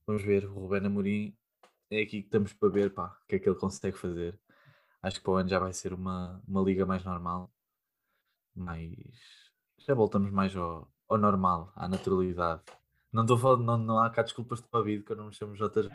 Vamos 0.05 0.23
ver, 0.23 0.45
o 0.45 0.53
Rubén 0.53 0.85
Amorim 0.85 1.35
é 1.89 2.01
aqui 2.01 2.21
que 2.21 2.27
estamos 2.27 2.53
para 2.53 2.69
ver 2.69 2.93
pá, 2.93 3.17
o 3.23 3.27
que 3.27 3.35
é 3.35 3.39
que 3.39 3.49
ele 3.49 3.57
consegue 3.57 3.97
fazer. 3.97 4.39
Acho 5.01 5.17
que 5.17 5.23
para 5.23 5.31
o 5.33 5.35
ano 5.35 5.49
já 5.49 5.59
vai 5.59 5.73
ser 5.73 5.93
uma, 5.93 6.41
uma 6.47 6.61
liga 6.61 6.85
mais 6.85 7.03
normal, 7.03 7.51
mas 8.55 9.51
já 9.77 9.93
voltamos 9.93 10.31
mais 10.31 10.55
ao, 10.55 10.91
ao 11.07 11.17
normal, 11.17 11.71
à 11.75 11.87
naturalidade. 11.87 12.61
Não 13.11 13.23
estou 13.23 13.37
falando, 13.37 13.63
não, 13.63 13.77
não 13.77 13.99
há 13.99 14.09
cá 14.09 14.21
desculpas 14.21 14.61
de 14.61 14.67
Covid 14.67 15.03
que 15.03 15.11
eu 15.11 15.15
não 15.15 15.27
me 15.27 15.33
chamo 15.33 15.55
JJ. 15.55 15.89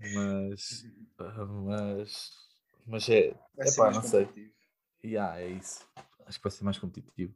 Mas, 0.00 0.84
mas, 1.66 2.43
mas 2.86 3.08
é, 3.08 3.28
é 3.58 3.72
pá, 3.76 3.90
não 3.90 4.02
sei. 4.02 4.52
Yeah, 5.04 5.40
é 5.40 5.48
isso. 5.48 5.86
Acho 6.26 6.38
que 6.38 6.44
vai 6.44 6.50
ser 6.50 6.64
mais 6.64 6.78
competitivo. 6.78 7.34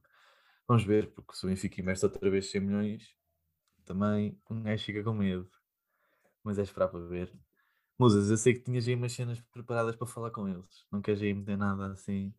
Vamos 0.66 0.84
ver, 0.84 1.10
porque 1.12 1.34
se 1.34 1.46
o 1.46 1.48
Benfica 1.48 1.80
investe 1.80 2.04
outra 2.04 2.30
vez 2.30 2.50
100 2.50 2.60
milhões, 2.60 3.14
também 3.84 4.38
um 4.50 4.62
gajo 4.62 4.84
fica 4.84 5.02
com 5.02 5.12
medo. 5.12 5.50
Mas 6.42 6.58
é 6.58 6.62
esperar 6.62 6.88
para 6.88 7.00
ver. 7.00 7.32
Musas, 7.98 8.30
eu 8.30 8.36
sei 8.36 8.54
que 8.54 8.60
tinhas 8.60 8.86
aí 8.86 8.94
umas 8.94 9.12
cenas 9.12 9.40
preparadas 9.52 9.96
para 9.96 10.06
falar 10.06 10.30
com 10.30 10.48
eles. 10.48 10.86
Não 10.90 11.02
queres 11.02 11.20
aí 11.20 11.34
meter 11.34 11.56
nada 11.56 11.92
assim? 11.92 12.32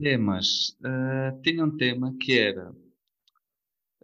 É, 0.00 0.16
mas 0.16 0.76
uh, 0.80 1.40
tinha 1.42 1.64
um 1.64 1.76
tema 1.76 2.16
que 2.18 2.38
era 2.38 2.72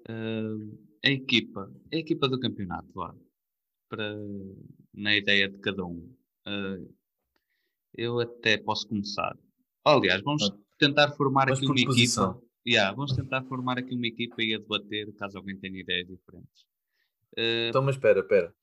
uh, 0.08 0.87
a 1.04 1.08
equipa, 1.08 1.70
a 1.92 1.96
equipa 1.96 2.28
do 2.28 2.40
campeonato 2.40 2.88
lá, 2.94 3.14
para, 3.88 4.14
na 4.94 5.16
ideia 5.16 5.48
de 5.48 5.58
cada 5.58 5.84
um. 5.84 6.14
Uh, 6.46 6.94
eu 7.94 8.20
até 8.20 8.58
posso 8.58 8.88
começar. 8.88 9.36
Aliás, 9.84 10.22
vamos 10.22 10.50
tentar 10.78 11.10
formar 11.12 11.50
aqui 11.50 11.66
uma 11.66 11.80
equipa. 11.80 12.40
Yeah, 12.66 12.94
vamos 12.94 13.14
tentar 13.14 13.42
formar 13.44 13.78
aqui 13.78 13.94
uma 13.94 14.06
equipa 14.06 14.42
e 14.42 14.54
a 14.54 14.58
debater 14.58 15.12
caso 15.14 15.38
alguém 15.38 15.56
tenha 15.56 15.80
ideias 15.80 16.06
diferentes. 16.06 16.62
Uh... 17.36 17.70
Então, 17.70 17.82
mas 17.82 17.96
espera, 17.96 18.20
espera. 18.20 18.54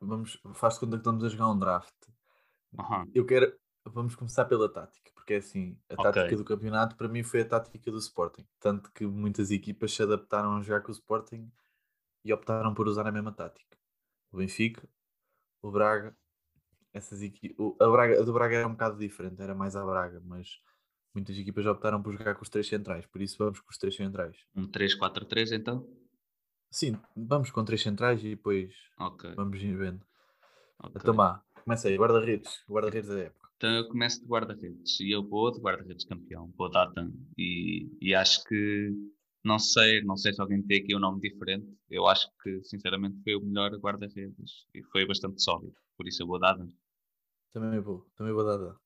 Vamos, 0.00 0.38
faz 0.54 0.78
conta 0.78 0.96
que 0.96 1.00
estamos 1.00 1.24
a 1.24 1.28
jogar 1.28 1.50
um 1.50 1.58
draft. 1.58 1.94
Uhum. 2.78 3.10
Eu 3.14 3.24
quero. 3.24 3.56
Vamos 3.86 4.14
começar 4.14 4.44
pela 4.44 4.70
tática, 4.70 5.10
porque 5.26 5.34
é 5.34 5.38
assim, 5.38 5.76
a 5.90 5.96
tática 5.96 6.26
okay. 6.26 6.36
do 6.36 6.44
campeonato 6.44 6.94
para 6.94 7.08
mim 7.08 7.24
foi 7.24 7.40
a 7.40 7.44
tática 7.44 7.90
do 7.90 7.98
Sporting. 7.98 8.46
Tanto 8.60 8.92
que 8.92 9.04
muitas 9.04 9.50
equipas 9.50 9.92
se 9.92 10.00
adaptaram 10.00 10.56
a 10.56 10.62
jogar 10.62 10.82
com 10.82 10.88
o 10.88 10.92
Sporting 10.94 11.50
e 12.24 12.32
optaram 12.32 12.72
por 12.72 12.86
usar 12.86 13.08
a 13.08 13.10
mesma 13.10 13.32
tática. 13.32 13.76
O 14.30 14.36
Benfica, 14.36 14.88
o 15.60 15.72
Braga, 15.72 16.16
essas 16.92 17.22
equipas. 17.22 17.56
A, 17.80 17.88
Braga, 17.90 18.20
a 18.20 18.22
do 18.22 18.32
Braga 18.32 18.56
era 18.56 18.68
um 18.68 18.70
bocado 18.70 18.96
diferente, 18.96 19.42
era 19.42 19.52
mais 19.52 19.74
a 19.74 19.84
Braga, 19.84 20.22
mas 20.24 20.60
muitas 21.12 21.36
equipas 21.36 21.66
optaram 21.66 22.00
por 22.00 22.16
jogar 22.16 22.36
com 22.36 22.42
os 22.42 22.48
três 22.48 22.68
centrais, 22.68 23.04
por 23.06 23.20
isso 23.20 23.36
vamos 23.36 23.58
com 23.58 23.70
os 23.70 23.78
três 23.78 23.96
centrais. 23.96 24.36
Um 24.54 24.68
3-4-3 24.68 25.56
então? 25.56 25.88
Sim, 26.70 26.96
vamos 27.16 27.50
com 27.50 27.64
três 27.64 27.82
centrais 27.82 28.22
e 28.22 28.30
depois 28.30 28.72
okay. 28.96 29.34
vamos 29.34 29.60
vendo. 29.60 30.06
Okay. 30.78 31.00
Então 31.00 31.42
começa 31.64 31.88
aí, 31.88 31.96
guarda-redes, 31.96 32.62
guarda-redes 32.68 33.08
da 33.08 33.18
época. 33.18 33.45
Então 33.56 33.70
eu 33.70 33.88
começo 33.88 34.20
de 34.20 34.26
guarda-redes 34.26 35.00
e 35.00 35.10
eu 35.10 35.26
vou 35.26 35.50
de 35.50 35.60
guarda-redes 35.60 36.04
campeão, 36.04 36.52
vou 36.58 36.70
Datan 36.70 37.10
e, 37.38 37.88
e 38.02 38.14
acho 38.14 38.44
que 38.44 38.92
não 39.42 39.58
sei, 39.58 40.02
não 40.02 40.16
sei 40.16 40.34
se 40.34 40.40
alguém 40.40 40.62
tem 40.62 40.82
aqui 40.82 40.94
um 40.94 40.98
nome 40.98 41.20
diferente. 41.20 41.66
Eu 41.88 42.06
acho 42.06 42.30
que 42.42 42.62
sinceramente 42.64 43.22
foi 43.22 43.34
o 43.36 43.40
melhor 43.40 43.70
guarda-redes 43.78 44.66
e 44.74 44.82
foi 44.84 45.06
bastante 45.06 45.42
sólido, 45.42 45.74
por 45.96 46.06
isso 46.06 46.22
eu 46.22 46.26
vou 46.26 46.38
Datan. 46.38 46.70
Também 47.52 47.80
vou, 47.80 48.06
também 48.14 48.34
vou 48.34 48.44
dar. 48.44 48.76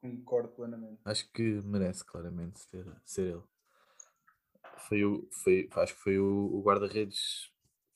Concordo 0.00 0.48
plenamente. 0.50 1.00
Acho 1.04 1.30
que 1.32 1.42
merece 1.62 2.04
claramente 2.04 2.60
ser, 2.60 2.86
ser 3.04 3.34
ele. 3.34 3.42
Foi 4.88 5.04
o, 5.04 5.28
foi, 5.30 5.68
acho 5.72 5.94
que 5.94 6.00
foi 6.00 6.18
o, 6.18 6.50
o 6.54 6.62
guarda-redes. 6.62 7.50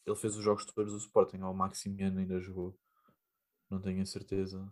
Ele 0.04 0.16
fez 0.16 0.37
os 0.37 0.44
jogos 0.44 0.66
todos 0.66 0.92
do 0.92 0.98
Sporting, 0.98 1.38
ao 1.38 1.54
Maximiano 1.54 2.18
ainda 2.18 2.40
jogou. 2.40 2.76
Não 3.70 3.80
tenho 3.80 4.02
a 4.02 4.04
certeza. 4.04 4.70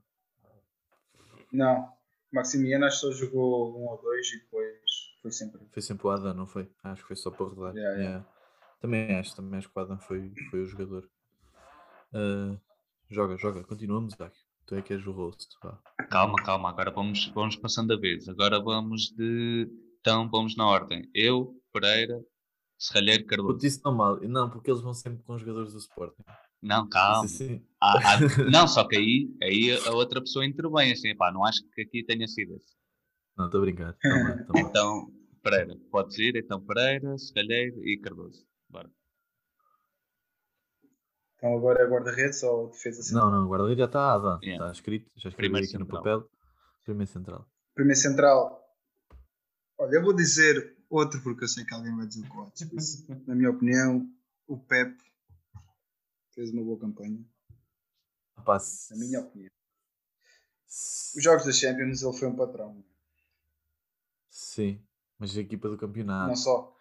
Não, 1.53 1.93
Maximiano 2.33 2.85
acho 2.85 3.01
que 3.01 3.07
só 3.07 3.13
jogou 3.13 3.79
um 3.79 3.87
ou 3.89 4.01
dois 4.01 4.27
e 4.29 4.39
depois 4.39 4.81
foi 5.21 5.33
sempre. 5.33 5.61
Foi 5.71 5.83
sempre 5.83 6.07
o 6.07 6.11
Adam, 6.11 6.35
não 6.35 6.47
foi? 6.47 6.71
Acho 6.83 7.03
que 7.03 7.09
foi 7.09 7.17
só 7.17 7.31
para 7.31 7.47
rodar. 7.47 7.75
Yeah, 7.75 7.97
yeah. 7.97 8.03
Yeah. 8.03 8.27
Também 8.81 9.15
acho, 9.17 9.37
também 9.37 9.59
acho 9.59 9.69
que 9.69 9.79
o 9.79 9.83
Adam 9.83 9.99
foi, 9.99 10.33
foi 10.51 10.63
o 10.63 10.67
jogador. 10.67 11.09
Uh, 12.13 12.59
joga, 13.09 13.37
joga, 13.37 13.65
continuamos, 13.65 14.17
Dáquio. 14.17 14.43
Tu 14.67 14.77
é 14.77 14.83
que 14.83 14.93
és 14.93 15.07
o 15.07 15.13
host. 15.13 15.57
Vá. 15.63 15.79
Calma, 16.09 16.37
calma. 16.45 16.71
Agora 16.71 16.91
vamos, 16.91 17.29
vamos 17.35 17.57
passando 17.57 17.93
a 17.93 17.97
vez. 17.99 18.29
Agora 18.29 18.61
vamos 18.61 19.11
de. 19.11 19.69
Então 20.01 20.31
vamos 20.31 20.57
na 20.57 20.67
ordem. 20.67 21.11
Eu, 21.13 21.61
Pereira, 21.73 22.25
Serralheiro, 22.79 23.27
Cardoso. 23.27 23.55
Puto, 23.55 23.67
isso 23.67 23.81
não 23.85 23.95
mal. 23.95 24.21
Não, 24.21 24.49
porque 24.49 24.71
eles 24.71 24.81
vão 24.81 24.95
sempre 24.95 25.23
com 25.25 25.35
os 25.35 25.41
jogadores 25.41 25.73
do 25.73 25.79
Sporting. 25.79 26.23
Não, 26.63 26.89
calma. 26.89 27.25
Assim... 27.25 27.65
Ah, 27.81 27.95
ah, 28.05 28.19
não, 28.51 28.69
só 28.69 28.87
que 28.87 28.97
aí, 28.97 29.35
aí 29.43 29.79
a 29.87 29.93
outra 29.93 30.21
pessoa 30.21 30.45
intervém 30.45 30.93
assim, 30.93 31.17
pá, 31.17 31.33
não 31.33 31.45
acho 31.45 31.63
que 31.71 31.81
aqui 31.83 32.05
tenha 32.05 32.29
sido 32.29 32.55
esse. 32.55 32.77
Não, 33.37 33.47
estou 33.47 33.61
a 33.61 33.65
brincar. 33.65 33.97
então, 34.55 35.11
Pereira, 35.43 35.75
pode 35.91 36.23
ir, 36.23 36.37
então 36.37 36.61
Pereira, 36.61 37.17
Serralheiro 37.17 37.87
e 37.87 37.99
Cardoso. 37.99 38.47
Bora. 38.69 38.91
Então 41.37 41.57
agora 41.57 41.83
é 41.83 41.89
guarda-redes 41.89 42.43
ou 42.43 42.69
defesa 42.69 43.03
central? 43.03 43.31
Não, 43.31 43.41
não, 43.41 43.49
guarda-redes 43.49 43.79
já 43.79 43.87
está 43.87 44.15
a 44.15 44.39
yeah. 44.43 44.63
está 44.67 44.73
escrito, 44.73 45.11
já 45.17 45.31
escrevi 45.31 45.57
aqui 45.57 45.67
central. 45.69 45.87
no 45.89 45.95
papel. 45.97 46.31
Primeiro 46.85 47.11
central. 47.11 47.49
Primeiro 47.75 47.99
central. 47.99 48.63
Olha, 49.79 49.95
eu 49.95 50.03
vou 50.03 50.13
dizer 50.13 50.77
outro 50.91 51.23
porque 51.23 51.45
eu 51.45 51.49
sei 51.49 51.65
que 51.65 51.73
alguém 51.73 51.97
vai 51.97 52.07
dizer 52.07 52.27
o 52.27 52.29
Coates. 52.29 53.07
Na 53.27 53.35
minha 53.35 53.49
opinião, 53.49 54.07
o 54.47 54.59
Pep 54.59 54.95
fez 56.41 56.53
uma 56.53 56.65
boa 56.65 56.79
campanha. 56.79 57.23
Rapaz. 58.35 58.89
Na 58.93 58.97
minha 58.97 59.21
opinião. 59.21 59.51
Os 61.15 61.23
jogos 61.23 61.45
da 61.45 61.53
Champions 61.53 62.03
ele 62.03 62.17
foi 62.17 62.29
um 62.29 62.37
patrão. 62.37 62.83
Sim, 64.31 64.83
mas 65.19 65.37
a 65.37 65.41
equipa 65.41 65.69
do 65.69 65.77
campeonato. 65.77 66.29
Não 66.29 66.37
só. 66.37 66.75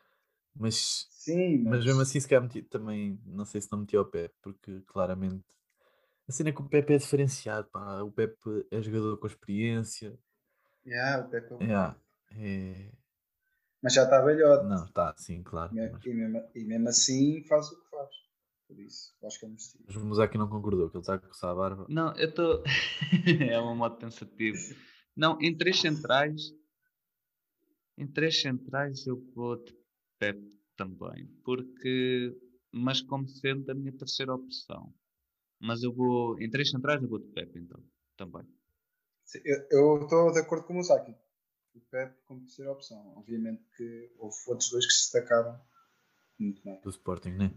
Mas, 0.56 1.08
Sim, 1.12 1.60
mas... 1.63 1.78
mas 1.78 1.86
mesmo 1.86 2.02
assim, 2.02 2.19
se 2.19 2.28
calhar 2.28 2.43
meti, 2.43 2.62
também 2.63 3.22
não 3.26 3.43
sei 3.43 3.60
se 3.60 3.69
não 3.72 3.80
meti 3.80 3.98
ao 3.98 4.06
Pepe, 4.06 4.36
porque 4.41 4.82
claramente 4.88 5.45
a 6.28 6.32
cena 6.32 6.50
é 6.50 6.54
que 6.54 6.62
o 6.62 6.69
Pepe 6.69 6.93
é 6.93 6.98
diferenciado. 6.98 7.67
Pá. 7.69 8.02
O 8.02 8.12
Pepe 8.12 8.65
é 8.72 8.82
jogador 8.82 9.17
com 9.17 9.28
experiência. 9.28 10.17
Yeah, 10.86 11.26
o 11.26 11.30
Pepe 11.30 11.54
é, 11.56 11.63
yeah, 11.65 12.02
é... 12.32 12.91
Mas 13.82 13.93
já 13.93 14.04
está 14.04 14.22
velhote. 14.22 14.65
Não, 14.67 14.86
está, 14.86 15.13
sim, 15.17 15.43
claro. 15.43 15.76
E, 15.76 15.89
mas... 15.89 16.06
e, 16.06 16.13
mesmo, 16.13 16.50
e 16.56 16.63
mesmo 16.65 16.89
assim 16.89 17.43
faz 17.43 17.67
o 17.72 17.82
que. 17.82 17.88
Por 18.69 18.79
isso, 18.79 19.15
acho 19.23 19.39
que 19.39 19.45
é 19.45 19.49
merecido. 19.49 19.84
Mas 19.88 19.95
o 19.95 20.05
Musaki 20.05 20.38
não 20.38 20.47
concordou, 20.47 20.91
que 20.91 20.97
ele 20.97 21.01
está 21.01 21.15
a 21.15 21.19
coçar 21.19 21.49
a 21.49 21.55
barba. 21.55 21.88
Não, 21.89 22.15
eu 22.15 22.29
estou. 22.29 22.63
é 23.51 23.60
um 23.60 23.75
modo 23.75 23.97
pensativo. 23.97 24.60
Não, 25.17 25.41
em 25.41 25.58
três 25.58 25.82
centrais. 25.82 26.53
Em 27.97 28.05
três 28.05 28.39
centrais 28.39 29.08
eu 29.08 29.19
vou 29.34 29.55
de 29.55 29.75
Pep 30.19 30.39
também, 30.77 31.25
porque, 31.43 32.32
mas 32.71 33.01
como 33.01 33.27
sendo 33.27 33.71
a 33.71 33.73
minha 33.73 33.91
terceira 33.91 34.36
opção. 34.36 34.93
Mas 35.60 35.82
eu 35.82 35.91
vou, 35.91 36.39
em 36.39 36.47
três 36.47 36.69
centrais, 36.69 37.01
eu 37.01 37.10
vou 37.10 37.17
de 37.17 37.27
Pep 37.29 37.58
então, 37.58 37.84
também. 38.15 38.47
Sim, 39.25 39.39
eu 39.71 40.03
estou 40.03 40.32
de 40.32 40.39
acordo 40.41 40.67
com 40.67 40.73
o 40.73 40.75
Musaki. 40.75 41.15
O 41.73 41.79
Pep 41.89 42.15
como 42.25 42.41
terceira 42.41 42.71
opção. 42.71 43.17
Obviamente 43.17 43.63
que 43.75 44.12
houve 44.19 44.38
outros 44.47 44.69
dois 44.69 44.86
que 44.86 44.93
se 44.93 45.12
destacaram 45.12 45.60
muito 46.38 46.63
bem. 46.63 46.79
Do 46.82 46.89
Sporting, 46.89 47.32
né? 47.32 47.51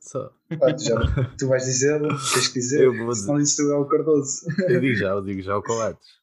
Só. 0.00 0.32
Ah, 0.50 0.74
tu, 0.74 0.82
já, 0.82 0.96
tu 1.38 1.48
vais 1.48 1.64
dizer, 1.64 2.00
tens 2.00 2.48
que 2.48 2.54
dizer, 2.54 2.84
eu 2.84 2.96
vou 2.96 3.14
senão 3.14 3.38
disse 3.38 3.56
tu 3.56 3.70
é 3.70 3.76
o 3.76 3.86
Cardoso. 3.86 4.46
Eu 4.68 4.80
digo 4.80 4.96
já, 4.96 5.08
eu 5.10 5.22
digo 5.22 5.42
já 5.42 5.56
o 5.56 5.62
Coates. 5.62 6.20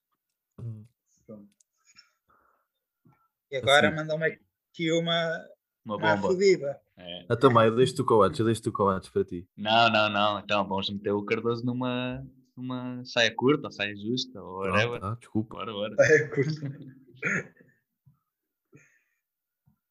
E 3.49 3.57
agora 3.57 3.87
assim. 3.87 3.95
manda-me 3.95 4.25
aqui 4.25 4.91
uma, 4.91 5.45
uma 5.85 5.97
bomba. 5.97 6.27
fodida. 6.27 6.79
É. 6.97 7.25
Ah, 7.29 7.35
também, 7.35 7.65
eu 7.65 7.75
deixo-te 7.75 8.01
o 8.01 8.05
Coates, 8.05 8.39
eu 8.39 8.45
deixo-te 8.45 8.69
o 8.69 8.73
Coates 8.73 9.09
para 9.09 9.23
ti. 9.23 9.47
Não, 9.55 9.89
não, 9.89 10.09
não. 10.09 10.39
Então 10.39 10.67
vamos 10.67 10.89
meter 10.89 11.11
o 11.11 11.23
Cardoso 11.23 11.65
numa, 11.65 12.25
numa 12.55 13.03
saia 13.05 13.33
curta, 13.33 13.67
ou 13.67 13.71
saia 13.71 13.95
justa, 13.95 14.41
ou 14.41 14.59
whatever. 14.59 14.99
Ah, 15.03 15.15
desculpa. 15.19 15.55
Bora, 15.55 15.71
bora. 15.71 15.95
Saia 15.95 16.29
curta. 16.29 16.77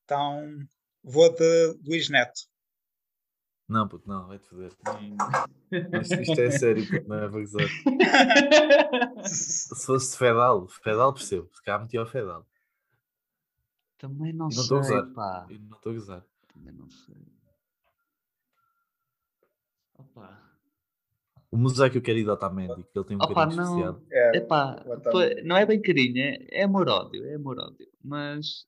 então 0.04 0.58
vou 1.02 1.32
de 1.32 1.78
Luís 1.86 2.10
Neto. 2.10 2.42
Não, 3.68 3.88
puto, 3.88 4.08
não, 4.08 4.28
vai-te 4.28 4.46
foder. 4.48 4.72
Isto, 6.00 6.14
isto 6.22 6.40
é 6.40 6.50
sério, 6.52 6.88
puto, 6.88 7.08
não 7.08 7.16
é 7.16 7.28
para 7.28 7.40
gozar. 7.40 7.68
Se 9.24 9.84
fosse 9.84 10.12
de 10.12 10.18
Fedal, 10.18 10.68
Fedal 10.68 11.12
percebo, 11.12 11.50
se 11.52 11.62
cá 11.62 11.78
metia 11.78 12.02
o 12.02 12.06
Fedal. 12.06 12.46
Também 13.98 14.32
não, 14.32 14.50
sei. 14.50 14.58
Não 14.58 14.62
estou 14.62 14.78
a 14.78 14.80
gozar. 14.80 15.12
Pá. 15.14 15.46
Eu 15.50 15.58
não 15.58 15.76
estou 15.76 15.90
a 15.90 15.94
gozar. 15.94 16.24
Também 16.52 16.72
não 16.72 16.88
sei. 16.88 17.16
Opa. 19.94 20.42
O 21.50 21.56
museu 21.56 21.90
que 21.90 21.98
eu 21.98 22.02
quero 22.02 22.18
ir 22.18 22.24
do 22.24 22.32
Otamendi, 22.32 22.84
que 22.84 22.98
ele 22.98 23.06
tem 23.06 23.16
um 23.16 23.20
Opa, 23.20 23.34
carinho 23.34 23.56
não. 23.56 23.64
especial. 23.64 24.02
É, 24.10 24.36
Epá, 24.36 24.84
não 25.44 25.56
é 25.56 25.64
bem 25.64 25.80
carinho, 25.80 26.18
é, 26.18 26.38
é 26.50 26.62
amor-ódio, 26.64 27.24
é 27.24 27.34
amor-ódio. 27.34 27.88
Mas 28.04 28.66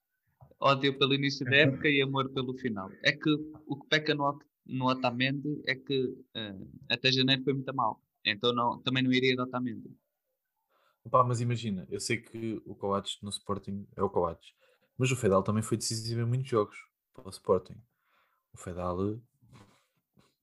ódio 0.59 0.97
pelo 0.97 1.13
início 1.13 1.45
da 1.45 1.55
época 1.55 1.87
e 1.87 2.01
amor 2.01 2.29
pelo 2.29 2.53
final. 2.55 2.89
É 3.03 3.11
que 3.11 3.29
o 3.67 3.75
que 3.75 3.87
peca 3.87 4.15
no, 4.15 4.39
no 4.69 4.87
Otamendi 4.87 5.61
é 5.65 5.75
que 5.75 5.99
uh, 6.03 6.71
até 6.89 7.11
janeiro 7.11 7.43
foi 7.43 7.53
muito 7.53 7.73
mal. 7.73 8.01
Então 8.25 8.53
não, 8.53 8.81
também 8.81 9.03
não 9.03 9.11
iria 9.11 9.35
de 9.35 9.41
Otamendi. 9.41 9.89
Opa, 11.03 11.23
mas 11.23 11.41
imagina, 11.41 11.87
eu 11.89 11.99
sei 11.99 12.17
que 12.17 12.61
o 12.65 12.75
Coates 12.75 13.19
no 13.21 13.29
Sporting 13.29 13.87
é 13.95 14.03
o 14.03 14.09
Coates, 14.09 14.53
mas 14.97 15.11
o 15.11 15.15
Fedal 15.15 15.41
também 15.41 15.63
foi 15.63 15.77
decisivo 15.77 16.21
em 16.21 16.25
muitos 16.25 16.49
jogos 16.49 16.77
para 17.13 17.25
o 17.25 17.29
Sporting. 17.29 17.81
O 18.53 18.57
Fedal, 18.57 19.19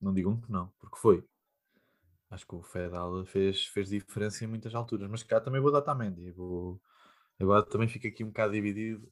não 0.01 0.13
digam 0.13 0.39
que 0.41 0.51
não, 0.51 0.67
porque 0.79 0.97
foi. 0.97 1.23
Acho 2.29 2.45
que 2.45 2.55
o 2.55 2.61
Fedal 2.61 3.25
fez, 3.25 3.65
fez 3.67 3.89
diferença 3.89 4.43
em 4.43 4.47
muitas 4.47 4.75
alturas, 4.75 5.09
mas 5.09 5.23
cá 5.23 5.39
também 5.39 5.61
vou 5.61 5.71
dar 5.71 5.81
Tamendi. 5.81 6.31
Vou... 6.31 6.81
Agora 7.39 7.63
também 7.63 7.87
fica 7.87 8.07
aqui 8.07 8.23
um 8.23 8.27
bocado 8.27 8.53
dividido. 8.53 9.09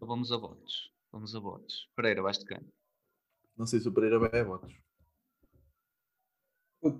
Vamos 0.00 0.32
a 0.32 0.36
votos. 0.36 0.92
Vamos 1.12 1.34
a 1.34 1.40
votos. 1.40 1.90
Pereira, 1.94 2.22
vais 2.22 2.38
de 2.38 2.46
quem? 2.46 2.60
Não 3.56 3.66
sei 3.66 3.80
se 3.80 3.88
o 3.88 3.92
Pereira 3.92 4.18
vai 4.18 4.40
a 4.40 4.44
votos. 4.44 4.74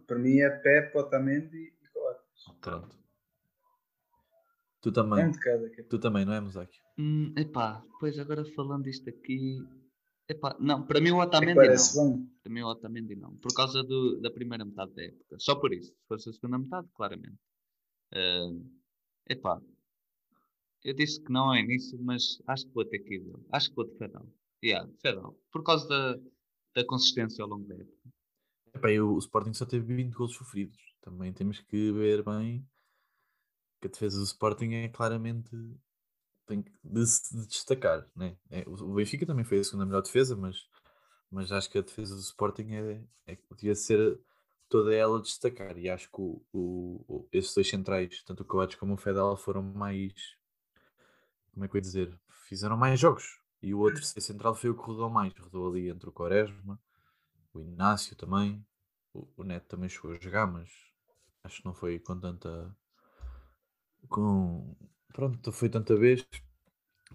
para 0.06 0.18
mim 0.18 0.38
é 0.38 0.50
Pepe, 0.50 0.98
Otamendi 0.98 1.74
e 1.82 1.88
Coates. 1.88 2.44
Pronto. 2.60 2.98
Tu 4.82 4.92
também. 4.92 5.24
Um 5.24 5.30
de 5.30 5.38
cada. 5.38 5.70
Tu 5.88 5.98
também, 5.98 6.24
não 6.24 6.34
é, 6.34 6.40
Mosaico? 6.40 6.72
Hum, 6.98 7.32
epá, 7.36 7.82
pois 7.98 8.18
agora 8.18 8.44
falando 8.54 8.88
isto 8.88 9.08
aqui, 9.08 9.58
Epá, 10.28 10.56
não, 10.58 10.86
para 10.86 11.00
mim 11.00 11.10
o 11.10 11.18
Otamendi 11.18 11.60
é 11.60 11.74
não. 11.74 12.16
Bem. 12.16 12.30
Para 12.42 12.52
mim 12.52 12.62
o 12.62 12.68
Otamendi 12.68 13.16
não. 13.16 13.36
Por 13.36 13.52
causa 13.54 13.82
do, 13.82 14.20
da 14.20 14.30
primeira 14.30 14.64
metade 14.64 14.94
da 14.94 15.02
época. 15.02 15.36
Só 15.38 15.56
por 15.56 15.72
isso. 15.72 15.88
Se 15.88 16.08
fosse 16.08 16.30
a 16.30 16.32
segunda 16.32 16.58
metade, 16.58 16.88
claramente. 16.94 17.38
Uh, 18.14 18.64
epá, 19.28 19.60
eu 20.84 20.94
disse 20.94 21.20
que 21.22 21.32
não 21.32 21.50
ao 21.50 21.56
início, 21.56 21.98
mas 22.02 22.40
acho 22.46 22.66
que 22.66 22.74
vou 22.74 22.84
ter 22.84 22.98
que 23.00 23.14
ir. 23.14 23.24
Acho 23.50 23.70
que 23.70 23.76
vou 23.76 23.86
de 23.86 23.96
Fedal. 23.96 24.26
Yeah, 24.64 24.88
Fedal. 25.00 25.36
Por 25.50 25.62
causa 25.62 25.88
da, 25.88 26.18
da 26.74 26.86
consistência 26.86 27.42
ao 27.42 27.48
longo 27.48 27.66
da 27.66 27.74
época. 27.74 28.12
Epá, 28.74 28.90
eu, 28.90 29.12
o 29.12 29.18
Sporting 29.18 29.52
só 29.52 29.66
teve 29.66 29.94
20 29.94 30.12
gols 30.12 30.34
sofridos. 30.34 30.78
Também 31.02 31.32
temos 31.32 31.60
que 31.60 31.92
ver 31.92 32.22
bem 32.22 32.66
que 33.80 33.88
a 33.88 33.90
defesa 33.90 34.18
do 34.18 34.24
Sporting 34.24 34.72
é 34.74 34.88
claramente 34.88 35.50
tem 36.46 36.62
que 36.62 36.72
de 36.84 37.06
se 37.06 37.46
destacar. 37.46 38.08
Né? 38.14 38.36
É, 38.50 38.64
o 38.66 38.94
Benfica 38.94 39.26
também 39.26 39.44
foi 39.44 39.58
a 39.58 39.64
segunda 39.64 39.86
melhor 39.86 40.02
defesa, 40.02 40.36
mas, 40.36 40.68
mas 41.30 41.52
acho 41.52 41.70
que 41.70 41.78
a 41.78 41.82
defesa 41.82 42.14
do 42.14 42.20
Sporting 42.20 42.72
é, 42.72 43.04
é 43.26 43.38
devia 43.56 43.74
ser 43.74 44.20
toda 44.68 44.94
ela 44.94 45.20
destacar. 45.20 45.76
E 45.76 45.88
acho 45.88 46.08
que 46.10 46.20
o, 46.20 46.42
o, 46.52 47.28
esses 47.32 47.54
dois 47.54 47.68
centrais, 47.68 48.22
tanto 48.24 48.42
o 48.42 48.46
Coates 48.46 48.76
como 48.76 48.94
o 48.94 48.98
Fedal, 48.98 49.36
foram 49.36 49.62
mais. 49.62 50.12
Como 51.53 51.64
é 51.64 51.68
que 51.68 51.76
eu 51.76 51.78
ia 51.78 51.82
dizer? 51.82 52.20
Fizeram 52.48 52.76
mais 52.76 52.98
jogos. 52.98 53.40
E 53.62 53.72
o 53.72 53.78
outro 53.78 54.05
central 54.05 54.55
foi 54.55 54.70
o 54.70 54.74
que 54.76 54.82
rodou 54.82 55.09
mais. 55.09 55.32
Rodou 55.38 55.68
ali 55.68 55.88
entre 55.88 56.09
o 56.09 56.12
Quaresma, 56.12 56.80
o 57.55 57.61
Inácio 57.61 58.16
também. 58.16 58.64
O, 59.14 59.28
o 59.36 59.44
Neto 59.44 59.68
também 59.68 59.88
chegou 59.88 60.12
a 60.12 60.18
jogar, 60.18 60.46
mas 60.46 60.70
acho 61.44 61.61
que 61.61 61.66
não 61.66 61.74
foi 61.74 61.98
com 61.98 62.18
tanta. 62.18 62.74
Com, 64.09 64.74
Pronto, 65.12 65.53
foi 65.53 65.68
tanta 65.68 65.94
vez. 65.94 66.26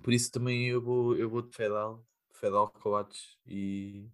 Por 0.04 0.14
isso 0.14 0.32
também 0.32 0.68
eu 0.68 0.80
vou, 0.80 1.16
eu 1.16 1.30
vou 1.30 1.42
de 1.42 1.56
Fedal, 1.56 2.06
Fedal 2.32 2.70
Coates 2.70 3.38
e 3.46 4.08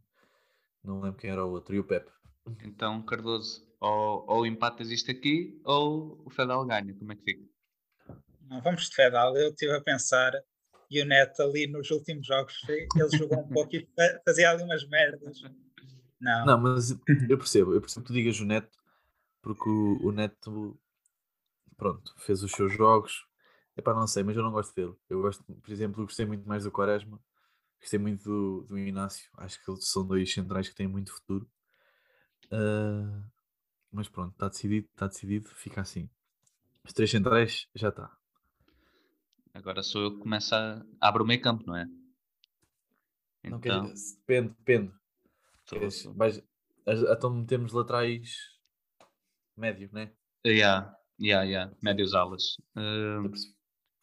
não 0.82 1.02
lembro 1.02 1.20
quem 1.20 1.30
era 1.30 1.46
o 1.46 1.52
outro, 1.52 1.76
e 1.76 1.80
o 1.80 1.84
Pepe. 1.84 2.10
Então, 2.64 3.04
Cardoso, 3.04 3.68
ou, 3.80 4.26
ou 4.28 4.46
empatas 4.46 4.90
isto 4.90 5.12
aqui 5.12 5.60
ou 5.66 6.22
o 6.26 6.30
Fedal 6.30 6.66
ganha, 6.66 6.94
como 6.94 7.12
é 7.12 7.16
que 7.16 7.24
fica? 7.24 7.53
Não, 8.54 8.62
vamos 8.62 8.90
de 8.90 8.96
Fedal, 8.96 9.36
eu 9.36 9.50
estive 9.50 9.74
a 9.74 9.82
pensar 9.82 10.32
e 10.90 11.02
o 11.02 11.06
Neto 11.06 11.42
ali 11.42 11.66
nos 11.66 11.90
últimos 11.90 12.28
jogos 12.28 12.62
ele 12.70 13.18
jogou 13.18 13.40
um 13.40 13.48
pouco 13.48 13.76
e 13.76 13.88
fazia 14.24 14.52
ali 14.52 14.64
umas 14.64 14.88
merdas. 14.88 15.42
Não. 16.22 16.46
Não, 16.46 16.58
mas 16.62 16.92
eu 17.28 17.38
percebo, 17.38 17.74
eu 17.74 17.82
percebo 17.82 18.06
que 18.06 18.12
tu 18.12 18.14
digas 18.14 18.40
o 18.40 18.46
Neto, 18.46 18.78
porque 19.42 19.68
o, 19.68 20.08
o 20.08 20.12
Neto 20.12 20.80
pronto, 21.76 22.14
fez 22.20 22.44
os 22.44 22.52
seus 22.52 22.72
jogos, 22.72 23.26
Epá, 23.76 23.94
não 23.94 24.06
sei, 24.06 24.22
mas 24.24 24.38
eu 24.38 24.44
não 24.44 24.52
gosto 24.52 24.74
dele. 24.76 24.94
Eu 25.10 25.22
gosto, 25.22 25.44
por 25.44 25.72
exemplo, 25.72 26.06
gostei 26.06 26.26
muito 26.26 26.48
mais 26.48 26.64
do 26.64 26.72
Quaresma, 26.72 27.20
gostei 27.80 27.98
muito 27.98 28.24
do, 28.24 28.62
do 28.68 28.78
Inácio. 28.78 29.28
Acho 29.38 29.60
que 29.64 29.76
são 29.82 30.06
dois 30.06 30.32
centrais 30.32 30.70
que 30.70 30.76
têm 30.76 30.88
muito 30.88 31.12
futuro. 31.12 31.50
Uh, 32.52 33.24
mas 33.92 34.08
pronto, 34.08 34.34
está 34.34 34.48
decidido, 34.48 34.88
está 34.92 35.08
decidido, 35.08 35.50
fica 35.56 35.82
assim. 35.82 36.08
Os 36.84 36.94
três 36.94 37.10
centrais 37.10 37.68
já 37.74 37.90
está. 37.90 38.16
Agora 39.54 39.84
sou 39.84 40.02
eu 40.02 40.12
que 40.14 40.20
começo 40.20 40.56
a. 40.56 40.84
abrir 41.00 41.24
o 41.24 41.28
meio 41.28 41.42
campo, 41.42 41.64
não 41.68 41.78
é? 41.78 41.86
Então... 43.44 43.84
Não. 43.84 43.94
Depende, 43.94 44.50
depende. 44.58 44.94
Queres, 45.66 46.04
vais... 46.16 46.44
Então 46.86 47.34
metemos 47.34 47.72
laterais 47.72 48.36
médio, 49.56 49.90
né? 49.94 50.12
Yeah, 50.46 50.94
yeah, 51.20 51.44
yeah. 51.46 51.74
Médios 51.82 52.14
alas. 52.14 52.58
Uh... 52.76 53.32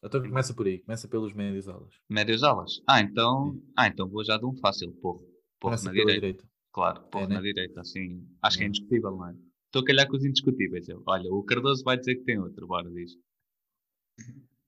Então 0.02 0.22
começa 0.22 0.54
por 0.54 0.66
aí, 0.66 0.78
começa 0.78 1.06
pelos 1.08 1.34
médios 1.34 1.68
alas. 1.68 1.94
Médios 2.08 2.42
alas? 2.42 2.80
Ah, 2.86 3.00
então, 3.00 3.60
ah, 3.76 3.86
então 3.86 4.08
vou 4.08 4.24
já 4.24 4.38
de 4.38 4.46
um 4.46 4.56
fácil, 4.56 4.92
porro. 5.02 5.28
Porro 5.58 5.76
na 5.84 5.90
direita. 5.90 6.12
direita. 6.12 6.48
Claro, 6.72 7.02
porro 7.08 7.24
é, 7.24 7.28
né? 7.28 7.34
na 7.34 7.42
direita, 7.42 7.80
assim. 7.80 8.26
Acho 8.40 8.56
é. 8.56 8.58
que 8.58 8.64
é 8.64 8.68
indiscutível, 8.68 9.10
não 9.10 9.28
é? 9.28 9.34
Estou 9.66 9.82
a 9.82 9.84
calhar 9.84 10.08
com 10.08 10.16
os 10.16 10.24
indiscutíveis. 10.24 10.86
Olha, 11.06 11.30
o 11.30 11.42
Cardoso 11.42 11.84
vai 11.84 11.98
dizer 11.98 12.16
que 12.16 12.24
tem 12.24 12.38
outro, 12.38 12.66
bora 12.66 12.90
diz. 12.90 13.12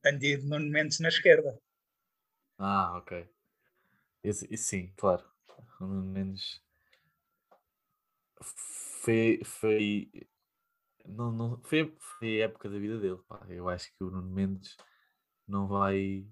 Tenho 0.02 0.42
Nuno 0.44 0.70
Mendes 0.70 0.98
na 1.00 1.08
esquerda. 1.08 1.58
Ah, 2.58 2.96
ok. 2.96 3.28
Esse 4.22 4.56
sim, 4.56 4.92
claro. 4.96 5.24
O 5.80 5.86
Nuno 5.86 6.12
Mendes 6.12 6.60
foi, 9.02 9.40
foi, 9.44 10.10
não, 11.06 11.32
não, 11.32 11.60
foi, 11.62 11.94
foi 11.98 12.42
a 12.42 12.44
época 12.44 12.68
da 12.68 12.78
vida 12.78 12.98
dele. 12.98 13.18
Pá. 13.28 13.44
Eu 13.48 13.68
acho 13.68 13.92
que 13.96 14.04
o 14.04 14.10
Nuno 14.10 14.30
Mendes 14.30 14.76
não 15.46 15.66
vai. 15.66 16.26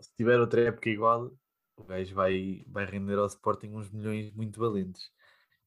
Se 0.00 0.14
tiver 0.16 0.38
outra 0.38 0.62
época 0.62 0.88
igual, 0.90 1.32
o 1.76 1.84
gajo 1.84 2.14
vai, 2.14 2.64
vai 2.68 2.84
render 2.84 3.18
ao 3.18 3.26
Sporting 3.26 3.68
uns 3.68 3.90
milhões 3.90 4.30
muito 4.32 4.58
valentes. 4.58 5.10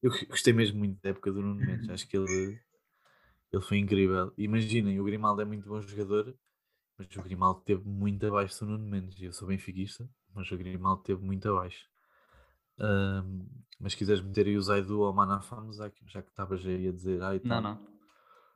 Eu 0.02 0.10
gostei 0.28 0.52
mesmo 0.52 0.78
muito 0.78 1.00
da 1.02 1.10
época 1.10 1.32
do 1.32 1.42
Nuno 1.42 1.64
Mendes, 1.64 1.88
acho 1.90 2.08
que 2.08 2.16
ele, 2.16 2.60
ele 3.52 3.62
foi 3.62 3.78
incrível. 3.78 4.32
Imaginem, 4.38 5.00
o 5.00 5.04
Grimaldo 5.04 5.42
é 5.42 5.44
muito 5.44 5.68
bom 5.68 5.80
jogador, 5.80 6.36
mas 6.98 7.16
o 7.16 7.22
Grimaldo 7.22 7.60
teve 7.60 7.88
muito 7.88 8.26
abaixo 8.26 8.64
do 8.64 8.72
Nuno 8.72 8.84
Mendes. 8.90 9.22
Eu 9.22 9.32
sou 9.32 9.46
benfiquista, 9.46 10.08
mas 10.34 10.50
o 10.50 10.56
Grimaldo 10.56 11.02
teve 11.02 11.24
muito 11.24 11.48
abaixo. 11.48 11.86
Um, 12.80 13.46
mas 13.78 13.92
se 13.92 13.98
quiseres 13.98 14.22
meter 14.22 14.46
aí 14.46 14.56
o 14.56 14.62
Zaidu 14.62 15.00
ou 15.00 15.10
o 15.10 15.14
Manafá, 15.14 15.64
já 15.72 15.90
que 15.90 16.28
estavas 16.28 16.64
aí 16.66 16.88
a 16.88 16.92
dizer. 16.92 17.22
Ai, 17.22 17.40
não, 17.44 17.60
não. 17.60 17.98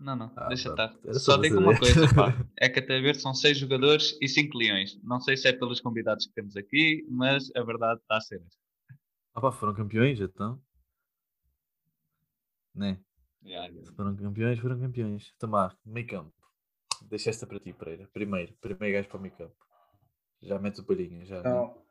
Não, 0.01 0.17
não, 0.17 0.33
ah, 0.35 0.49
deixa 0.49 0.69
estar. 0.69 0.93
Só 1.13 1.37
digo 1.37 1.61
uma 1.61 1.79
coisa, 1.79 2.13
pá. 2.13 2.35
É 2.59 2.69
que 2.69 2.81
até 2.81 3.01
ver 3.01 3.15
são 3.15 3.33
seis 3.33 3.57
jogadores 3.57 4.19
e 4.21 4.27
cinco 4.27 4.59
leões. 4.59 5.01
Não 5.05 5.21
sei 5.21 5.37
se 5.37 5.47
é 5.47 5.53
pelos 5.53 5.81
convidados 5.81 6.27
que 6.27 6.35
temos 6.35 6.57
aqui, 6.57 7.07
mas 7.09 7.55
a 7.55 7.63
verdade 7.63 8.01
está 8.01 8.17
a 8.17 8.21
ser 8.21 8.43
Ah 9.33 9.41
pá, 9.41 9.53
foram 9.53 9.73
campeões 9.73 10.21
então? 10.21 10.61
Né? 12.75 12.99
Yeah, 13.45 13.69
yeah. 13.69 13.93
Foram 13.95 14.17
campeões, 14.17 14.59
foram 14.59 14.81
campeões. 14.81 15.33
Tomar, 15.39 15.77
meio 15.87 16.07
campo. 16.07 16.42
Deixa 17.09 17.31
esta 17.31 17.47
para 17.47 17.61
ti, 17.61 17.73
Pereira. 17.73 18.09
Primeiro, 18.13 18.53
primeiro 18.61 18.97
gajo 18.97 19.09
para 19.09 19.29
o 19.29 19.31
campo. 19.37 19.67
Já 20.41 20.59
mete 20.59 20.81
o 20.81 20.85
palhinho, 20.85 21.25
já. 21.25 21.43
Não. 21.43 21.83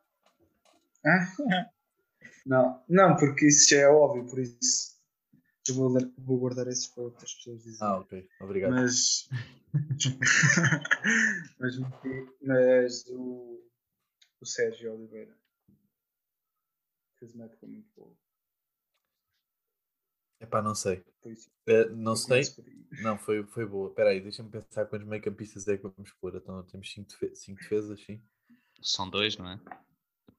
Não, 2.46 2.84
não, 2.88 3.16
porque 3.16 3.46
isso 3.46 3.70
já 3.70 3.82
é 3.82 3.88
óbvio, 3.88 4.26
por 4.26 4.38
isso 4.38 4.92
eu 5.68 5.74
vou, 5.76 5.92
vou 6.18 6.38
guardar 6.38 6.66
esses 6.66 6.88
para 6.88 7.04
outras 7.04 7.34
pessoas 7.34 7.62
dizerem. 7.62 7.94
Ah, 7.94 7.98
ok. 7.98 8.28
Obrigado. 8.40 8.72
Mas. 8.72 9.28
mas, 11.58 11.78
mas 12.42 13.06
o, 13.10 13.62
o 14.40 14.46
Sérgio 14.46 14.92
Oliveira 14.92 15.36
fez 17.18 17.32
uma 17.34 17.44
época 17.44 17.66
muito 17.66 17.88
boa. 17.94 18.16
Epá, 20.42 20.60
não 20.60 20.74
sei. 20.74 21.04
É, 21.66 21.88
não 21.90 22.16
sei. 22.16 22.42
Não, 23.00 23.16
foi, 23.16 23.44
foi 23.44 23.64
boa. 23.64 23.88
Espera 23.88 24.10
aí, 24.10 24.20
deixa-me 24.20 24.50
pensar 24.50 24.86
quantos 24.86 25.06
meio 25.06 25.22
campistas 25.22 25.68
é 25.68 25.76
que 25.76 25.84
vamos 25.84 26.12
pôr. 26.20 26.34
Então 26.34 26.62
temos 26.64 26.92
5 26.92 27.08
defesas, 27.48 28.00
sim. 28.02 28.20
São 28.82 29.08
dois, 29.08 29.36
não 29.36 29.48
é? 29.48 29.60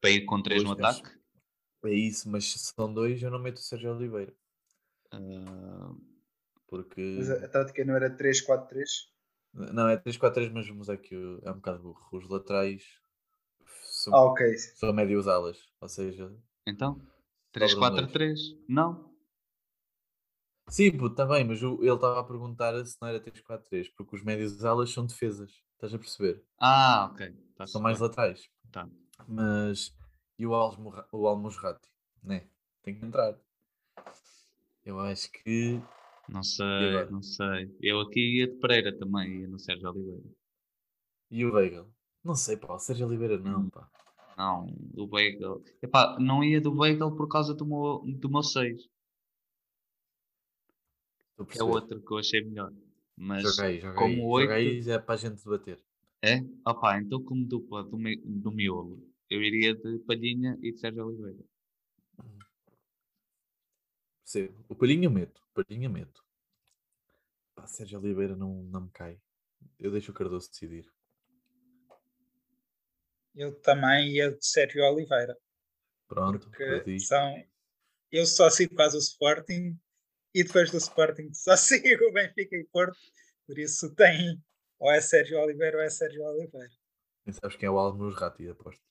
Para 0.02 0.10
ir 0.10 0.26
com 0.26 0.42
3 0.44 0.64
no 0.64 0.74
ataque? 0.74 1.10
É 1.86 1.94
isso, 1.94 2.30
mas 2.30 2.52
se 2.52 2.60
são 2.60 2.94
dois, 2.94 3.22
eu 3.24 3.32
não 3.32 3.40
meto 3.40 3.58
o 3.58 3.62
Sérgio 3.62 3.96
Oliveira. 3.96 4.34
Uh, 5.14 5.98
porque. 6.68 7.16
Mas 7.18 7.30
a, 7.30 7.48
tática 7.48 7.86
não 7.86 7.96
era 7.96 8.10
3-4-3? 8.10 8.84
Não, 9.54 9.88
é 9.88 9.98
3-4-3, 9.98 10.52
mas 10.52 10.68
vamos 10.68 10.90
aqui 10.90 11.16
é 11.44 11.52
um 11.52 11.56
bocado 11.56 11.84
burro. 11.84 12.10
Os 12.12 12.28
laterais 12.28 12.84
são, 13.76 14.14
ah, 14.14 14.26
okay. 14.26 14.58
são 14.58 14.92
médios 14.92 15.28
alas, 15.28 15.58
ou 15.80 15.88
seja. 15.88 16.34
Então, 16.68 17.00
3-4-3? 17.54 18.58
Não. 18.68 19.13
Sim, 20.70 20.88
está 21.06 21.26
bem, 21.26 21.44
mas 21.44 21.62
ele 21.62 21.90
estava 21.90 22.20
a 22.20 22.24
perguntar 22.24 22.84
se 22.86 22.98
não 23.02 23.08
era 23.08 23.20
3-4-3, 23.20 23.92
porque 23.96 24.16
os 24.16 24.24
médios 24.24 24.64
alas 24.64 24.92
são 24.92 25.06
defesas, 25.06 25.52
estás 25.74 25.94
a 25.94 26.00
perceber? 26.00 26.44
Ah, 26.60 27.10
ok. 27.12 27.34
Tá 27.56 27.68
são 27.68 27.82
mais 27.82 28.00
laterais. 28.00 28.50
Tá. 28.72 28.90
Mas 29.28 29.94
e 30.38 30.48
o, 30.48 30.54
Almos, 30.54 30.96
o 31.12 31.28
Almosrati, 31.28 31.88
né? 32.24 32.48
Tem 32.82 32.98
que 32.98 33.06
entrar. 33.06 33.38
Eu 34.86 35.00
acho 35.00 35.32
que 35.32 35.80
Não 36.28 36.44
sei, 36.44 37.06
não 37.10 37.22
sei. 37.22 37.76
Eu 37.80 38.02
aqui 38.02 38.40
ia 38.40 38.48
de 38.48 38.56
Pereira 38.56 38.98
também, 38.98 39.42
ia 39.42 39.48
no 39.48 39.60
Sérgio 39.60 39.90
Oliveira. 39.90 40.24
E 41.30 41.46
o 41.46 41.54
Weigl? 41.54 41.88
Não 42.24 42.36
sei, 42.36 42.58
pá, 42.58 42.74
o 42.74 42.80
Sérgio 42.80 43.08
Oliveira 43.08 43.38
não, 43.38 43.62
hum. 43.62 43.70
pá. 43.70 43.88
Não, 44.38 44.66
do 44.94 45.08
Weigl. 45.14 45.64
Epá, 45.82 46.18
não 46.20 46.44
ia 46.44 46.60
do 46.60 46.74
Weigl 46.78 47.16
por 47.16 47.28
causa 47.28 47.54
do 47.54 47.66
meu, 47.66 48.04
do 48.18 48.30
meu 48.30 48.42
6. 48.42 48.90
É 51.58 51.64
outro 51.64 52.02
que 52.02 52.14
eu 52.14 52.18
achei 52.18 52.44
melhor. 52.44 52.74
Mas 53.16 53.44
joguei, 53.44 53.80
joguei, 53.80 53.98
como 53.98 54.28
8... 54.28 54.50
joguei 54.50 54.94
é 54.94 55.00
para 55.00 55.16
a 55.16 55.18
gente 55.18 55.44
debater. 55.44 55.84
É? 56.22 56.40
Opá, 56.66 57.00
então 57.00 57.22
como 57.24 57.46
dupla 57.46 57.84
do, 57.84 57.98
me, 57.98 58.16
do 58.18 58.52
miolo, 58.52 59.06
eu 59.30 59.42
iria 59.42 59.76
de 59.76 60.00
Palhinha 60.00 60.58
e 60.62 60.72
de 60.72 60.80
Sérgio 60.80 61.06
Oliveira. 61.06 61.44
Sim, 64.24 64.50
o 64.70 64.76
Palhinha 64.76 65.10
meto, 65.10 65.42
Palhinha 65.54 65.90
meto. 65.90 66.24
Pá, 67.54 67.68
Sérgio 67.68 68.00
Oliveira 68.00 68.36
não, 68.36 68.64
não 68.64 68.82
me 68.82 68.90
cai. 68.92 69.20
Eu 69.80 69.92
deixo 69.92 70.12
o 70.12 70.14
Cardoso 70.14 70.50
decidir. 70.50 70.92
Eu 73.36 73.60
também 73.62 74.12
ia 74.12 74.32
de 74.32 74.46
Sérgio 74.46 74.84
Oliveira. 74.84 75.38
Pronto, 76.08 76.50
porque 76.50 77.00
são... 77.00 77.44
eu 78.12 78.26
só 78.26 78.50
sigo 78.50 78.76
quase 78.76 78.96
o 78.96 79.00
Sporting 79.00 79.78
e 80.34 80.44
depois 80.44 80.72
do 80.72 80.78
Sporting 80.78 81.34
só 81.34 81.56
sigo 81.58 82.06
o 82.06 82.14
Benfica 82.14 82.56
e 82.56 82.64
Porto, 82.66 82.98
por 83.46 83.58
isso 83.58 83.94
tem 83.96 84.42
ou 84.80 84.92
é 84.92 85.00
Sérgio 85.00 85.40
Oliveira 85.40 85.78
ou 85.78 85.84
é 85.84 85.90
Sérgio 85.90 86.24
Oliveira. 86.24 86.70
Nem 87.26 87.34
sabes 87.34 87.56
quem 87.56 87.68
é 87.68 87.72
o 87.72 87.78
Almos 87.78 88.16
Rati, 88.16 88.50
aposto. 88.50 88.84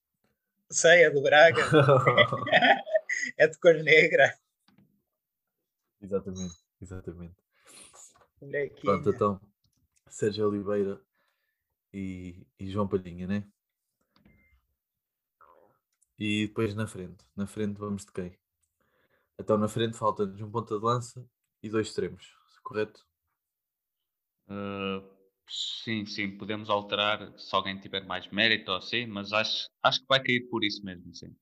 Sei, 0.70 1.04
é 1.04 1.10
do 1.10 1.20
Braga. 1.22 1.60
é 3.36 3.46
de 3.46 3.58
cor 3.58 3.74
negra. 3.74 4.34
Exatamente, 6.00 6.54
exatamente. 6.80 7.36
Pronto, 8.80 9.10
então, 9.10 9.40
Sérgio 10.08 10.48
Oliveira 10.48 11.00
e, 11.92 12.46
e 12.58 12.70
João 12.70 12.88
Palhinha, 12.88 13.26
né? 13.26 13.46
E 16.18 16.46
depois 16.46 16.74
na 16.74 16.86
frente. 16.86 17.24
Na 17.36 17.46
frente 17.46 17.78
vamos 17.78 18.04
de 18.04 18.12
quem? 18.12 18.38
Então 19.38 19.58
na 19.58 19.68
frente 19.68 19.96
falta-nos 19.96 20.40
um 20.40 20.50
ponta 20.50 20.78
de 20.78 20.84
lança 20.84 21.26
e 21.62 21.68
dois 21.68 21.88
extremos, 21.88 22.34
correto? 22.62 23.04
Uh, 24.48 25.02
sim, 25.48 26.04
sim, 26.06 26.36
podemos 26.36 26.68
alterar 26.68 27.38
se 27.38 27.54
alguém 27.54 27.78
tiver 27.78 28.04
mais 28.04 28.28
mérito 28.30 28.70
ou 28.70 28.76
assim, 28.76 29.06
mas 29.06 29.32
acho, 29.32 29.68
acho 29.82 30.00
que 30.00 30.06
vai 30.08 30.22
cair 30.22 30.48
por 30.48 30.64
isso 30.64 30.84
mesmo, 30.84 31.14
sim. 31.14 31.34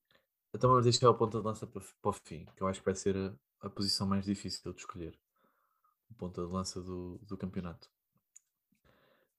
Então 0.53 0.69
vamos 0.69 0.83
deixar 0.83 1.09
o 1.09 1.15
ponta 1.15 1.39
de 1.39 1.45
lança 1.45 1.65
para, 1.65 1.81
para 1.81 2.09
o 2.09 2.13
fim, 2.13 2.45
que 2.55 2.61
eu 2.61 2.67
acho 2.67 2.79
que 2.79 2.85
vai 2.85 2.95
ser 2.95 3.15
a, 3.15 3.33
a 3.61 3.69
posição 3.69 4.05
mais 4.05 4.25
difícil 4.25 4.73
de 4.73 4.79
escolher. 4.79 5.17
O 6.09 6.13
ponta 6.13 6.45
de 6.45 6.51
lança 6.51 6.81
do, 6.81 7.17
do 7.19 7.37
campeonato. 7.37 7.89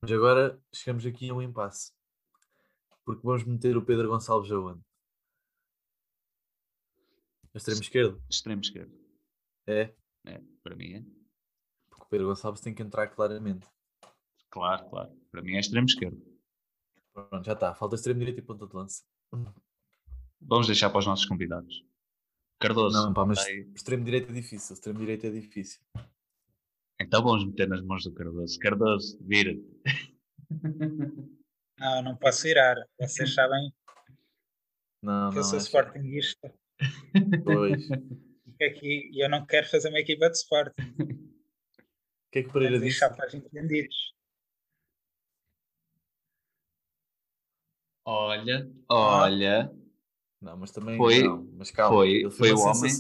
Mas 0.00 0.10
agora 0.10 0.58
chegamos 0.72 1.04
aqui 1.04 1.28
a 1.28 1.34
um 1.34 1.42
impasse. 1.42 1.92
Porque 3.04 3.20
vamos 3.22 3.44
meter 3.44 3.76
o 3.76 3.84
Pedro 3.84 4.08
Gonçalves 4.08 4.50
aonde? 4.50 4.80
Extremo 7.54 7.80
esquerdo? 7.80 8.24
Extremo 8.30 8.62
esquerdo. 8.62 8.92
É? 9.66 9.94
É, 10.26 10.40
para 10.62 10.76
mim 10.76 10.94
é. 10.94 11.04
Porque 11.90 12.04
o 12.04 12.08
Pedro 12.08 12.28
Gonçalves 12.28 12.60
tem 12.60 12.74
que 12.74 12.82
entrar 12.82 13.08
claramente. 13.08 13.66
Claro, 14.50 14.88
claro. 14.88 15.10
Para 15.30 15.42
mim 15.42 15.54
é 15.54 15.60
extremo 15.60 15.86
esquerdo. 15.86 16.20
Pronto, 17.12 17.44
já 17.44 17.52
está. 17.52 17.74
Falta 17.74 17.96
extremo 17.96 18.20
direito 18.20 18.38
e 18.38 18.42
ponta 18.42 18.66
de 18.66 18.74
lança. 18.74 19.02
Vamos 20.40 20.66
deixar 20.66 20.90
para 20.90 20.98
os 20.98 21.06
nossos 21.06 21.26
convidados. 21.26 21.84
Cardoso. 22.60 22.96
Não, 22.96 23.12
pá, 23.12 23.24
mas 23.26 23.38
aí... 23.40 23.70
extremo 23.74 24.04
direito 24.04 24.30
é 24.30 24.32
difícil. 24.32 24.74
Extremo 24.74 24.98
direito 24.98 25.26
é 25.26 25.30
difícil. 25.30 25.82
Então 27.00 27.22
vamos 27.22 27.44
meter 27.44 27.68
nas 27.68 27.82
mãos 27.82 28.04
do 28.04 28.12
Cardoso. 28.12 28.58
Cardoso, 28.58 29.18
vira-te. 29.20 29.64
Não, 31.78 32.02
não 32.02 32.16
posso 32.16 32.42
virar. 32.42 32.76
Vocês 33.00 33.34
sabem 33.34 33.72
não, 35.02 35.30
que 35.30 35.36
não, 35.36 35.42
eu 35.42 35.44
sou 35.44 35.58
sportinguista. 35.58 36.54
Pois. 37.44 37.88
Aqui, 38.62 39.10
eu 39.14 39.28
não 39.28 39.44
quero 39.44 39.68
fazer 39.68 39.88
uma 39.88 39.98
equipa 39.98 40.30
de 40.30 40.36
Sporting. 40.36 40.82
O 40.82 42.30
que 42.30 42.38
é 42.38 42.42
que 42.42 42.48
o 42.48 42.52
Pereira 42.52 42.78
disse? 42.78 43.00
Deixar 43.00 43.10
para 43.10 43.26
os 43.26 43.34
entendidos. 43.34 44.14
Olha, 48.04 48.70
olha. 48.88 49.72
Não, 50.40 50.56
mas 50.56 50.70
também 50.72 50.96
foi, 50.96 51.22
não. 51.22 51.48
Mas 51.56 51.70
calma, 51.70 51.96
foi, 51.96 52.30
foi 52.30 52.52
o 52.52 52.60
homem. 52.60 52.92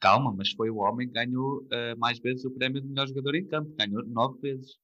Calma, 0.00 0.32
mas 0.32 0.50
foi 0.52 0.70
o 0.70 0.76
homem 0.76 1.08
que 1.08 1.14
ganhou 1.14 1.62
uh, 1.62 1.98
mais 1.98 2.18
vezes 2.18 2.44
o 2.44 2.50
prémio 2.50 2.80
de 2.80 2.86
melhor 2.86 3.08
jogador 3.08 3.34
em 3.34 3.46
campo. 3.46 3.74
Ganhou 3.76 4.04
nove 4.06 4.40
vezes. 4.40 4.78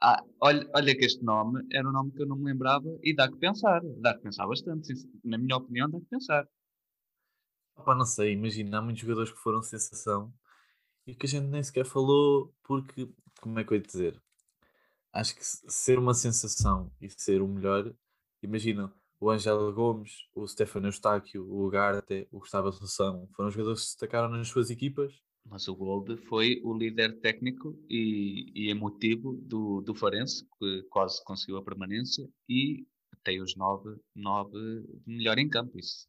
Ah, 0.00 0.22
olha, 0.40 0.68
olha 0.74 0.94
que 0.94 1.04
este 1.04 1.24
nome 1.24 1.66
era 1.72 1.88
um 1.88 1.92
nome 1.92 2.12
que 2.12 2.22
eu 2.22 2.26
não 2.26 2.36
me 2.36 2.44
lembrava 2.44 2.86
e 3.02 3.14
dá 3.14 3.28
que 3.30 3.38
pensar. 3.38 3.80
Dá 4.00 4.14
que 4.14 4.22
pensar 4.22 4.46
bastante. 4.46 4.92
Na 5.24 5.38
minha 5.38 5.56
opinião, 5.56 5.88
dá 5.88 5.98
que 5.98 6.06
pensar. 6.06 6.46
Opa, 7.76 7.94
não 7.94 8.06
sei, 8.06 8.32
imagina, 8.32 8.78
há 8.78 8.82
muitos 8.82 9.02
jogadores 9.02 9.30
que 9.30 9.38
foram 9.38 9.62
sensação 9.62 10.32
e 11.06 11.14
que 11.14 11.26
a 11.26 11.28
gente 11.28 11.46
nem 11.46 11.62
sequer 11.62 11.84
falou 11.84 12.54
porque, 12.62 13.08
como 13.40 13.58
é 13.58 13.64
que 13.64 13.72
eu 13.72 13.76
ia 13.76 13.82
dizer? 13.82 14.22
Acho 15.12 15.34
que 15.34 15.44
ser 15.44 15.98
uma 15.98 16.14
sensação 16.14 16.90
e 17.00 17.08
ser 17.10 17.42
o 17.42 17.48
melhor, 17.48 17.94
imagina, 18.42 18.92
o 19.20 19.30
Angelo 19.30 19.72
Gomes, 19.72 20.26
o 20.34 20.46
Stefano 20.46 20.88
Eustáquio, 20.88 21.44
o 21.46 21.66
Ugarte, 21.66 22.28
o 22.30 22.40
Gustavo 22.40 22.68
Assunção, 22.68 23.28
foram 23.34 23.50
jogadores 23.50 23.80
que 23.80 23.86
se 23.86 23.92
destacaram 23.92 24.28
nas 24.28 24.48
suas 24.48 24.70
equipas 24.70 25.22
mas 25.48 25.68
o 25.68 25.74
Gold 25.74 26.16
foi 26.16 26.60
o 26.64 26.74
líder 26.74 27.20
técnico 27.20 27.78
e, 27.88 28.50
e 28.54 28.70
emotivo 28.70 29.34
do, 29.42 29.80
do 29.80 29.94
Farense, 29.94 30.46
que 30.58 30.82
quase 30.90 31.22
conseguiu 31.24 31.56
a 31.58 31.64
permanência 31.64 32.28
e 32.48 32.86
tem 33.22 33.40
os 33.40 33.56
nove, 33.56 33.96
nove 34.14 34.58
melhor 35.06 35.38
em 35.38 35.48
campo. 35.48 35.78
Isso, 35.78 36.08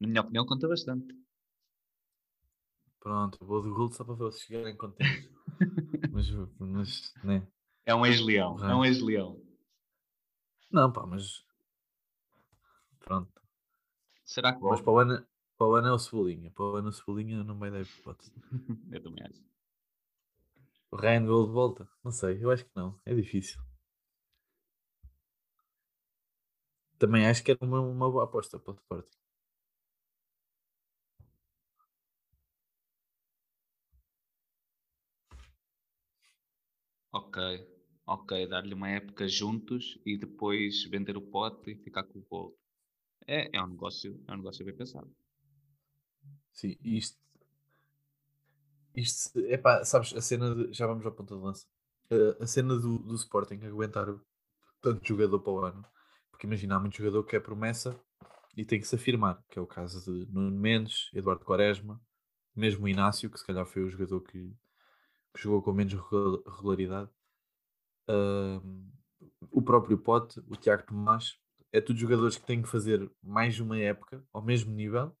na 0.00 0.08
minha 0.08 0.20
opinião, 0.20 0.46
conta 0.46 0.68
bastante. 0.68 1.14
Pronto, 3.00 3.38
vou 3.44 3.62
do 3.62 3.74
Gold 3.74 3.94
só 3.94 4.04
para 4.04 4.14
vocês 4.14 4.44
chegarem 4.44 4.76
contentes. 4.76 5.28
mas, 6.12 6.30
mas, 6.58 7.14
né? 7.24 7.46
É 7.84 7.94
um 7.94 8.06
ex-leão, 8.06 8.58
é 8.64 8.74
um 8.74 8.84
ex-leão. 8.84 9.42
Não, 10.70 10.90
pá, 10.92 11.04
mas. 11.06 11.44
Pronto. 13.00 13.42
Será 14.24 14.54
que 14.54 14.62
Mas 14.62 14.80
para 14.80 14.92
o 14.92 14.98
ano, 14.98 15.26
para 15.62 15.68
o 15.68 15.74
ano 15.76 15.94
o 15.94 15.98
Cebolinha. 15.98 16.50
Para 16.50 16.64
o 16.64 16.76
ano 16.76 16.88
o 16.88 16.92
Cebolinha 16.92 17.44
não 17.44 17.56
vai 17.56 17.70
dar 17.70 17.82
hipótese. 17.82 18.32
eu 18.90 19.00
também 19.00 19.24
acho. 19.24 19.40
O 20.90 20.96
Ryan 20.96 21.24
Gold 21.26 21.52
volta? 21.52 21.88
Não 22.02 22.10
sei, 22.10 22.42
eu 22.42 22.50
acho 22.50 22.64
que 22.64 22.70
não. 22.74 22.98
É 23.04 23.14
difícil. 23.14 23.60
Também 26.98 27.26
acho 27.26 27.44
que 27.44 27.50
era 27.50 27.64
uma, 27.64 27.80
uma 27.80 28.10
boa 28.10 28.24
aposta 28.24 28.58
para 28.58 28.72
o 28.72 28.74
Sporting. 28.74 29.18
Ok, 37.10 37.38
ok, 38.06 38.46
dar-lhe 38.48 38.74
uma 38.74 38.90
época 38.90 39.26
juntos 39.28 39.98
e 40.04 40.18
depois 40.18 40.84
vender 40.84 41.16
o 41.16 41.22
pote 41.22 41.70
e 41.70 41.76
ficar 41.76 42.04
com 42.04 42.18
o 42.18 42.22
Gold. 42.28 42.54
É, 43.26 43.56
é 43.56 43.62
um 43.62 43.68
negócio, 43.68 44.20
é 44.28 44.32
um 44.32 44.38
negócio 44.38 44.64
bem 44.64 44.76
pensado. 44.76 45.10
Sim, 46.52 46.76
isto. 46.82 47.18
Isto, 48.94 49.38
epá, 49.46 49.84
sabes, 49.84 50.14
a 50.14 50.20
cena 50.20 50.54
de, 50.54 50.72
já 50.72 50.86
vamos 50.86 51.04
ao 51.06 51.12
ponto 51.12 51.34
de 51.34 51.42
lança. 51.42 51.66
A, 52.10 52.44
a 52.44 52.46
cena 52.46 52.76
do, 52.76 52.98
do 52.98 53.14
Sporting 53.14 53.60
aguentar 53.64 54.06
tanto 54.82 55.06
jogador 55.06 55.40
para 55.40 55.52
o 55.52 55.58
ano, 55.64 55.84
porque 56.30 56.46
imagina, 56.46 56.76
há 56.76 56.80
muito 56.80 56.96
jogador 56.96 57.24
que 57.24 57.36
é 57.36 57.40
promessa 57.40 57.98
e 58.56 58.64
tem 58.64 58.80
que 58.80 58.86
se 58.86 58.96
afirmar, 58.96 59.42
que 59.48 59.58
é 59.58 59.62
o 59.62 59.66
caso 59.66 60.02
de 60.04 60.30
Nuno 60.30 60.50
Mendes, 60.50 61.10
Eduardo 61.14 61.44
Quaresma, 61.44 62.00
mesmo 62.54 62.86
Inácio, 62.86 63.30
que 63.30 63.38
se 63.38 63.46
calhar 63.46 63.64
foi 63.64 63.82
o 63.82 63.88
jogador 63.88 64.20
que, 64.20 64.54
que 65.34 65.42
jogou 65.42 65.62
com 65.62 65.72
menos 65.72 65.94
regularidade. 65.94 67.10
Uh, 68.08 68.90
o 69.50 69.62
próprio 69.62 69.96
Pote, 69.96 70.40
o 70.48 70.56
Tiago 70.56 70.84
Tomás, 70.84 71.38
é 71.72 71.80
tudo 71.80 71.98
jogadores 71.98 72.36
que 72.36 72.46
têm 72.46 72.60
que 72.60 72.68
fazer 72.68 73.10
mais 73.22 73.58
uma 73.58 73.78
época 73.78 74.22
ao 74.32 74.42
mesmo 74.42 74.72
nível 74.72 75.16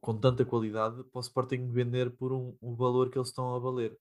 com 0.00 0.16
tanta 0.18 0.44
qualidade 0.44 1.02
para 1.04 1.18
o 1.18 1.20
Sporting 1.20 1.68
vender 1.70 2.10
por 2.10 2.32
um, 2.32 2.56
um, 2.62 2.74
valor 2.74 3.10
que 3.10 3.18
eles 3.18 3.28
estão 3.28 3.54
a 3.54 3.58
valer. 3.58 3.96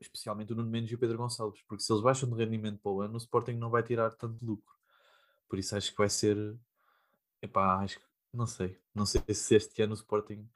Especialmente 0.00 0.52
o 0.52 0.56
Nuno 0.56 0.70
Mendes 0.70 0.92
e 0.92 0.94
o 0.94 0.98
Pedro 0.98 1.18
Gonçalves, 1.18 1.62
porque 1.68 1.82
se 1.82 1.92
eles 1.92 2.02
baixam 2.02 2.28
de 2.28 2.36
rendimento 2.36 2.80
para 2.80 2.92
o 2.92 3.00
ano, 3.00 3.14
o 3.14 3.18
Sporting 3.18 3.52
não 3.52 3.70
vai 3.70 3.82
tirar 3.82 4.10
tanto 4.14 4.44
lucro. 4.44 4.74
Por 5.48 5.58
isso 5.58 5.76
acho 5.76 5.90
que 5.90 5.98
vai 5.98 6.10
ser. 6.10 6.36
Epá, 7.40 7.78
acho 7.80 7.98
que. 7.98 8.04
Não 8.32 8.46
sei. 8.46 8.78
Não 8.94 9.06
sei 9.06 9.22
se 9.34 9.54
este 9.54 9.82
ano 9.82 9.92
o 9.92 9.96
Sporting. 9.96 10.48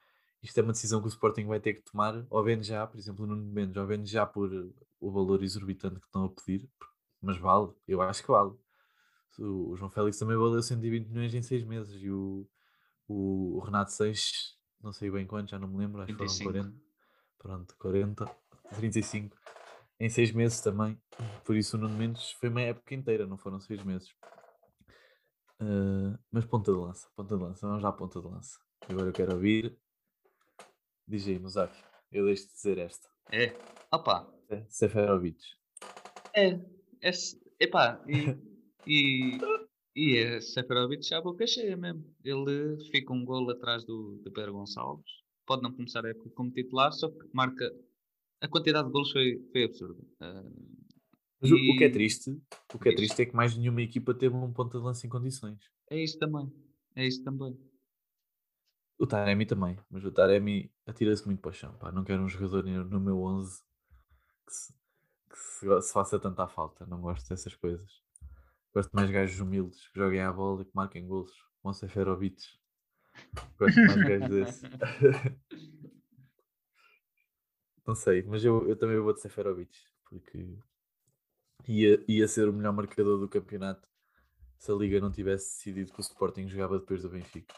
Isto 0.43 0.59
é 0.59 0.63
uma 0.63 0.73
decisão 0.73 1.01
que 1.01 1.07
o 1.07 1.09
Sporting 1.09 1.47
vai 1.47 1.61
ter 1.61 1.75
que 1.75 1.83
tomar, 1.83 2.25
ou 2.31 2.43
vende 2.45 2.67
já, 2.67 2.87
por 2.87 2.99
exemplo, 2.99 3.25
o 3.25 3.29
Nuno 3.29 3.45
Mendes, 3.45 3.77
ou 3.77 3.87
vende 3.87 4.11
já 4.11 4.25
por 4.27 4.51
o 5.01 5.11
valor 5.11 5.43
exorbitante 5.43 6.01
que 6.01 6.07
estão 6.07 6.25
a 6.25 6.29
pedir, 6.29 6.69
mas 7.21 7.37
vale, 7.39 7.73
eu 7.87 8.01
acho 8.03 8.23
que 8.23 8.31
vale. 8.31 8.53
O 9.39 9.77
João 9.77 9.91
Félix 9.91 10.19
também 10.19 10.37
valeu 10.37 10.63
120 10.63 11.09
milhões 11.09 11.35
em 11.35 11.43
6 11.43 11.65
meses 11.65 12.03
e 12.03 12.11
o, 12.11 12.49
o, 13.09 13.61
Renato 13.65 13.93
Seixas, 13.93 14.57
não 14.83 14.93
sei 14.93 15.11
bem 15.11 15.27
quanto, 15.27 15.51
já 15.51 15.59
não 15.59 15.69
me 15.69 15.79
lembro, 15.79 16.03
acho 16.03 16.15
que 16.15 16.29
foram 16.29 16.53
40. 16.53 16.75
pronto, 17.39 17.77
40, 17.79 18.37
35, 18.77 19.37
em 19.99 20.09
6 20.09 20.33
meses 20.33 20.61
também. 20.61 21.01
Por 21.45 21.57
isso 21.57 21.77
o 21.77 21.81
Nuno 21.81 21.97
Mendes 21.97 22.33
foi 22.33 22.49
uma 22.49 22.61
época 22.61 22.95
inteira, 22.95 23.27
não 23.27 23.39
foram 23.39 23.59
6 23.59 23.83
meses. 23.83 24.11
Uh, 25.61 26.17
mas 26.31 26.45
ponta 26.45 26.71
de 26.71 26.79
lança, 26.79 27.09
ponta 27.17 27.37
de 27.37 27.43
lança, 27.43 27.67
vamos 27.67 27.83
já 27.83 27.89
à 27.89 27.93
ponta 27.93 28.21
de 28.21 28.27
lança. 28.27 28.59
Agora 28.89 29.09
eu 29.09 29.13
quero 29.13 29.35
ouvir. 29.35 29.77
Diz 31.07 31.27
aí, 31.27 31.41
eu 32.13 32.25
deixo 32.27 32.47
de 32.47 32.55
dizer 32.55 32.79
esta. 32.79 33.09
É, 33.33 33.55
opá. 33.93 34.29
É, 34.49 34.65
Seferovic. 34.69 35.43
É, 36.35 36.51
é, 37.03 37.11
epá, 37.61 38.01
e, 38.07 38.37
e, 38.87 39.39
e 39.99 40.17
é 40.17 40.41
Seferovic 40.41 41.05
já 41.05 41.19
a 41.19 41.21
boca 41.21 41.45
cheia 41.45 41.77
mesmo. 41.77 42.05
Ele 42.25 42.79
fica 42.93 43.13
um 43.13 43.25
gol 43.25 43.51
atrás 43.51 43.85
do, 43.85 44.21
do 44.23 44.31
Pedro 44.31 44.53
Gonçalves. 44.53 45.11
Pode 45.45 45.63
não 45.63 45.73
começar 45.73 46.07
a 46.07 46.11
época 46.11 46.31
como 46.37 46.53
titular, 46.53 46.93
só 46.93 47.11
que 47.11 47.29
marca. 47.33 47.69
A 48.41 48.47
quantidade 48.47 48.87
de 48.87 48.93
gols 48.93 49.11
foi, 49.11 49.45
foi 49.51 49.65
absurda. 49.65 50.01
Uh, 50.21 50.79
mas 51.41 51.51
e... 51.51 51.55
o 51.55 51.77
que 51.77 51.83
é 51.83 51.89
triste, 51.89 52.31
o 52.73 52.79
que 52.79 52.89
é 52.91 52.95
triste 52.95 53.23
é 53.23 53.27
que 53.27 53.35
mais 53.35 53.57
nenhuma 53.57 53.83
equipa 53.83 54.15
teve 54.15 54.37
um 54.37 54.53
ponta 54.53 54.79
de 54.79 54.85
lança 54.85 55.05
em 55.05 55.11
condições. 55.11 55.59
É 55.91 56.01
isso 56.01 56.17
também. 56.17 56.49
É 56.95 57.05
isso 57.05 57.25
também. 57.25 57.59
O 59.01 59.07
Taremi 59.07 59.47
também, 59.47 59.77
mas 59.91 60.05
o 60.05 60.13
Taremi 60.13 60.73
atira-se 60.87 61.27
muito 61.27 61.41
para 61.41 61.51
o 61.51 61.53
chão. 61.53 61.73
Pá. 61.77 61.91
Não 61.91 62.05
quero 62.05 62.23
um 62.23 62.29
jogador 62.29 62.65
no 62.65 63.01
meu 63.01 63.21
11 63.21 63.63
que, 64.47 64.53
se, 64.53 64.73
que 65.29 65.39
se, 65.39 65.83
se, 65.83 65.93
faça 65.93 66.21
tanta 66.21 66.47
falta. 66.47 66.87
Não 66.87 67.01
gosto 67.01 67.29
dessas 67.29 67.57
coisas. 67.57 68.08
Gosto 68.79 68.93
mais 68.93 69.11
gajos 69.11 69.41
humildes 69.41 69.89
que 69.89 69.99
joguem 69.99 70.21
a 70.21 70.33
bola 70.33 70.63
e 70.63 70.65
que 70.65 70.71
marquem 70.73 71.05
golos. 71.05 71.33
Vão 71.65 71.73
ser 71.73 71.89
ferobites. 71.89 72.61
Gosto 73.59 73.75
mais 73.75 73.97
gajos 73.97 74.29
desses. 74.29 74.63
não 77.85 77.97
sei, 77.97 78.23
mas 78.23 78.45
eu, 78.45 78.69
eu 78.69 78.77
também 78.77 79.01
vou 79.01 79.13
de 79.13 79.21
Seferovic 79.21 79.77
porque 80.05 80.57
ia, 81.67 82.05
ia 82.07 82.29
ser 82.29 82.49
o 82.49 82.53
melhor 82.53 82.73
marcador 82.73 83.19
do 83.19 83.29
campeonato 83.29 83.85
se 84.57 84.71
a 84.71 84.75
Liga 84.77 85.01
não 85.01 85.11
tivesse 85.11 85.57
decidido 85.57 85.93
que 85.93 85.99
o 85.99 86.01
Sporting 86.01 86.47
jogava 86.47 86.79
depois 86.79 87.03
do 87.03 87.11
Benfica. 87.11 87.57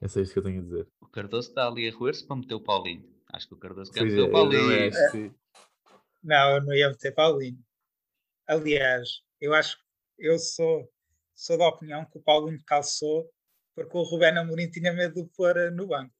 É 0.00 0.08
só 0.08 0.18
isso 0.18 0.32
que 0.32 0.38
eu 0.38 0.44
tenho 0.44 0.60
a 0.60 0.64
dizer. 0.64 0.88
O 0.98 1.08
Cardoso 1.08 1.50
está 1.50 1.68
ali 1.68 1.90
a 1.90 1.94
roer-se 1.94 2.26
para 2.26 2.36
meter 2.36 2.54
o 2.54 2.62
Paulinho. 2.62 3.06
Acho 3.34 3.48
que 3.48 3.54
o 3.54 3.58
Cardoso 3.58 3.92
quer 3.92 4.02
meter 4.02 4.20
é, 4.20 4.22
o 4.22 4.32
Paulinho. 4.32 4.62
Não, 4.62 4.72
é, 4.72 4.88
é. 4.88 5.34
não, 6.22 6.56
eu 6.56 6.62
não 6.62 6.72
ia 6.72 6.88
meter 6.88 7.14
Paulinho. 7.14 7.62
Aliás, 8.48 9.20
eu 9.42 9.52
acho 9.52 9.84
eu 10.18 10.38
sou, 10.38 10.90
sou 11.34 11.58
da 11.58 11.68
opinião 11.68 12.04
que 12.04 12.18
o 12.18 12.22
Paulinho 12.22 12.62
calçou 12.64 13.30
porque 13.76 13.94
o 13.94 14.02
Rubén 14.02 14.38
Amorim 14.38 14.70
tinha 14.70 14.90
medo 14.90 15.22
de 15.22 15.28
pôr 15.36 15.54
eh, 15.54 15.70
no 15.70 15.86
banco. 15.86 16.14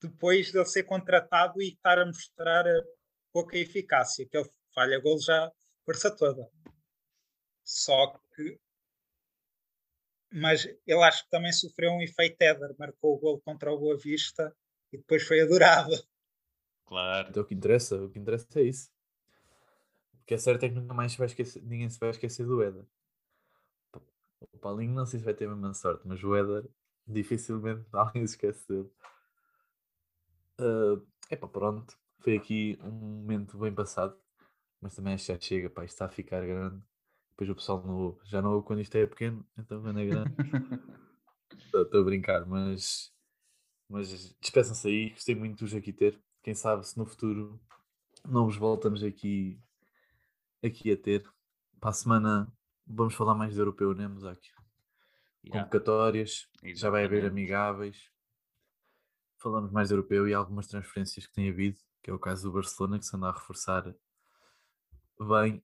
Depois 0.00 0.50
de 0.50 0.58
ele 0.58 0.64
ser 0.64 0.84
contratado 0.84 1.60
e 1.60 1.68
estar 1.68 1.98
a 1.98 2.06
mostrar 2.06 2.66
eh, 2.66 2.82
pouca 3.30 3.58
eficácia, 3.58 4.26
que 4.26 4.34
ele 4.34 4.50
falha 4.74 4.98
gol 5.00 5.20
já 5.20 5.52
força 5.84 6.10
toda. 6.16 6.50
Só 7.62 8.18
que. 8.34 8.58
Mas 10.32 10.64
ele 10.64 11.02
acho 11.02 11.24
que 11.24 11.30
também 11.30 11.52
sofreu 11.52 11.92
um 11.92 12.02
efeito 12.02 12.40
Éder, 12.40 12.74
marcou 12.78 13.14
o 13.14 13.18
gol 13.18 13.40
contra 13.42 13.70
o 13.70 13.78
Boa 13.78 13.96
Vista 13.98 14.56
e 14.92 14.96
depois 14.96 15.22
foi 15.22 15.42
adorado. 15.42 15.94
Claro. 16.86 17.28
Então 17.28 17.42
o 17.42 17.46
que 17.46 17.54
interessa, 17.54 17.96
o 18.02 18.10
que 18.10 18.18
interessa 18.18 18.46
é 18.56 18.62
isso. 18.62 18.90
O 20.24 20.26
que 20.26 20.34
é 20.34 20.38
certo 20.38 20.64
é 20.64 20.68
que 20.68 20.74
nunca 20.74 20.94
mais 20.94 21.12
se 21.12 21.18
vai 21.18 21.26
esquecer, 21.26 21.62
ninguém 21.62 21.88
se 21.88 22.00
vai 22.00 22.10
esquecer 22.10 22.46
do 22.46 22.62
Éder. 22.62 22.84
O 24.52 24.58
Paulinho 24.58 24.94
não 24.94 25.06
sei 25.06 25.20
se 25.20 25.24
vai 25.24 25.34
ter 25.34 25.46
a 25.46 25.50
mesma 25.50 25.74
sorte, 25.74 26.06
mas 26.06 26.22
o 26.24 26.34
Éder 26.34 26.68
dificilmente 27.06 27.86
alguém 27.92 28.26
se 28.26 28.34
esquece 28.34 28.66
dele. 28.68 28.90
Uh, 30.60 31.06
epá, 31.30 31.46
pronto. 31.46 31.96
Foi 32.20 32.36
aqui 32.36 32.78
um 32.82 32.90
momento 32.90 33.58
bem 33.58 33.74
passado 33.74 34.18
mas 34.84 34.94
também 34.94 35.16
já 35.16 35.40
chega, 35.40 35.70
pá, 35.70 35.82
isto 35.82 35.94
está 35.94 36.04
a 36.04 36.10
ficar 36.10 36.44
grande. 36.44 36.78
Depois 37.30 37.48
o 37.48 37.54
pessoal 37.54 37.82
não. 37.86 38.18
Já 38.22 38.42
não 38.42 38.52
ouve 38.52 38.66
quando 38.66 38.82
isto 38.82 38.94
é 38.96 39.06
pequeno, 39.06 39.42
então 39.56 39.80
quando 39.80 39.98
é 39.98 40.04
grande. 40.04 40.34
Estou 41.72 42.02
a 42.02 42.04
brincar, 42.04 42.44
mas, 42.44 43.10
mas 43.88 44.34
despeçam-se 44.38 44.86
aí. 44.86 45.10
Gostei 45.10 45.34
muito 45.34 45.56
de 45.56 45.64
vos 45.64 45.74
aqui 45.74 45.90
ter. 45.90 46.20
Quem 46.42 46.54
sabe 46.54 46.86
se 46.86 46.98
no 46.98 47.06
futuro 47.06 47.58
não 48.28 48.44
vos 48.44 48.56
voltamos 48.56 49.02
aqui, 49.02 49.58
aqui 50.66 50.92
a 50.92 50.96
ter. 50.96 51.24
Para 51.80 51.90
a 51.90 51.92
semana 51.92 52.52
vamos 52.86 53.14
falar 53.14 53.34
mais 53.34 53.54
de 53.54 53.60
europeu, 53.60 53.94
né, 53.94 54.06
Mosaki? 54.08 54.50
Yeah. 55.44 55.64
Convocatórias, 55.64 56.48
Exatamente. 56.56 56.80
já 56.80 56.90
vai 56.90 57.04
haver 57.04 57.26
amigáveis. 57.26 58.10
Falamos 59.38 59.70
mais 59.70 59.88
de 59.88 59.94
europeu 59.94 60.26
e 60.26 60.32
algumas 60.32 60.66
transferências 60.66 61.26
que 61.26 61.32
tem 61.32 61.50
havido, 61.50 61.78
que 62.02 62.10
é 62.10 62.14
o 62.14 62.18
caso 62.18 62.44
do 62.44 62.54
Barcelona, 62.54 62.98
que 62.98 63.04
se 63.04 63.14
anda 63.14 63.28
a 63.28 63.32
reforçar 63.32 63.94
bem 65.20 65.62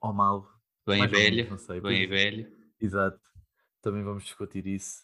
ou 0.00 0.12
mal. 0.12 0.48
Bem 0.86 1.02
e 1.02 1.06
velho. 1.06 1.50
Não 1.50 1.58
sei, 1.58 1.80
bem 1.80 2.02
e 2.02 2.06
velho. 2.06 2.50
Exato. 2.80 3.20
Também 3.82 4.04
vamos 4.04 4.24
discutir 4.24 4.66
isso. 4.66 5.02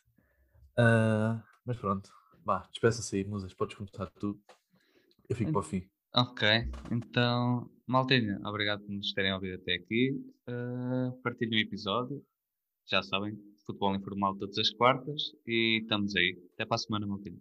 Uh, 0.78 1.42
mas 1.64 1.76
pronto. 1.76 2.10
Vá, 2.44 2.68
despeça-se 2.70 3.16
aí, 3.16 3.24
musas. 3.24 3.52
Podes 3.52 3.76
começar 3.76 4.06
tu. 4.18 4.40
Eu 5.28 5.34
fico 5.34 5.50
para 5.50 5.60
o 5.60 5.64
fim. 5.64 5.88
Ok. 6.14 6.48
Então, 6.90 7.68
Maltinha, 7.86 8.40
obrigado 8.44 8.82
por 8.82 8.92
nos 8.92 9.12
terem 9.12 9.32
ouvido 9.34 9.56
até 9.60 9.74
aqui. 9.74 10.12
Uh, 10.48 11.20
partilhem 11.22 11.62
o 11.64 11.66
episódio. 11.66 12.24
Já 12.86 13.02
sabem, 13.02 13.36
futebol 13.66 13.94
informal 13.94 14.36
todas 14.36 14.56
as 14.58 14.70
quartas. 14.70 15.22
E 15.46 15.80
estamos 15.82 16.16
aí. 16.16 16.38
Até 16.54 16.64
para 16.64 16.76
a 16.76 16.78
semana, 16.78 17.06
Maltinha. 17.06 17.38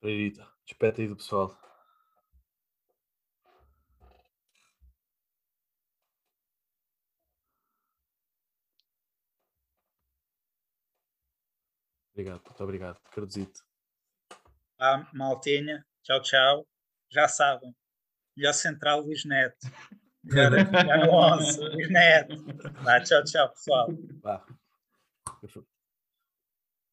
Pereirita, 0.00 0.46
despete 0.64 1.02
aí 1.02 1.08
do 1.08 1.16
pessoal. 1.16 1.58
Obrigado, 12.12 12.42
muito 12.46 12.64
obrigado. 12.64 13.00
Cardosito. 13.10 13.60
Ah, 14.78 15.06
maltinha, 15.12 15.84
tchau, 16.02 16.22
tchau. 16.22 16.66
Já 17.10 17.28
sabem, 17.28 17.74
melhor 18.36 18.52
central 18.52 19.00
Luís 19.00 19.24
Neto. 19.24 19.66
Melhor 20.24 20.50
no 21.06 21.12
11, 21.12 21.60
Luís 21.60 21.90
Neto. 21.90 22.36
Vá, 22.82 23.00
tchau, 23.00 23.22
tchau, 23.24 23.48
pessoal. 23.50 23.88
Vá. 24.22 24.44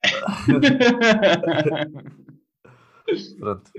Pronto. 3.39 3.71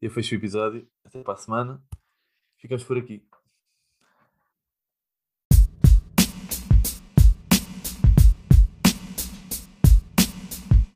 Eu 0.00 0.10
fecho 0.10 0.34
o 0.34 0.38
episódio. 0.38 0.88
Até 1.04 1.22
para 1.22 1.34
a 1.34 1.38
semana. 1.38 1.80
Ficamos 2.58 2.82
por 2.84 2.98
aqui. 2.98 3.24